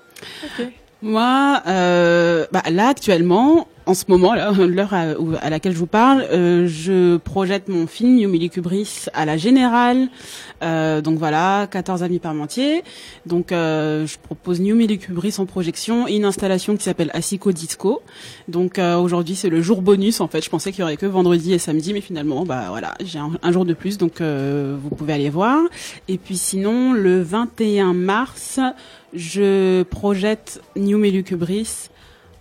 [1.03, 6.23] Moi, euh, bah, là actuellement, en ce moment, là, l'heure à, laquelle je vous parle,
[6.33, 10.09] euh, je projette mon film Yumili Kubris à la Générale.
[10.63, 12.83] Euh, donc voilà, 14 amis parmentiers.
[13.27, 18.03] Donc euh, je propose Yumili Kubris en projection et une installation qui s'appelle Asico Disco.
[18.49, 20.43] Donc euh, aujourd'hui c'est le jour bonus en fait.
[20.43, 23.33] Je pensais qu'il y aurait que vendredi et samedi, mais finalement bah voilà, j'ai un,
[23.43, 25.61] un jour de plus, donc euh, vous pouvez aller voir.
[26.09, 28.59] Et puis sinon le 21 mars,
[29.17, 31.89] je projette New Melucubris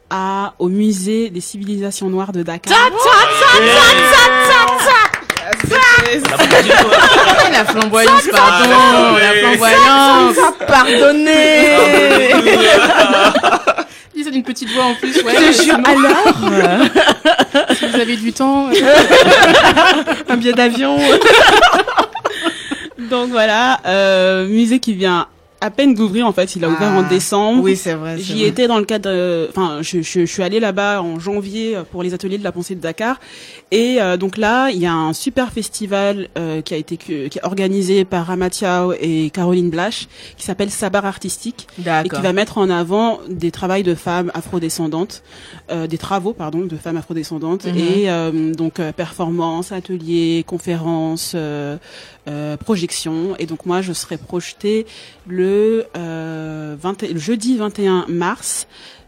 [0.10, 2.74] à au musée des civilisations noires de Dakar.
[7.52, 10.38] la flamboyance, pardon, la flamboyance.
[10.68, 11.78] Pardonnez
[14.14, 15.34] Dis ça d'une petite voix en plus, ouais.
[15.36, 18.70] Je jure, alors si vous avez du temps.
[20.30, 20.98] Un billet d'avion
[23.10, 25.28] Donc voilà, euh, musée qui vient
[25.66, 26.56] à peine d'ouvrir en fait.
[26.56, 27.10] Il a ouvert en Ah.
[27.10, 27.64] décembre.
[27.64, 28.18] Oui, c'est vrai.
[28.20, 31.78] J'y étais dans le cadre, euh, enfin, je, je, je suis allée là-bas en janvier
[31.92, 33.20] pour les ateliers de la pensée de Dakar,
[33.72, 37.14] et euh, donc là, il y a un super festival euh, qui a été qui
[37.14, 42.58] est organisé par Ramatiao et Caroline Blash, qui s'appelle Sabar Artistique, et qui va mettre
[42.58, 45.24] en avant des travaux de femmes afrodescendantes,
[45.72, 47.78] euh, des travaux pardon de femmes afrodescendantes, Mhm.
[47.78, 51.36] et euh, donc euh, performances, ateliers, conférences,
[52.28, 54.86] euh, projections, et donc moi je serai projetée
[55.28, 58.68] le, euh, 20 et- le jeudi 21 mars.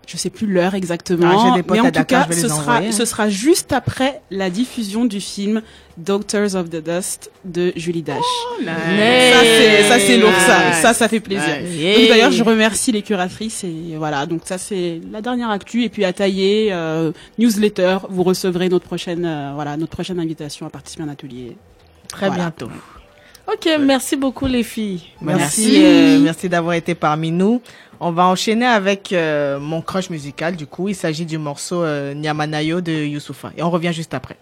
[0.09, 3.73] Je sais plus l'heure exactement, Ah, mais en tout cas, ce sera, ce sera juste
[3.73, 5.61] après la diffusion du film
[5.97, 8.15] Doctors of the Dust de Julie Dash.
[8.61, 8.67] nice.
[8.67, 10.77] Ça c'est ça c'est lourd ça, Nice.
[10.81, 11.57] ça ça fait plaisir.
[11.57, 15.89] Donc d'ailleurs je remercie les curatrices et voilà donc ça c'est la dernière actu et
[15.89, 20.69] puis à tailler euh, newsletter vous recevrez notre prochaine euh, voilà notre prochaine invitation à
[20.69, 21.57] participer à un atelier.
[22.07, 22.43] Très Voilà.
[22.43, 22.69] bientôt.
[23.51, 25.03] Ok, merci beaucoup les filles.
[25.21, 25.83] Merci, Merci.
[25.83, 27.61] euh, merci d'avoir été parmi nous.
[27.99, 30.55] On va enchaîner avec euh, mon crush musical.
[30.55, 33.51] Du coup, il s'agit du morceau euh, Nyamanayo de Youssoufa.
[33.57, 34.35] Et on revient juste après.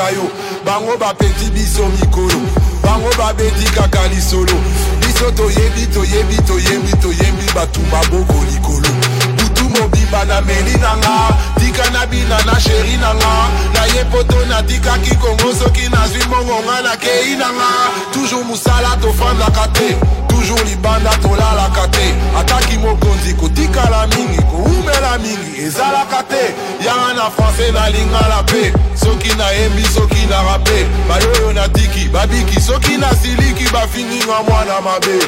[0.00, 0.30] Bakobwakisa yo.
[0.64, 2.40] Bango bapeti biso mikolo.
[2.82, 4.54] Bango babeti kaka lisolo.
[5.00, 8.88] Biso toyebi toyebi toyembi toyembi bato maboko likolo.
[9.36, 14.44] Butu mobimba na meli na nga tika na bina na sheri na nga naye poto
[14.46, 17.68] natikaki kongo soki nazwi mbongo nga nakei na nga
[18.12, 19.96] toujours mosala tofandaka te.
[20.28, 22.14] Toujours libanda tolalaka te.
[22.38, 25.62] Ataki mokonzi kotikala mingi koumela mingi.
[25.62, 26.54] Ezalaka te.
[26.84, 28.59] Yanga na francais nalingala mpe
[29.10, 35.18] soki nayembi soki na rape bayoyo natiki babiki soki nasiliki bafinginga mwana mabe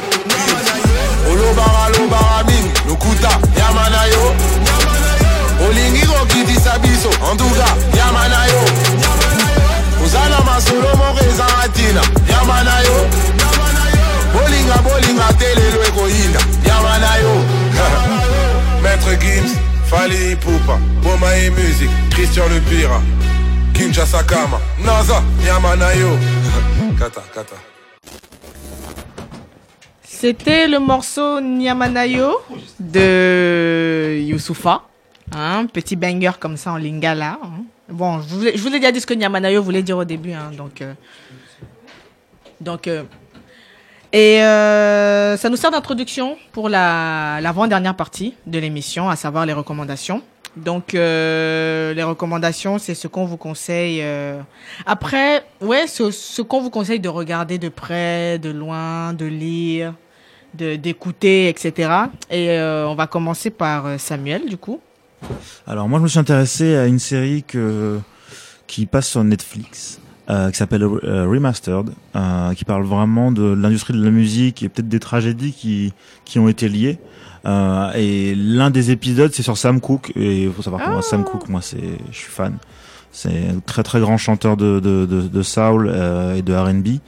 [1.31, 3.29] olobaka lobaka mingi lokuta
[3.59, 4.35] yama na yo
[5.67, 8.63] olingi kokitisa biso antuka yama na yo
[10.05, 12.01] oza na masolo moko eza atina
[12.31, 13.07] yama na yo
[14.33, 17.35] bolinga bolinga te lelo ekoyinda yama na yo
[18.83, 19.51] maître gims
[19.89, 23.01] fali pupa boma e musique christian le pira
[23.93, 24.23] naza
[26.99, 27.55] kata kata
[30.03, 32.37] C'était le morceau Nyamanayo
[32.79, 34.81] de Youssoufa.
[35.35, 37.37] Hein, petit banger comme ça en lingala.
[37.43, 37.63] hein.
[37.89, 40.31] Bon, je vous, ai, je déjà dit ce que Nyamanayo voulait dire au début.
[40.31, 40.93] Hein, donc, euh,
[42.61, 43.03] donc euh,
[44.11, 49.53] et euh, ça nous sert d'introduction pour la l'avant-dernière partie de l'émission, à savoir les
[49.53, 50.21] recommandations.
[50.55, 53.99] Donc euh, les recommandations, c'est ce qu'on vous conseille.
[54.01, 54.39] euh,
[54.85, 59.93] Après, ouais, ce, qu'on vous conseille de regarder de près, de loin, de lire,
[60.53, 61.91] de d'écouter, etc.
[62.29, 64.79] Et euh, on va commencer par Samuel, du coup.
[65.65, 67.45] Alors moi je me suis intéressé à une série
[68.67, 71.91] qui passe sur Netflix qui s'appelle Remastered
[72.57, 75.93] qui parle vraiment de l'industrie de la musique et peut-être des tragédies qui
[76.25, 76.99] qui ont été liées
[77.45, 80.11] Euh, et l'un des épisodes c'est sur Sam Cooke.
[80.15, 82.57] Et il faut savoir que moi Sam Cooke moi c'est je suis fan.
[83.11, 86.99] C'est un très très grand chanteur de de de, de soul euh, et de R&B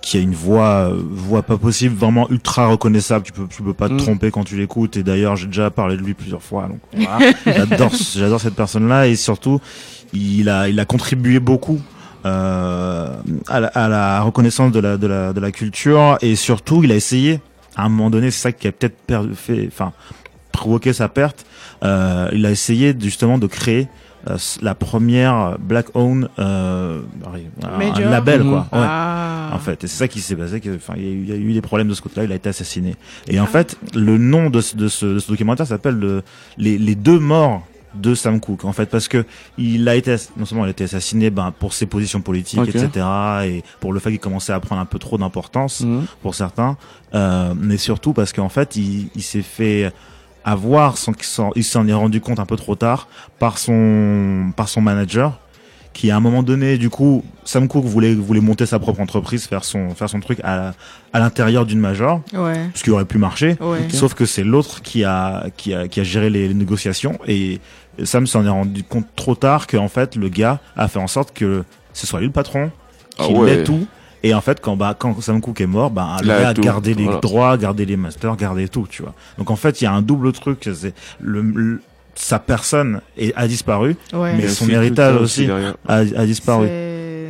[0.00, 3.24] qui a une voix euh, voix pas possible vraiment ultra reconnaissable.
[3.24, 3.98] Tu peux tu peux pas te Mm.
[3.98, 4.96] tromper quand tu l'écoutes.
[4.96, 7.32] Et d'ailleurs j'ai déjà parlé de lui plusieurs fois donc voilà.
[7.46, 9.60] j'adore j'adore cette personne là et surtout
[10.12, 11.80] il a il a contribué beaucoup
[12.24, 13.08] euh,
[13.48, 16.18] à, la, à la reconnaissance de la de la de la culture.
[16.22, 17.40] Et surtout il a essayé
[17.76, 18.96] à un moment donné c'est ça qui a peut-être
[19.34, 19.92] fait enfin
[20.52, 21.44] provoqué sa perte
[21.82, 23.88] euh, il a essayé justement de créer
[24.30, 27.00] euh, la première black owned euh,
[27.62, 28.78] un label quoi Mhm.
[28.80, 29.50] ouais Ah.
[29.54, 29.84] en fait.
[29.84, 30.62] Et c'est ça qui s'est passé.
[30.76, 32.24] Enfin, il y, a eu- des problèmes de ce côté-là.
[32.24, 32.94] Il a été assassiné.
[33.28, 36.22] Et en fait, le nom de ce, de ce, de ce documentaire s'appelle le-
[36.56, 38.64] les, les deux morts de Sam Cooke.
[38.64, 39.24] En fait, parce que
[39.58, 43.06] il a été non seulement il a été assassiné, ben pour ses positions politiques, etc.,
[43.44, 46.04] et pour le fait qu'il commençait à prendre un peu trop d'importance Mhm.
[46.22, 46.76] pour certains,
[47.14, 49.92] euh, mais surtout parce qu'en fait, il, il s'est fait
[50.44, 53.06] à voir sans qu'il s'en, il s'en est rendu compte un peu trop tard
[53.38, 55.38] par son, par son manager,
[55.92, 59.44] qui à un moment donné, du coup, Sam Cooke voulait, voulait monter sa propre entreprise,
[59.46, 60.72] faire son, faire son truc à,
[61.12, 62.70] à l'intérieur d'une major, Ouais.
[62.74, 63.56] ce qui aurait pu marcher.
[63.60, 63.88] Ouais.
[63.90, 67.60] Sauf que c'est l'autre qui a, qui a, qui a géré les, les négociations et
[68.04, 71.06] Sam s'en est rendu compte trop tard que en fait le gars a fait en
[71.08, 72.70] sorte que ce soit lui le patron,
[73.18, 73.52] Ah qu'il ouais.
[73.58, 73.86] ait tout.
[74.24, 76.48] Et en fait, quand, bah, quand Sam Cooke est mort, bah, le Il a gars
[76.50, 77.18] a gardé les Voilà.
[77.20, 79.14] droits, gardé les masters, gardé tout, tu vois.
[79.36, 80.68] Donc en fait, il y a un double truc.
[80.72, 81.82] C'est le, le-
[82.14, 84.34] sa personne est, a disparu, Ouais.
[84.36, 85.48] mais Et son héritage aussi
[85.88, 86.66] a disparu.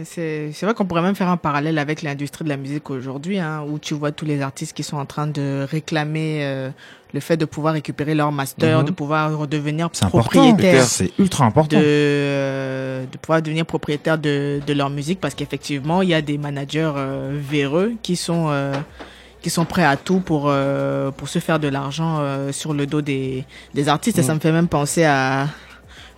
[0.05, 3.63] C'est- vrai qu'on pourrait même faire un parallèle avec l'industrie de la musique aujourd'hui, hein,
[3.69, 6.71] où tu vois tous les artistes qui sont en train de réclamer euh,
[7.15, 8.85] le fait de pouvoir récupérer leur master, Mhm.
[8.87, 10.85] de pouvoir redevenir propriétaire.
[10.85, 11.77] C'est ultra important.
[11.77, 16.23] De, euh, de pouvoir devenir propriétaire de, de leur musique parce qu'effectivement, il y a
[16.23, 18.73] des managers euh, véreux qui sont, euh,
[19.43, 22.87] qui sont prêts à tout pour, euh, pour se faire de l'argent euh, sur le
[22.87, 24.19] dos des, des artistes.
[24.19, 24.37] Et ça Mm.
[24.37, 25.49] me fait même penser à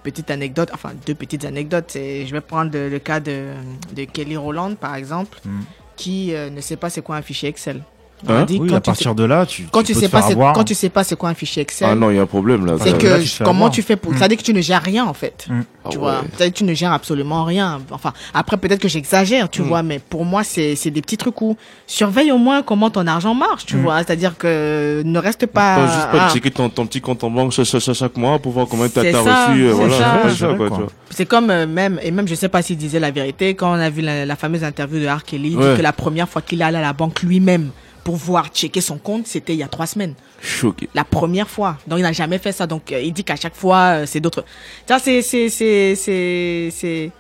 [0.04, 1.92] petite anecdote, enfin deux petites anecdotes.
[1.94, 3.54] Je vais prendre le, le cas de,
[3.96, 5.60] de Kelly Rowland, par exemple, Mm.
[5.96, 7.82] qui euh, ne sait pas c'est quoi un fichier Excel.
[8.26, 9.92] On Hein a dit Oui, quand à tu partir sais- de là, tu- quand tu
[9.92, 10.52] tu sais pas avoir.
[10.54, 12.26] quand tu sais pas c'est quoi un fichier Excel Ah non, il y a un
[12.26, 12.74] problème là.
[12.80, 13.70] c'est que là, tu comment avoir.
[13.70, 14.18] tu fais pour Mm.
[14.18, 15.60] ça dit que tu ne gères rien en fait Mm.
[15.90, 16.28] tu Ah vois ouais.
[16.38, 19.66] Ça dit que tu ne gères absolument rien enfin après peut-être que j'exagère tu Mm.
[19.66, 21.56] vois mais pour moi c'est c'est des petits trucs où
[21.86, 23.82] surveille au moins comment ton argent marche tu Mm.
[23.82, 27.30] vois c'est-à-dire que ne reste pas juste pas ah, checker ton, ton petit compte en
[27.30, 29.62] banque chaque, chaque, chaque mois pour voir combien t'as C'est t'as ça, reçu.
[29.64, 30.86] euh, c'est voilà,
[31.16, 33.80] tu comme euh, même et même je sais pas s'il disait la vérité quand on
[33.80, 35.76] a vu la, fameuse interview de Ouais.
[35.76, 37.70] que la première fois qu'il est allé à la banque lui-même
[38.04, 40.88] pour voir checker son compte c'était il y a trois semaines Choqué.
[40.94, 41.78] la première fois.
[41.86, 42.66] Donc il n'a jamais fait ça.
[42.66, 44.44] Donc euh, il dit qu'à chaque fois euh, c'est d'autres.
[44.86, 47.10] Ça c'est c'est c'est c'est c'est.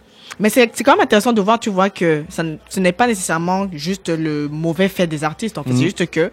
[0.40, 3.06] Mais c'est c'est quand même intéressant de voir, tu vois que ça, ce n'est pas
[3.06, 5.56] nécessairement juste le mauvais fait des artistes.
[5.58, 5.76] En fait, Mhm.
[5.76, 6.30] c'est juste que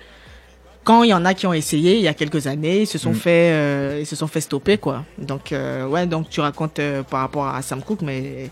[0.83, 2.97] quand il y en a qui ont essayé il y a quelques années, ils se
[2.97, 3.15] sont Mhm.
[3.15, 5.05] fait euh, ils se sont fait stopper quoi.
[5.17, 8.49] Donc euh, ouais, donc tu racontes euh, par rapport à Sam Cooke, mais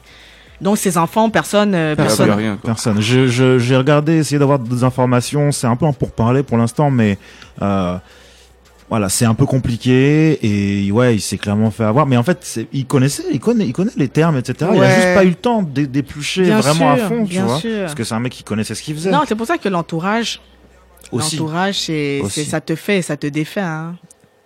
[0.62, 2.28] donc ses enfants, personne euh, Personne.
[2.28, 2.38] personne.
[2.40, 2.68] rien, quoi.
[2.72, 3.02] Personne.
[3.02, 5.52] Je, je, j'ai regardé, essayé d'avoir des informations.
[5.52, 7.18] C'est un peu en pourparler pour l'instant, mais
[7.62, 7.98] euh,
[8.90, 12.06] voilà, c'est un peu compliqué et ouais, il s'est clairement fait avoir.
[12.08, 14.72] Mais en fait, c'est- il connaissait, il connaît, il connaît les termes, etc.
[14.74, 17.30] Il a juste pas eu le temps d'é- d'éplucher Bien vraiment sûr, à fond, tu
[17.30, 17.58] bien vois.
[17.60, 17.82] sûr.
[17.82, 19.12] Parce que c'est un mec qui connaissait ce qu'il faisait.
[19.12, 20.42] Non, c'est pour ça que l'entourage,
[21.12, 21.36] Aussi.
[21.38, 22.44] l'entourage, c'est, Aussi.
[22.46, 23.62] c'est, ça te fait, ça te défait.
[23.62, 23.96] Hein.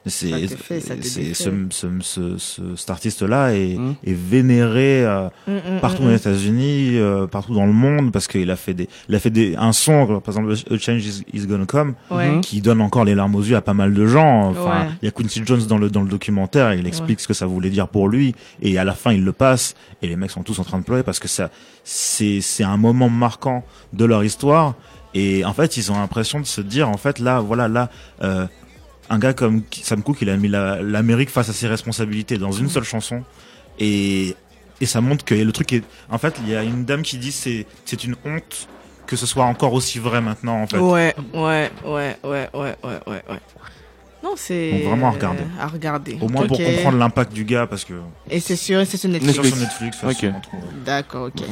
[0.05, 3.95] C'est, ce, ce, ce, ce- cet artiste-là est, Mm.
[4.05, 6.11] est vénéré euh, Mm, mm, partout aux.
[6.11, 9.55] États-Unis, euh, partout dans le monde, parce qu'il a fait des, il a fait des,
[9.55, 12.39] un son, par exemple, A Change is, is Gonna Come, Ouais.
[12.41, 14.49] qui donne encore les larmes aux yeux à pas mal de gens.
[14.49, 14.89] Enfin, Ouais.
[15.01, 17.45] il y a Quincy Jones dans le dans le documentaire, il explique ce que ça
[17.45, 20.43] voulait dire pour lui, et à la fin il le passe, et les mecs sont
[20.43, 21.49] tous en train de pleurer parce que ça,
[21.85, 23.63] c'est c'est un moment marquant
[23.93, 24.75] de leur histoire.
[25.15, 27.89] Et en fait, ils ont l'impression de se dire, en fait, là, voilà, là,
[28.23, 28.47] euh,
[29.09, 32.51] un gars comme Sam Cooke, il a mis la- l'Amérique face à ses responsabilités dans
[32.51, 33.23] une seule chanson.
[33.79, 34.35] Et,
[34.81, 35.83] et ça montre que le truc est.
[36.09, 38.67] En fait, il y a une dame qui dit c'est c'est une honte
[39.07, 40.77] que ce soit encore aussi vrai maintenant, en fait.
[40.77, 43.39] Ouais, ouais, ouais, ouais, ouais, ouais, ouais, ouais.
[44.23, 44.71] Non, c'est.
[44.71, 45.41] Donc vraiment à regarder.
[45.43, 46.17] euh, À regarder.
[46.21, 47.93] Au moins pour comprendre l'impact du gars, parce que.
[48.29, 49.35] Et c'est sûr, c'est sur Netflix.
[49.37, 50.03] C'est sur Netflix.
[50.85, 51.43] D'accord, ok.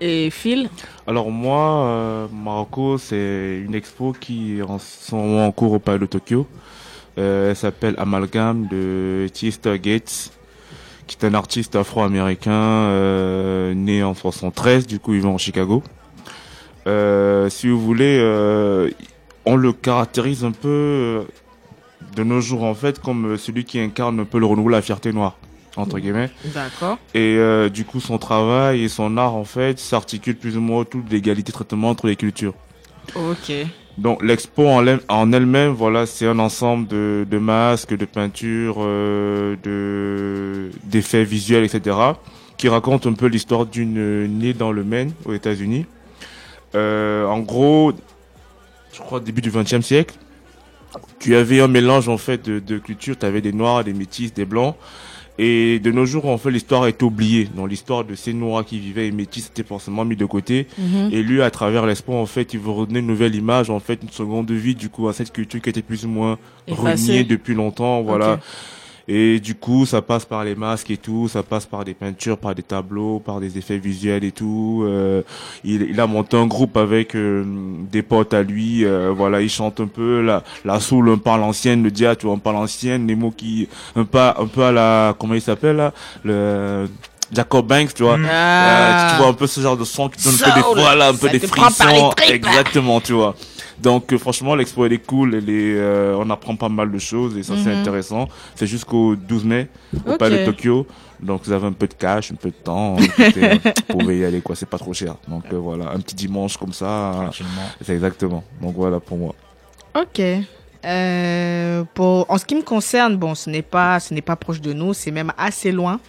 [0.00, 0.68] Et Phil?
[1.06, 4.78] Alors moi, euh, Marocco, c'est une expo qui est en
[5.12, 6.46] en cours au Palais de Tokyo.
[7.20, 10.32] Euh, elle s'appelle Amalgam de Chester Gates,
[11.06, 15.82] qui est un artiste afro-américain euh, né en 73, du coup il vit en Chicago.
[16.86, 18.18] Euh, si vous voulez,
[19.44, 21.26] on le caractérise un peu
[22.16, 24.82] de nos jours en fait comme celui qui incarne un peu le renouveau de la
[24.82, 25.36] fierté noire,
[25.76, 26.30] entre guillemets.
[26.46, 26.98] D'accord.
[27.14, 30.80] Et euh, du coup, son travail et son art, en fait, s'articulent plus ou moins
[30.80, 32.54] autour de l'égalité de traitement entre les cultures.
[33.14, 33.52] Ok.
[34.00, 39.56] Donc, l'expo en, elle- en elle-même, voilà, c'est un ensemble de, masques, de peintures, euh,
[39.62, 41.96] de d'effets visuels, etc.,
[42.56, 45.84] qui raconte un peu l'histoire d'une née dans le Maine, aux États-Unis.
[46.74, 47.92] Euh, en gros,
[48.92, 50.14] je crois début du XXe siècle,
[51.18, 53.18] tu avais un mélange en fait de, de cultures.
[53.18, 54.76] Tu avais des noirs, des métis, des blancs.
[55.42, 57.48] Et de nos jours, en fait, l'histoire est oubliée.
[57.56, 60.66] Donc, l'histoire de ces noirs qui vivaient et métis était forcément mis de côté.
[60.76, 61.08] Mhm.
[61.12, 64.00] Et lui, à travers l'espoir, en fait, il veut redonner une nouvelle image, en fait,
[64.02, 67.12] une seconde vie, du coup, à cette culture qui était plus ou moins Effacée.
[67.12, 68.38] reniée depuis longtemps, voilà.
[69.12, 72.38] Et du coup, ça passe par les masques et tout, ça passe par des peintures,
[72.38, 74.84] par des tableaux, par des effets visuels et tout.
[74.86, 75.22] Euh,
[75.64, 77.44] il, il a monté un groupe avec euh,
[77.90, 78.84] des potes à lui.
[78.84, 82.14] euh, voilà, il chante un peu la, la soul, un peu à l'ancienne, le dia,
[82.14, 85.16] tu vois, un peu à l'ancienne, les mots qui, un peu, un peu à la,
[85.18, 85.92] comment il s'appelle là,
[86.22, 86.86] le
[87.32, 88.16] Jacob Banks, tu vois.
[88.30, 88.30] Ah.
[88.30, 90.78] Euh, tu vois un peu ce genre de son qui donne un peu des, Soul.
[90.78, 92.12] voilà, un peu des frissons.
[92.28, 93.34] Exactement, tu vois.
[93.82, 96.98] Donc euh, franchement, l'expo elle est cool, elle est, euh, on apprend pas mal de
[96.98, 97.80] choses et ça c'est Mhm.
[97.80, 98.28] intéressant.
[98.54, 99.68] C'est jusqu'au 12 mai
[100.06, 100.18] au Ok.
[100.18, 100.86] Palais de Tokyo.
[101.20, 104.24] Donc vous avez un peu de cash, un peu de temps, écoutez, vous pouvez y
[104.24, 105.16] aller quoi, c'est pas trop cher.
[105.28, 107.30] Donc euh, voilà, un petit dimanche comme ça.
[107.82, 108.42] C'est exactement.
[108.62, 109.34] Donc voilà pour moi.
[109.94, 110.20] Ok.
[110.84, 114.60] Euh, pour, en ce qui me concerne, bon, ce n'est pas, ce n'est pas proche
[114.62, 116.00] de nous, c'est même assez loin.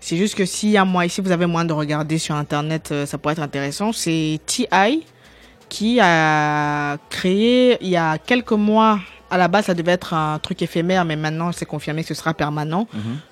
[0.00, 2.90] C'est juste que s'il y a moyen, si vous avez moyen de regarder sur internet,
[2.92, 3.92] euh, ça pourrait être intéressant.
[3.92, 5.02] C'est T.I.
[5.68, 9.00] qui a créé il y a quelques mois.
[9.30, 12.14] À la base, ça devait être un truc éphémère, mais maintenant, c'est confirmé que ce
[12.14, 12.86] sera permanent.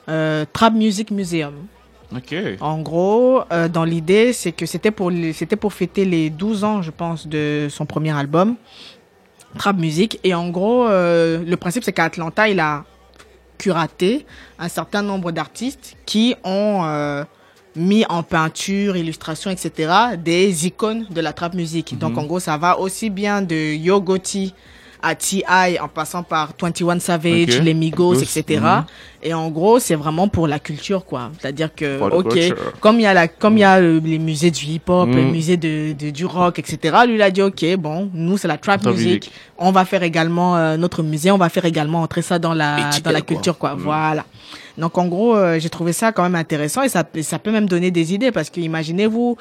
[0.09, 1.55] Euh, Trap Music Museum.
[2.15, 2.35] Ok.
[2.61, 6.83] En gros, euh, dans l'idée, c'est que c'était pour c'était pour fêter les 12 ans,
[6.83, 8.57] je pense, de son premier album,
[9.59, 10.21] Trap Music.
[10.23, 12.85] Et en gros, euh, le principe, c'est qu'à Atlanta, il a
[13.59, 14.27] curaté
[14.59, 17.25] un certain nombre d'artistes qui ont
[17.77, 19.71] mis en peinture, illustration, etc.,
[20.23, 21.99] des icônes de la trap music.
[21.99, 22.19] Donc, Mhm.
[22.19, 24.55] en gros, ça va aussi bien de Yo Gotti
[25.03, 25.79] à T.I.
[25.81, 28.61] en passant par 21 Savage, les Migos, etc.
[28.61, 28.85] mhm.
[29.23, 31.31] Et en gros, c'est vraiment pour la culture, quoi.
[31.41, 32.57] C'est-à-dire que, For the ok, culture.
[32.81, 35.17] comme il y a la, comme il y a euh, les musées du hip-hop, Mm.
[35.17, 36.97] les musées de, de- du rock, etc.
[37.07, 39.07] Lui, il a dit, ok, bon, nous, c'est la trap music.
[39.07, 39.33] music.
[39.59, 42.91] On va faire également euh, notre musée, on va faire également entrer ça dans la,
[43.03, 43.27] dans la quoi.
[43.35, 43.75] culture, quoi.
[43.75, 43.79] Mm.
[43.81, 44.25] Voilà.
[44.79, 47.67] Donc, en gros, euh, j'ai trouvé ça quand même intéressant et ça, ça peut même
[47.69, 49.37] donner des idées parce que imaginez-vous,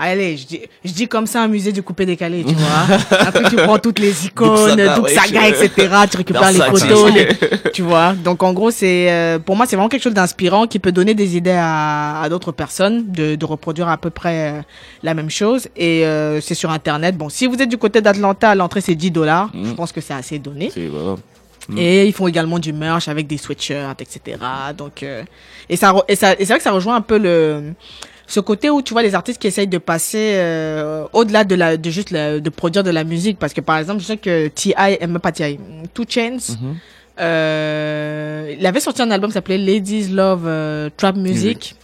[0.00, 2.96] Allez, je dis, je dis comme ça un musée du coupé décalé, tu vois.
[3.18, 5.88] Après, tu prends toutes les icônes, Saga, ouais, Saga, je- etc.
[6.08, 7.28] Tu récupères les photos, les-
[7.72, 8.12] tu vois.
[8.12, 11.14] Donc, en gros, c'est, euh, pour moi, c'est vraiment quelque chose d'inspirant qui peut donner
[11.14, 14.60] des idées à, à d'autres personnes de, de reproduire à peu près euh,
[15.02, 15.66] la même chose.
[15.76, 17.16] Et euh, c'est sur Internet.
[17.16, 19.50] Bon, si vous êtes du côté d'Atlanta, l'entrée, c'est 10 dollars.
[19.52, 20.70] Je pense que c'est assez donné.
[20.72, 21.16] C'est voilà.
[21.68, 21.76] Mm.
[21.78, 24.38] Et ils font également du merch avec des sweatshirts, etc.
[24.76, 25.22] Donc, euh,
[25.68, 27.74] et ça, et ça, et c'est vrai que ça rejoint un peu le,
[28.30, 31.76] ce côté où tu vois les artistes qui essayent de passer euh, au-delà de la,
[31.78, 34.48] de juste la- de produire de la musique, parce que par exemple, je sais que
[34.48, 35.58] T.I., euh, même pas T.I.,
[35.94, 36.76] Two Chains, Mhm.
[37.20, 41.74] euh, il avait sorti un album qui s'appelait Ladies Love euh, Trap Music.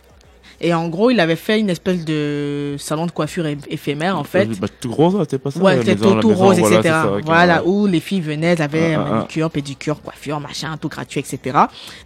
[0.61, 4.25] Et en gros, il avait fait une espèce de salon de coiffure ép- éphémère, en
[4.25, 4.47] fait.
[4.61, 6.89] Bah, tout rose, c'était pas ça Ouais, c'était tout, tout rose, voilà, etc.
[6.95, 7.69] ça, voilà, ouais.
[7.69, 9.15] où les filles venaient, elles avaient Ah, euh, ah, ah.
[9.17, 11.59] manucure, pédicure, coiffure, machin, tout gratuit, etc.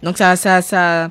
[0.03, 1.09] Donc ça, ça, ça,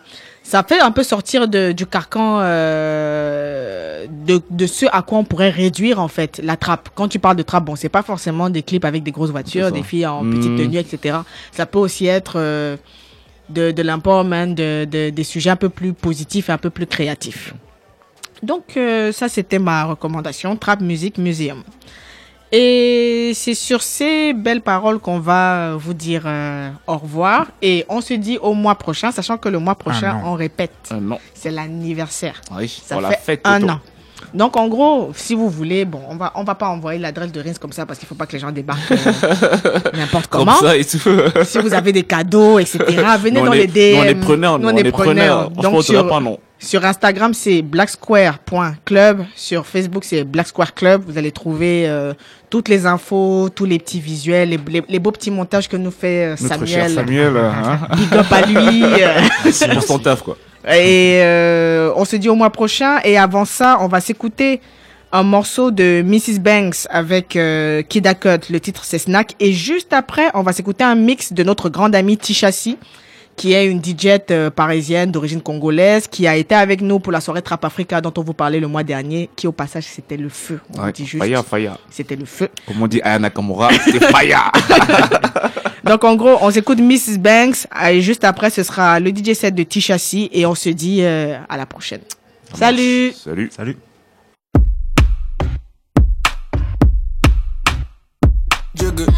[0.48, 5.24] ça fait un peu sortir de, du carcan euh, de, de ce à quoi on
[5.24, 6.88] pourrait réduire en fait la trappe.
[6.94, 9.70] Quand tu parles de trappe, bon, c'est pas forcément des clips avec des grosses voitures,
[9.70, 10.56] des filles en petite Mm.
[10.56, 11.18] tenue, etc.
[11.52, 12.76] Ça peut aussi être euh,
[13.50, 16.86] de, de l'empowerment, de, de, des sujets un peu plus positifs et un peu plus
[16.86, 17.52] créatifs.
[18.42, 21.62] Donc euh, ça c'était ma recommandation, Trap Music Museum.
[22.50, 28.00] Et c'est sur ces belles paroles qu'on va vous dire euh, au revoir et on
[28.00, 30.30] se dit au mois prochain, sachant que le mois prochain non.
[30.30, 30.72] on répète.
[30.90, 31.18] Ah non.
[31.34, 32.40] C'est l'anniversaire.
[32.56, 33.80] Oui, Ça la fait fête, un an.
[34.34, 37.40] Donc en gros, si vous voulez, bon, on va on va pas envoyer l'adresse de
[37.40, 38.96] Rins comme ça parce qu'il faut pas que les gens débarquent euh,
[39.94, 40.56] n'importe Comme comment.
[40.60, 40.98] ça et tout.
[41.44, 42.78] si vous avez des cadeaux, etc.,
[43.20, 43.96] venez dans est- les DM.
[43.96, 45.50] nous, on est preneurs, nous, on est preneurs.
[45.50, 46.38] Donc sur, pas non.
[46.58, 49.24] sur Instagram, c'est blacksquare.club.
[49.34, 51.02] Sur Facebook, c'est Black Square Club.
[51.06, 52.12] Vous allez trouver euh,
[52.50, 55.90] toutes les infos, tous les petits visuels, les, les- les beaux petits montages que nous
[55.90, 56.68] fait euh, Notre Samuel.
[56.68, 57.78] cher Samuel, hein.
[57.96, 58.84] Big up à lui.
[59.52, 60.36] C'est pour son taf, quoi.
[60.66, 62.98] Et euh, on se dit au mois prochain.
[63.04, 64.60] Et avant ça, on va s'écouter
[65.12, 66.40] un morceau de Mrs.
[66.40, 68.08] Banks avec euh, Kid.
[68.50, 69.34] Le titre, c'est Snack.
[69.40, 72.76] Et juste après, on va s'écouter un mix de notre grande amie Tichassi
[73.38, 77.20] qui est une DJ euh, parisienne d'origine congolaise, qui a été avec nous pour la
[77.20, 80.28] soirée Trap Africa dont on vous parlait le mois dernier, qui au passage c'était le
[80.28, 80.60] feu.
[80.76, 81.22] On Ouais, dit juste.
[81.24, 81.78] fire, fire.
[81.88, 82.48] C'était le feu.
[82.66, 84.50] Comme on dit Aya Nakamura, c'est fire.
[85.84, 87.18] Donc en gros, on s'écoute Mrs.
[87.18, 90.98] Banks et juste après ce sera le DJ set de Tichassi et on se dit
[91.02, 92.00] euh, à la prochaine.
[92.54, 93.12] Salut.
[93.12, 93.50] Salut.
[93.56, 93.76] Salut.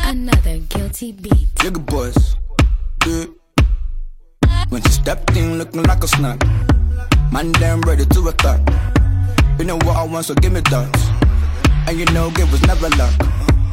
[0.04, 1.48] Another guilty beat.
[1.60, 2.36] Jigga boys.
[3.06, 3.26] Yeah.
[4.70, 6.40] When she stepped in looking like a snack.
[7.32, 8.60] Man, damn ready to attack.
[9.58, 11.84] You know what I want, so give me that.
[11.88, 13.12] And you know, it was never luck.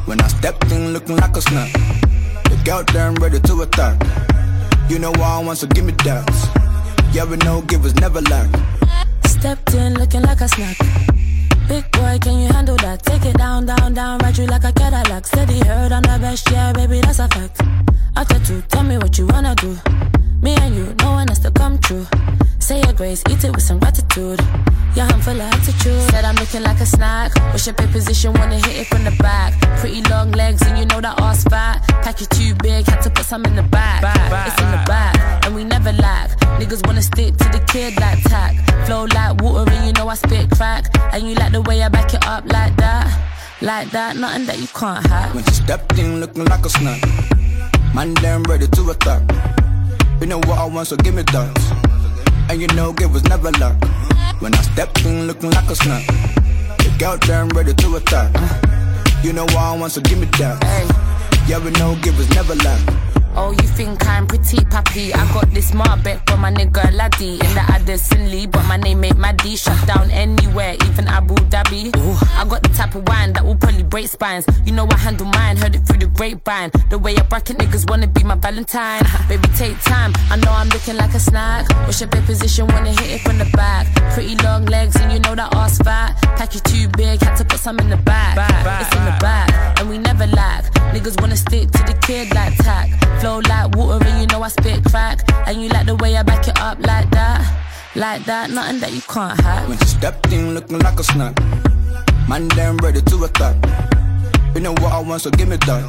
[0.06, 1.72] When I stepped in looking like a snack.
[2.44, 3.96] The girl damn ready to attack.
[4.90, 6.28] You know what I want, so give me that.
[7.12, 8.48] Yeah, we know, give was never lack.
[9.24, 10.78] Stepped in looking like a snack.
[11.68, 13.04] Big boy, can you handle that?
[13.04, 15.26] Take it down, down, down, ride you like a Cadillac.
[15.26, 17.60] Steady heard on the best, yeah, baby, that's a fact.
[18.16, 19.78] After two, tell me what you wanna do.
[20.40, 22.06] Me and you, no one has to come true.
[22.60, 24.40] Say your grace, eat it with some gratitude.
[24.94, 26.00] Yeah, I'm full of attitude.
[26.10, 27.32] Said I'm looking like a snack.
[27.50, 28.32] What's your pay position?
[28.34, 29.58] Wanna hit it from the back.
[29.80, 31.82] Pretty long legs, and you know that ass fat.
[32.02, 34.02] Pack it too big, had to put some in the back.
[34.46, 36.30] It's in the back, and we never lack.
[36.60, 38.54] Niggas wanna stick to the kid like tack.
[38.86, 40.86] Flow like water, and you know I spit crack.
[41.12, 43.06] And you like the way I back it up like that.
[43.60, 45.34] Like that, nothing that you can't hack.
[45.34, 47.02] When she stepped in looking like a snack.
[47.94, 49.22] Man, damn ready to attack.
[50.20, 52.48] You know what I want, so give me that.
[52.50, 53.76] And you know, give was never luck.
[54.40, 56.06] When I stepped in looking like a snack.
[56.78, 58.34] The girl damn ready to attack.
[59.22, 60.58] You know what I want, so give me that.
[61.46, 63.07] Yeah, we know, give was never luck.
[63.40, 65.14] Oh, you think I'm pretty pappy?
[65.14, 69.04] I got this Marbet from my nigga Laddie in the Addison Lee, but my name
[69.04, 69.54] ain't Maddie.
[69.54, 71.94] Shut down anywhere, even Abu Dhabi.
[72.36, 74.44] I got the type of wine that will probably break spines.
[74.66, 76.72] You know I handle mine, heard it through the grapevine.
[76.90, 79.02] The way I bracket niggas wanna be my Valentine.
[79.28, 80.12] Baby, take time.
[80.30, 81.70] I know I'm looking like a snack.
[81.86, 82.66] What's your bed position?
[82.66, 83.86] Wanna hit it from the back.
[84.14, 86.20] Pretty long legs, and you know that ass fat.
[86.36, 88.34] Pack you too big, had to put some in the back.
[88.82, 90.64] It's in the back, and we never lack.
[90.92, 92.88] Niggas wanna stick to the kid like tack.
[93.20, 95.20] Flow like water, and you know I spit crack.
[95.46, 97.40] And you like the way I back it up like that.
[97.94, 99.68] Like that, nothing that you can't hack.
[99.68, 101.34] When she stepped in looking like a snack.
[102.28, 103.56] Man, damn ready to attack.
[104.54, 105.84] You know what I want, so give me that.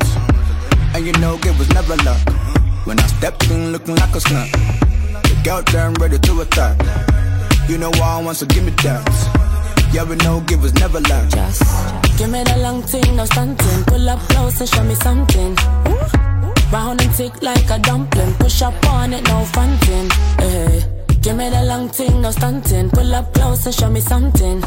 [0.94, 2.22] And you know, it was never luck.
[2.86, 4.52] When I stepped in looking like a snack.
[5.24, 6.78] The girl damn ready to attack.
[7.70, 9.50] You know what I want, so give me that.
[9.94, 11.30] Yeah, we know, give was never luck.
[11.30, 11.62] Just
[12.18, 13.84] give me the long thing, no stunting.
[13.86, 15.56] Pull up close and show me something.
[16.72, 18.34] Round and tick like a dumpling.
[18.36, 20.10] Push up on it, no fronting.
[20.38, 20.84] Hey.
[21.22, 22.90] Give me the long thing, no stunting.
[22.92, 24.62] Pull up close and show me something.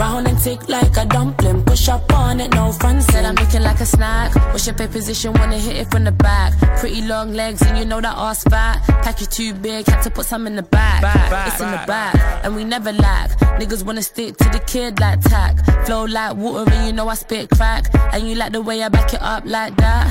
[0.00, 1.62] Round and tick like a dumpling.
[1.62, 3.02] Push up on it, no fronting.
[3.02, 4.34] Said I'm looking like a snack.
[4.50, 5.34] What's your pay position?
[5.34, 6.54] Wanna hit it from the back.
[6.78, 8.82] Pretty long legs, and you know that ass fat.
[9.04, 11.02] Pack you too big, had to put some in the back.
[11.48, 13.28] it's in the back, and we never lack.
[13.60, 15.54] Niggas wanna stick to the kid like tack.
[15.84, 17.94] Flow like water, and you know I spit crack.
[18.14, 20.06] And you like the way I back it up like that.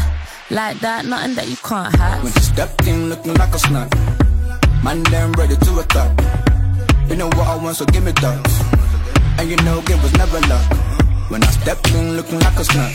[0.52, 2.24] Like that, nothing that you can't hack.
[2.24, 3.90] When she stepped in looking like a snack.
[4.84, 6.12] Man, damn ready to attack.
[7.10, 8.69] You know what I want, so give me that.
[9.40, 10.70] And you know, give was never luck.
[11.30, 12.94] When I stepped in looking like a snack.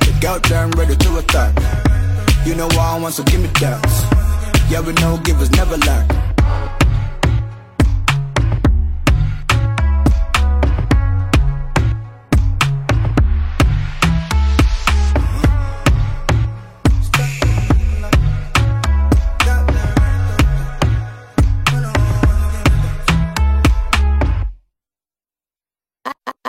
[0.00, 1.56] The girl damn ready to attack.
[2.44, 3.80] You know I want, so give me that.
[4.68, 6.81] Yeah, we know, give was never luck.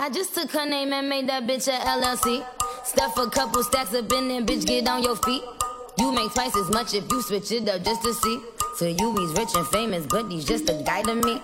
[0.04, 2.44] I just took her name and made that bitch a LLC.
[2.84, 5.42] Stuff a couple stacks up in there, bitch, get on your feet.
[5.98, 8.38] You make twice as much if you switch it up just to see.
[8.76, 11.40] So you he's rich and famous, but he's just a guy to me.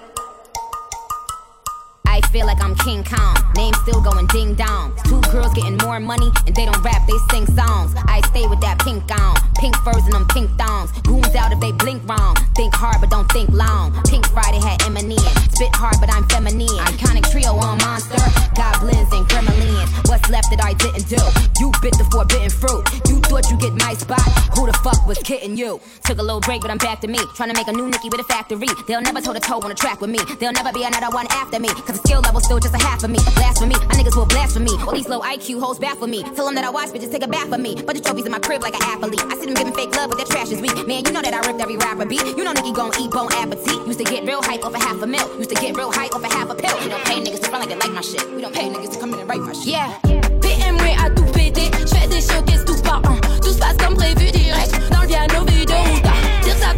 [2.32, 3.36] Feel like I'm King Kong.
[3.56, 4.94] Name still going ding dong.
[5.04, 7.92] Two girls getting more money and they don't rap, they sing songs.
[8.06, 9.34] I stay with that pink on.
[9.58, 10.92] Pink furs and them pink thongs.
[11.02, 12.36] Goons out if they blink wrong.
[12.54, 13.92] Think hard but don't think long.
[14.04, 15.18] Pink Friday had Eminem.
[15.50, 16.70] Spit hard but I'm feminine.
[16.94, 18.22] Iconic trio on monster.
[18.54, 19.90] Goblins and gremlins.
[20.08, 21.18] What's left that I didn't do?
[21.58, 22.86] You bit the forbidden fruit.
[23.10, 24.22] You thought you get my spot.
[24.54, 25.80] Who the fuck was kidding you?
[26.06, 27.18] Took a little break but I'm back to me.
[27.34, 28.70] Trying to make a new Nicki with a factory.
[28.86, 30.20] They'll never toe to toe on a track with me.
[30.38, 31.68] There'll never be another one after me.
[31.68, 33.18] Cause the skill level's still just a half of me.
[33.36, 33.74] Blasphemy.
[33.88, 34.72] My niggas will blasphemy.
[34.86, 36.22] All these low IQ hoes baffle me.
[36.34, 37.74] Tell them that I watch bitches take a bath for me.
[37.74, 39.22] But the trophies in my crib like an athlete.
[39.30, 40.74] I see them giving fake love but their trash is weak.
[40.86, 42.24] Man, you know that I ripped every rapper beat.
[42.36, 43.86] You know Nicki gon' eat bone appetite.
[43.86, 45.26] Used to get real hype off a half a mil.
[45.38, 46.76] Used to get real hype off a half a pill.
[46.80, 48.24] We don't pay niggas to like they like my shit.
[48.34, 49.74] We don't pay niggas to come in and write my shit.
[49.74, 49.92] Yeah.
[50.40, 53.16] PMW à tout péter, des showcases par un.
[53.42, 56.72] Tout se passe comme prévu direct dans le piano Dire ça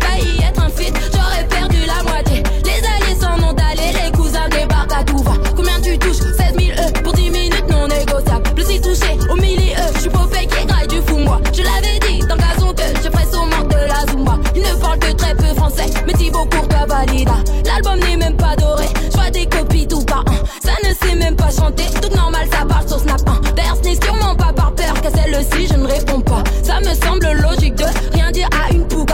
[0.46, 2.42] être un j'aurais perdu la moitié.
[2.64, 4.11] Les alliés s'en ont les
[5.92, 8.50] tu touches 16 000 E pour 10 minutes non négociables.
[8.54, 11.40] Plus si touché au milieu, j'suis pas fake et graille du fou moi.
[11.52, 14.38] Je l'avais dit dans gazon que je ferais manque de la Zumba.
[14.54, 17.34] Il ne parle que très peu français, mais Thibaut Courtois valida.
[17.66, 20.66] L'album n'est même pas doré, j'vois des copies tout par un.
[20.66, 23.52] Ça ne sait même pas chanter, tout normal ça parle sur Snap 1.
[23.54, 26.31] D'ailleurs ce n'est sûrement pas par peur qu'à celle-ci je ne réponds pas.
[26.72, 27.84] Ça me semble logique de
[28.14, 28.84] rien dire à une.
[28.84, 29.04] Brrr,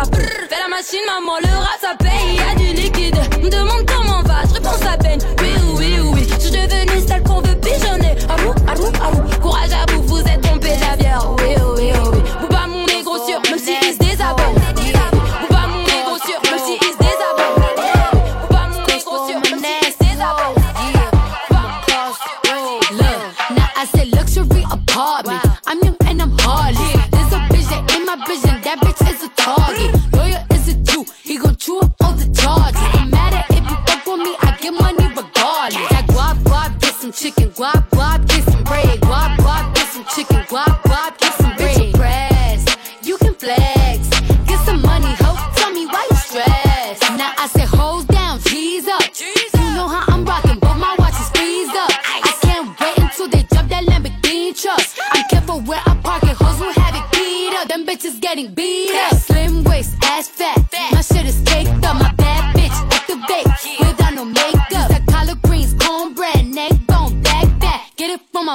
[0.49, 3.17] Fais la machine maman, le rap ça paye, y a du liquide.
[3.43, 5.19] Me demande comment va, je réponds à peine.
[5.41, 8.15] Oui oui oui, je suis devenue celle qu'on veut pigeonner.
[8.29, 10.58] À vous, à vous, courage à vous, vous êtes trompé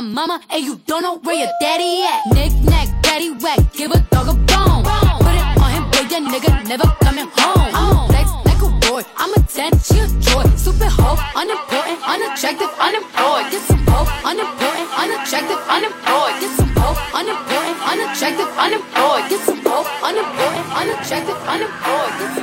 [0.03, 2.21] mama and you don't know where your daddy at.
[2.33, 4.83] Nick nack, daddy whack, give a dog a bone.
[5.23, 7.71] Put it on him, boy, that nigga never coming home.
[7.71, 10.43] I'm flex like a boy, I'm a 10, she a joy.
[10.59, 13.51] Super hoe, unimportant, unattractive, unemployed.
[13.51, 16.35] Get some hoe, unimportant, unattractive, unemployed.
[16.41, 19.23] Get some hoe, unimportant, unattractive, unemployed.
[19.29, 22.42] Get some hoe, unimportant, unattractive, unemployed.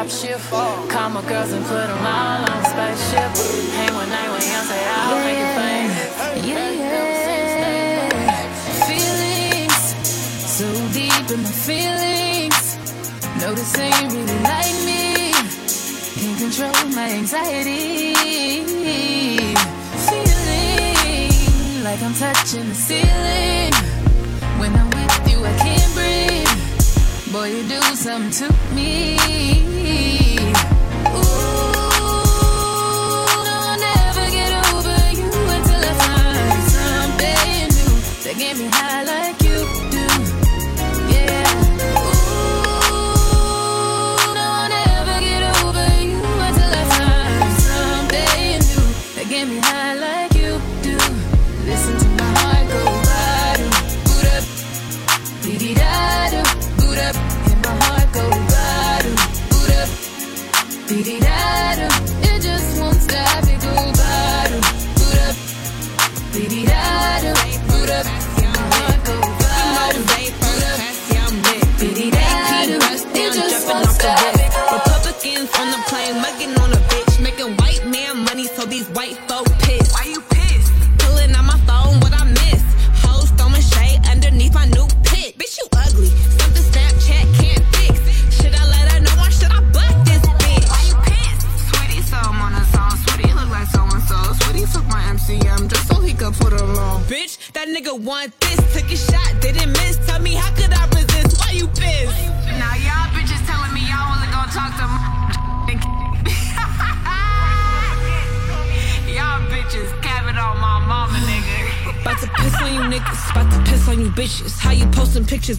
[0.00, 0.50] drop shift.
[0.50, 1.89] Call my girls and put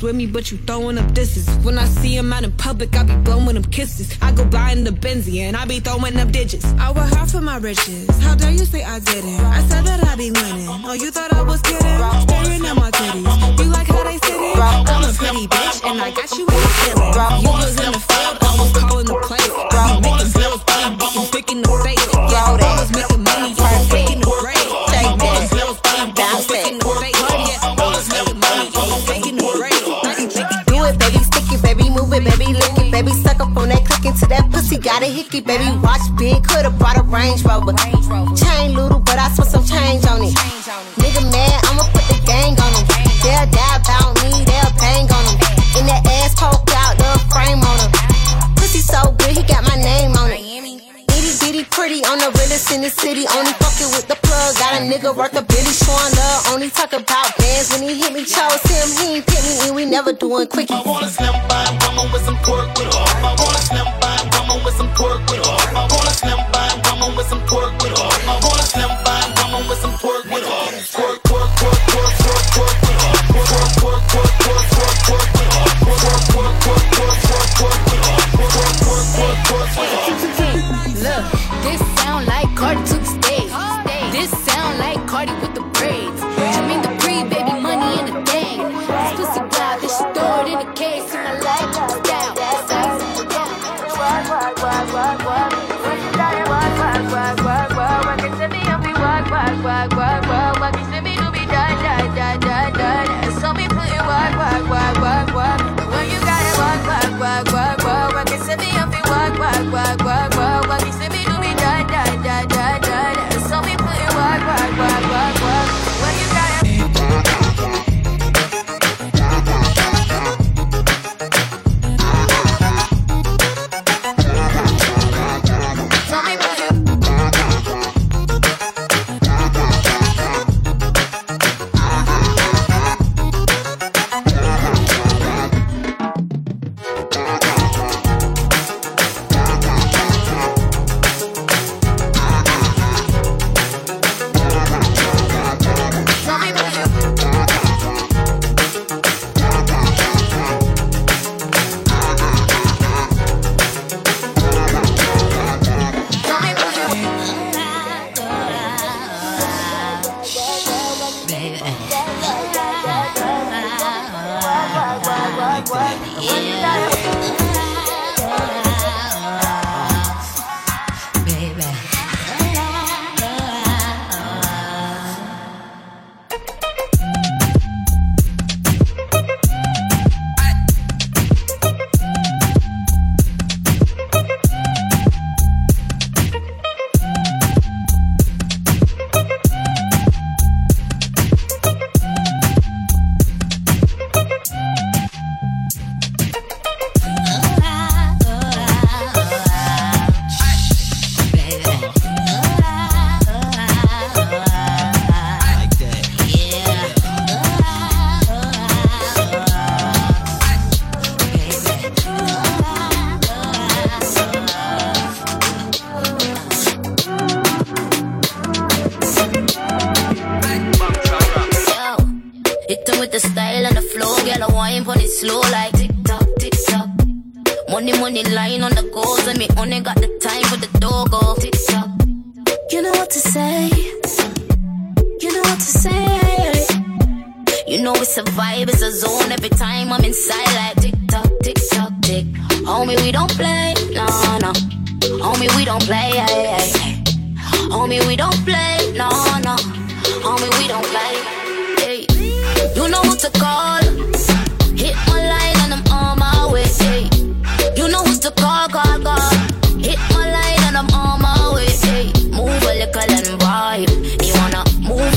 [0.02, 1.48] with me, but you throwing up disses.
[1.66, 4.18] When I see him out in public, I be blowing them kisses.
[4.22, 6.66] I go blind in the Benzie and I be throwing up digits.
[6.80, 8.08] I work hard for my riches.
[8.22, 9.40] How dare you say I didn't?
[60.42, 60.72] it.
[60.72, 61.41] I wanna slam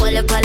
[0.04, 0.43] huele para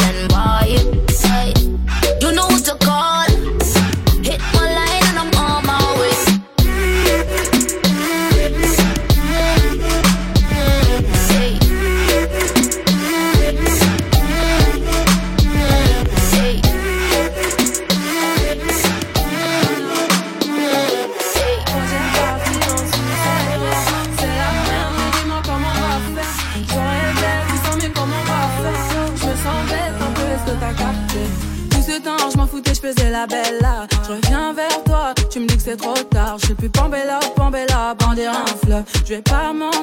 [38.69, 38.85] love.
[39.05, 39.78] Je vais pas m'en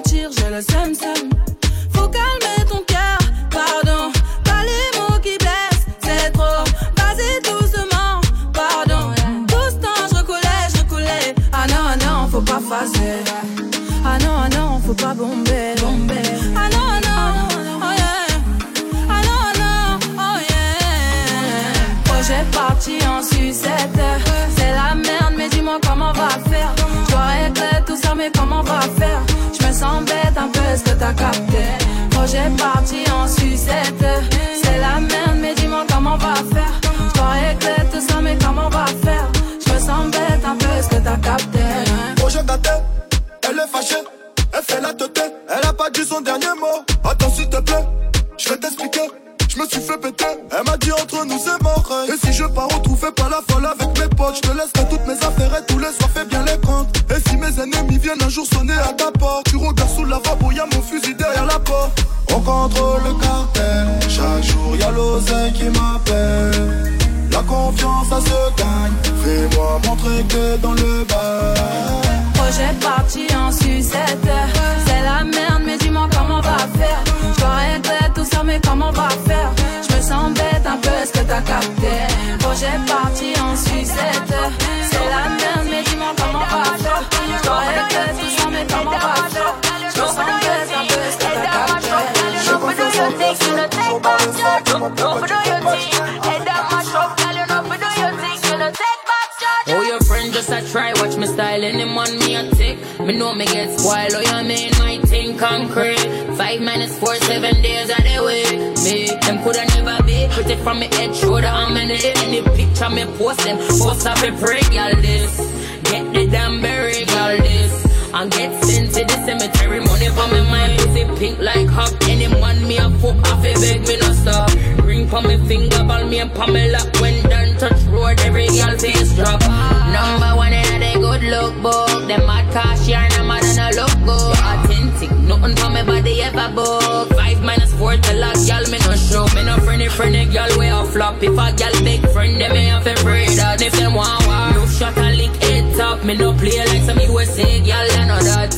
[103.46, 103.84] niggas.
[103.84, 105.06] While all your man might
[105.38, 105.98] concrete.
[106.36, 108.44] Five minus four, seven days out the way.
[108.84, 110.26] Me, them coulda never be.
[110.30, 112.04] Put it from me head, shoulder, I'm in it.
[112.22, 115.36] Any picture me post them, post up a break, y'all this.
[115.84, 117.84] Get the damn berry, y'all this.
[118.14, 119.80] And get sent to the cemetery.
[119.80, 121.92] Money for me mind, pussy pink like hop.
[122.02, 124.50] man me a fuck off, it beg me no stop.
[124.84, 126.80] Ring for me finger, ball me and Pamela.
[127.00, 129.40] When done touch road, every girl face drop.
[129.40, 130.85] Number one in the
[131.20, 132.08] good look book.
[132.08, 134.36] Them mad cash yarn, I'm mad and I look good.
[134.52, 137.08] Authentic, nothing for my body ever book.
[137.14, 139.26] Five minus four to lock, y'all me no show.
[139.34, 141.22] Me no friendly, friendly, y'all way off flop.
[141.22, 143.60] If a y'all big friend, them me have a braid out.
[143.60, 146.04] If them want war, no shot and lick it up.
[146.04, 148.52] Me no play like some USA, y'all I know that.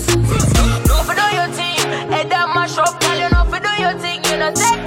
[0.88, 3.94] No, for do your team, head that mash up, y'all you know for do your
[3.98, 4.77] thing, you know take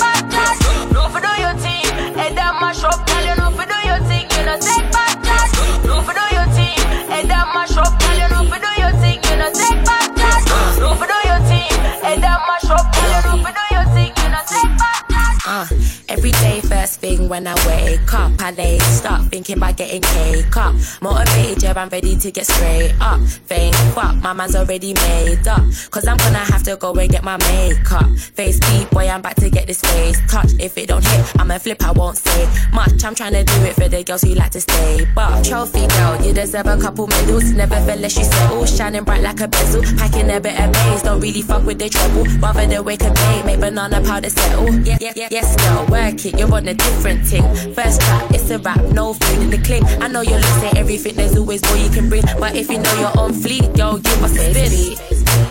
[17.32, 20.76] when I wake up, I lay start thinking about getting cake up.
[21.02, 23.22] Motivated, yeah, I'm ready to get straight up.
[23.22, 25.64] Think, fuck, my man's already made up.
[25.92, 28.10] Cause I'm gonna have to go and get my makeup.
[28.36, 30.60] Face deep, boy, I'm about to get this face touched.
[30.60, 33.02] If it don't hit, I'ma flip, I won't say much.
[33.06, 35.08] I'm trying to do it for the girls who like to stay.
[35.16, 37.54] But trophy girl, you deserve a couple medals.
[37.54, 38.66] Never felt less you settle.
[38.66, 39.84] Shining bright like a bezel.
[39.98, 42.26] Packing a bit of maze, don't really fuck with the trouble.
[42.42, 44.70] Rather than wake a day, make banana powder settle.
[44.84, 46.38] Yeah, yeah, yeah, yes, girl, work it.
[46.38, 47.44] You're on a different thing.
[47.74, 49.84] First track, it's a rap, no feeling the cling.
[50.02, 52.24] I know you're listening, everything there's always more you can bring.
[52.40, 55.00] But if you know you're on fleet, yo, you must spit.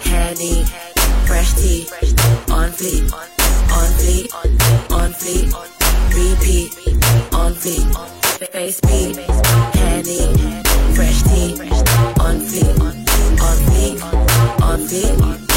[0.05, 0.65] Henny,
[1.27, 1.89] fresh tea,
[2.51, 3.13] on fleet,
[3.73, 4.33] on fleet,
[4.91, 5.53] on fleet,
[6.15, 7.87] repeat, on fleet,
[8.51, 9.17] face beat,
[9.77, 10.35] Henny,
[10.95, 11.53] fresh tea,
[12.21, 12.97] on fleet, on
[13.67, 14.03] fleet,
[14.63, 15.50] on fleet,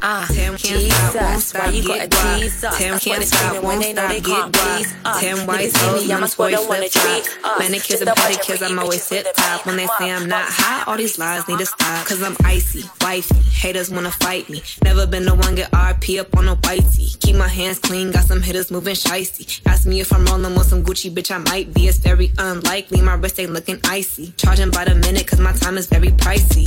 [0.00, 0.26] Ah,
[0.56, 2.78] Jesus, why you gotta tease us?
[2.78, 5.20] Tim That's what can't stop, won't stop, get can't us.
[5.20, 7.58] Tim white me, I'm a boy wanna flip flop.
[7.58, 9.66] Manicures and a bunch of pedicures, I'm always bitches tip with a top.
[9.66, 12.06] When they say I'm not hot, all these lies need to stop.
[12.06, 13.34] Cause I'm icy, wifey.
[13.34, 14.62] Haters wanna fight me.
[14.84, 17.18] Never been the one get RP up on a whitey.
[17.20, 19.60] Keep my hands clean, got some hitters moving shicey.
[19.66, 21.88] Ask me if I'm rolling with some Gucci, bitch, I might be.
[21.88, 24.32] It's very unlikely, my wrist ain't looking icy.
[24.36, 26.66] Charging by the minute, cause my time is very pricey.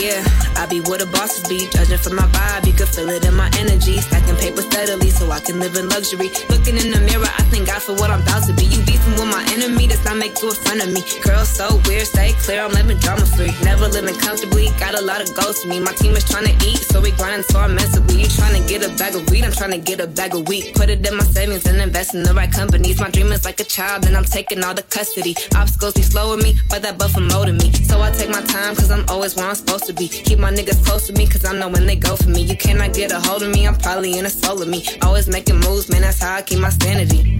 [0.00, 0.22] Yeah,
[0.60, 1.66] I be where the bosses be.
[1.70, 3.98] Judging from my vibe, you can feel it in my energy.
[3.98, 6.28] Stacking paper steadily so I can live in luxury.
[6.52, 8.64] Looking in the mirror, I thank God for what I'm about to be.
[8.64, 11.02] You beefing with my enemy, does not make you a friend of me.
[11.22, 13.52] Girl, so weird, stay clear, I'm living drama free.
[13.64, 15.80] Never living comfortably, got a lot of goals to me.
[15.80, 18.22] My team is trying to eat, so we grinding so immensely.
[18.22, 20.48] You trying to get a bag of weed, I'm trying to get a bag of
[20.48, 20.74] wheat.
[20.74, 23.00] Put it in my savings and invest in the right companies.
[23.00, 25.34] My dream is like a child, and I'm taking all the custody.
[25.56, 27.72] Obstacles be slowing me, but that buffer molding me.
[27.72, 30.08] So I take my time, cause I'm always where I'm supposed to be.
[30.08, 32.33] Keep my niggas close to me, cause I know when they go for me.
[32.40, 34.86] You cannot get a hold of me, I'm probably in a soul of me.
[35.02, 37.38] Always making moves, man, that's how I keep my sanity.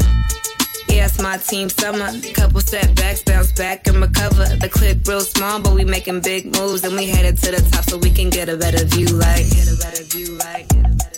[0.88, 2.10] Yeah, it's my team summer.
[2.34, 4.44] Couple setbacks, bounce back and recover.
[4.56, 7.84] The clip real small, but we making big moves and we headed to the top
[7.84, 9.06] so we can get a better view.
[9.06, 10.36] Like, get a better view.
[10.38, 11.13] Like.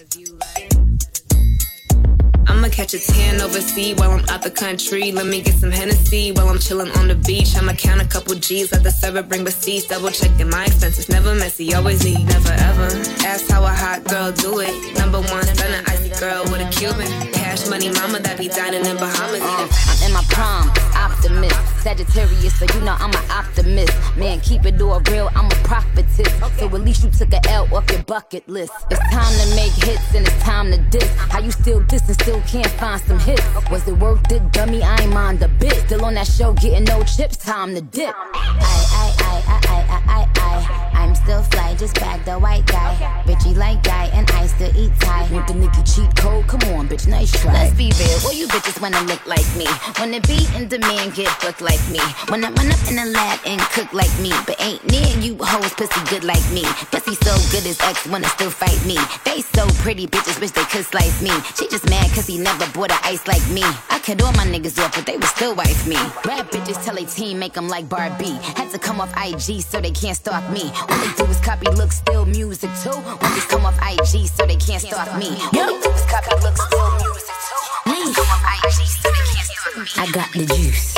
[2.48, 5.12] I'ma catch a tan overseas while I'm out the country.
[5.12, 7.56] Let me get some Hennessy while I'm chilling on the beach.
[7.56, 9.86] I'ma count a couple G's, let the server bring receipts.
[9.86, 12.88] Double checking my expenses, never messy, always neat, never ever.
[13.26, 14.98] Ask how a hot girl do it.
[14.98, 17.06] Number one, stunner, icy girl with a Cuban.
[17.32, 19.42] Cash money mama that be dining in Bahamas.
[19.42, 21.56] Uh, I'm in my prime, optimist.
[21.82, 23.94] Sagittarius, so you know I'm an optimist.
[24.16, 26.32] Man, keep it all real, I'm a prophetess.
[26.58, 28.72] So at least you took a L off your bucket list.
[28.90, 31.08] It's time to make hits and it's time to diss.
[31.30, 33.42] How you still diss still can't find some hits?
[33.70, 34.82] Was it worth it, dummy?
[34.82, 35.74] I ain't mind a bit.
[35.86, 38.14] Still on that show, getting no chips, time to dip.
[38.14, 40.86] I, I, I, I, I, I, I.
[41.06, 42.96] I'm still fly, just bag the white guy.
[43.26, 45.30] Bitchy like guy, and I still eat Thai.
[45.30, 46.46] Want the nigga cheat code?
[46.48, 47.52] Come on, bitch, nice try.
[47.52, 49.66] Let's be real, all you bitches wanna look like me.
[50.00, 52.00] Wanna be in demand, get booked like me.
[52.28, 54.32] Wanna run up in the lab and cook like me.
[54.46, 56.64] But ain't near you hoes pussy good like me.
[56.90, 58.98] Pussy so good his ex wanna still fight me.
[59.24, 61.30] They so pretty, bitches wish they could slice me.
[61.54, 63.62] She just mad cause he never bought a ice like me.
[63.90, 65.96] I cut all my niggas off, but they would still wife me.
[66.24, 68.38] Rap bitches tell a team, make them like Barbie.
[68.56, 70.70] Had to come off IG so they can't stalk me.
[70.88, 72.90] All they do is copy, look, still music too.
[72.90, 75.28] Always come off IG so they can't stalk me.
[75.28, 78.12] All they do is copy, look, still music too.
[78.14, 80.02] Come off IG so they can't stalk me.
[80.02, 80.94] I got the juice.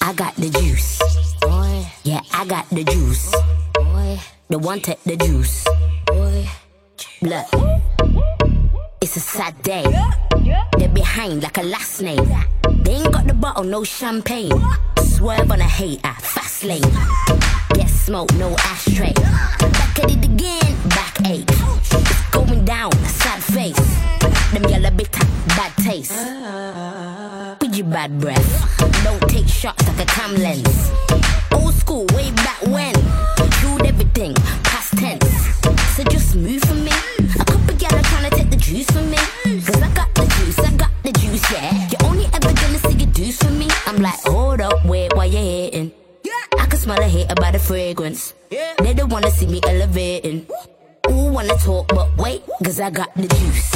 [0.00, 1.00] I got the juice.
[1.40, 1.86] Boy.
[2.04, 3.34] Yeah, I got the juice.
[3.74, 4.20] Boy.
[4.48, 5.66] The one take the juice.
[6.06, 6.48] Boy.
[7.22, 8.17] Look.
[9.08, 9.84] It's a sad day.
[10.76, 12.28] They're behind like a last name.
[12.84, 14.52] They ain't got the bottle, no champagne.
[15.02, 16.82] Swerve on a hater, fast lane.
[17.72, 19.14] Get smoke, no ashtray.
[19.14, 21.16] Back at it again, back.
[21.24, 23.80] It's going down, a sad face.
[24.52, 25.24] Them yellow bitter,
[25.56, 26.12] bad taste.
[27.62, 28.78] With your bad breath.
[29.04, 30.90] Don't take shots like a cam lens.
[31.52, 32.94] Old school, way back when.
[33.64, 35.56] Ruled everything, past tense.
[35.96, 36.92] So just move for me.
[38.78, 39.16] Juice from me.
[39.66, 41.88] Cause I got the juice, I got the juice, yeah.
[41.90, 43.68] You're only ever gonna see your juice for me.
[43.86, 45.92] I'm like, hold up, wait, why you hating?
[46.58, 48.34] I can smell a hater by the fragrance.
[48.50, 50.46] They don't wanna see me elevating.
[51.10, 53.70] Ooh, wanna talk, but wait, cause I got the juice.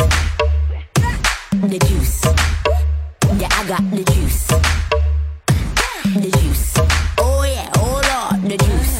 [1.71, 2.25] The juice.
[3.41, 4.47] Yeah, I got the juice.
[6.23, 6.75] The juice.
[7.19, 8.99] Oh yeah, hold on, the juice.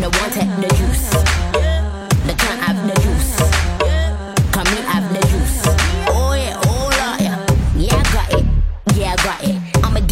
[0.00, 1.35] The one take the juice.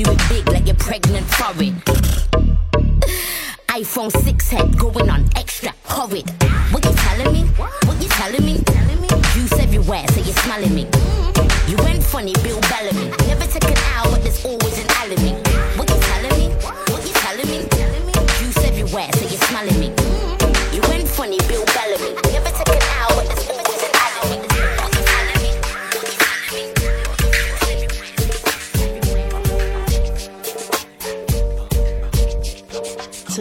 [0.05, 1.75] Do it big like you're pregnant for it.
[3.69, 6.29] iPhone 6 head going on extra horrid.
[6.71, 7.45] What you telling me?
[7.57, 8.63] What you telling me?
[9.33, 10.87] Juice everywhere so you're smelling me.
[11.69, 13.11] You went funny, Bill Bellamy.
[13.27, 15.44] Never took an hour, there's always an element.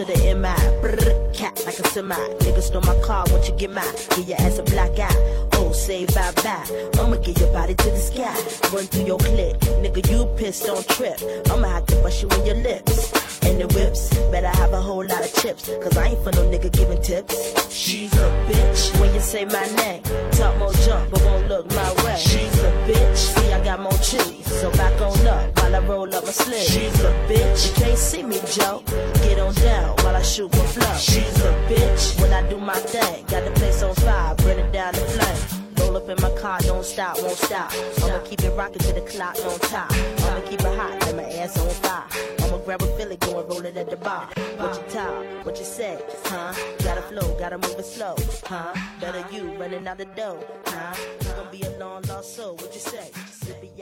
[0.04, 0.54] The MI.
[0.82, 2.14] Brrr, cat like a semi.
[2.14, 3.84] Nigga stole my car, won't you get mine?
[4.16, 5.48] Give your ass a black eye.
[5.54, 6.64] Oh, say bye bye.
[6.98, 8.34] I'ma get your body to the sky.
[8.74, 9.60] Run through your clip.
[9.82, 11.18] Nigga, you pissed, don't trip.
[11.50, 13.12] I'ma have to bust you in your lips.
[13.44, 15.68] And the whips, better have a whole lot of chips.
[15.82, 17.72] Cause I ain't for no nigga giving tips.
[17.72, 19.00] She's a bitch.
[19.00, 20.02] When you say my name,
[20.32, 22.16] talk more jump, but won't look my way.
[22.18, 23.43] She's a bitch.
[23.54, 24.44] I got more cheese.
[24.60, 26.66] So back on up while I roll up my sleeve.
[26.66, 27.68] She's a bitch.
[27.68, 28.82] You can't see me, Joe.
[29.22, 30.94] Get on down while I shoot my flow.
[30.96, 32.20] She's a bitch.
[32.20, 35.62] When I do my thing, got the place on fire, burn it down the flame.
[35.78, 37.72] Roll up in my car, don't stop, won't stop.
[38.02, 39.92] I'ma keep it rocking to the clock on top.
[39.92, 42.06] I'ma keep it hot, let my ass on fire.
[42.42, 44.28] I'ma grab a Philly, go and roll it at the bar.
[44.56, 46.52] What you talk, what you say, huh?
[46.82, 48.74] Gotta flow, gotta move it slow, huh?
[49.00, 50.94] Better you running out the door, huh?
[51.22, 53.10] You gonna be a long lost soul, what you say?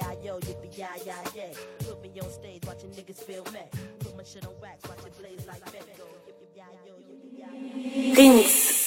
[0.02, 1.54] Yippee yo, yippee yi yi yay.
[1.80, 3.60] Put me on stage, watching niggas feel me.
[4.00, 5.64] Put my shit on wax, watch it blaze like
[5.98, 8.81] Go, yippee yi yo, yippee yi Remix.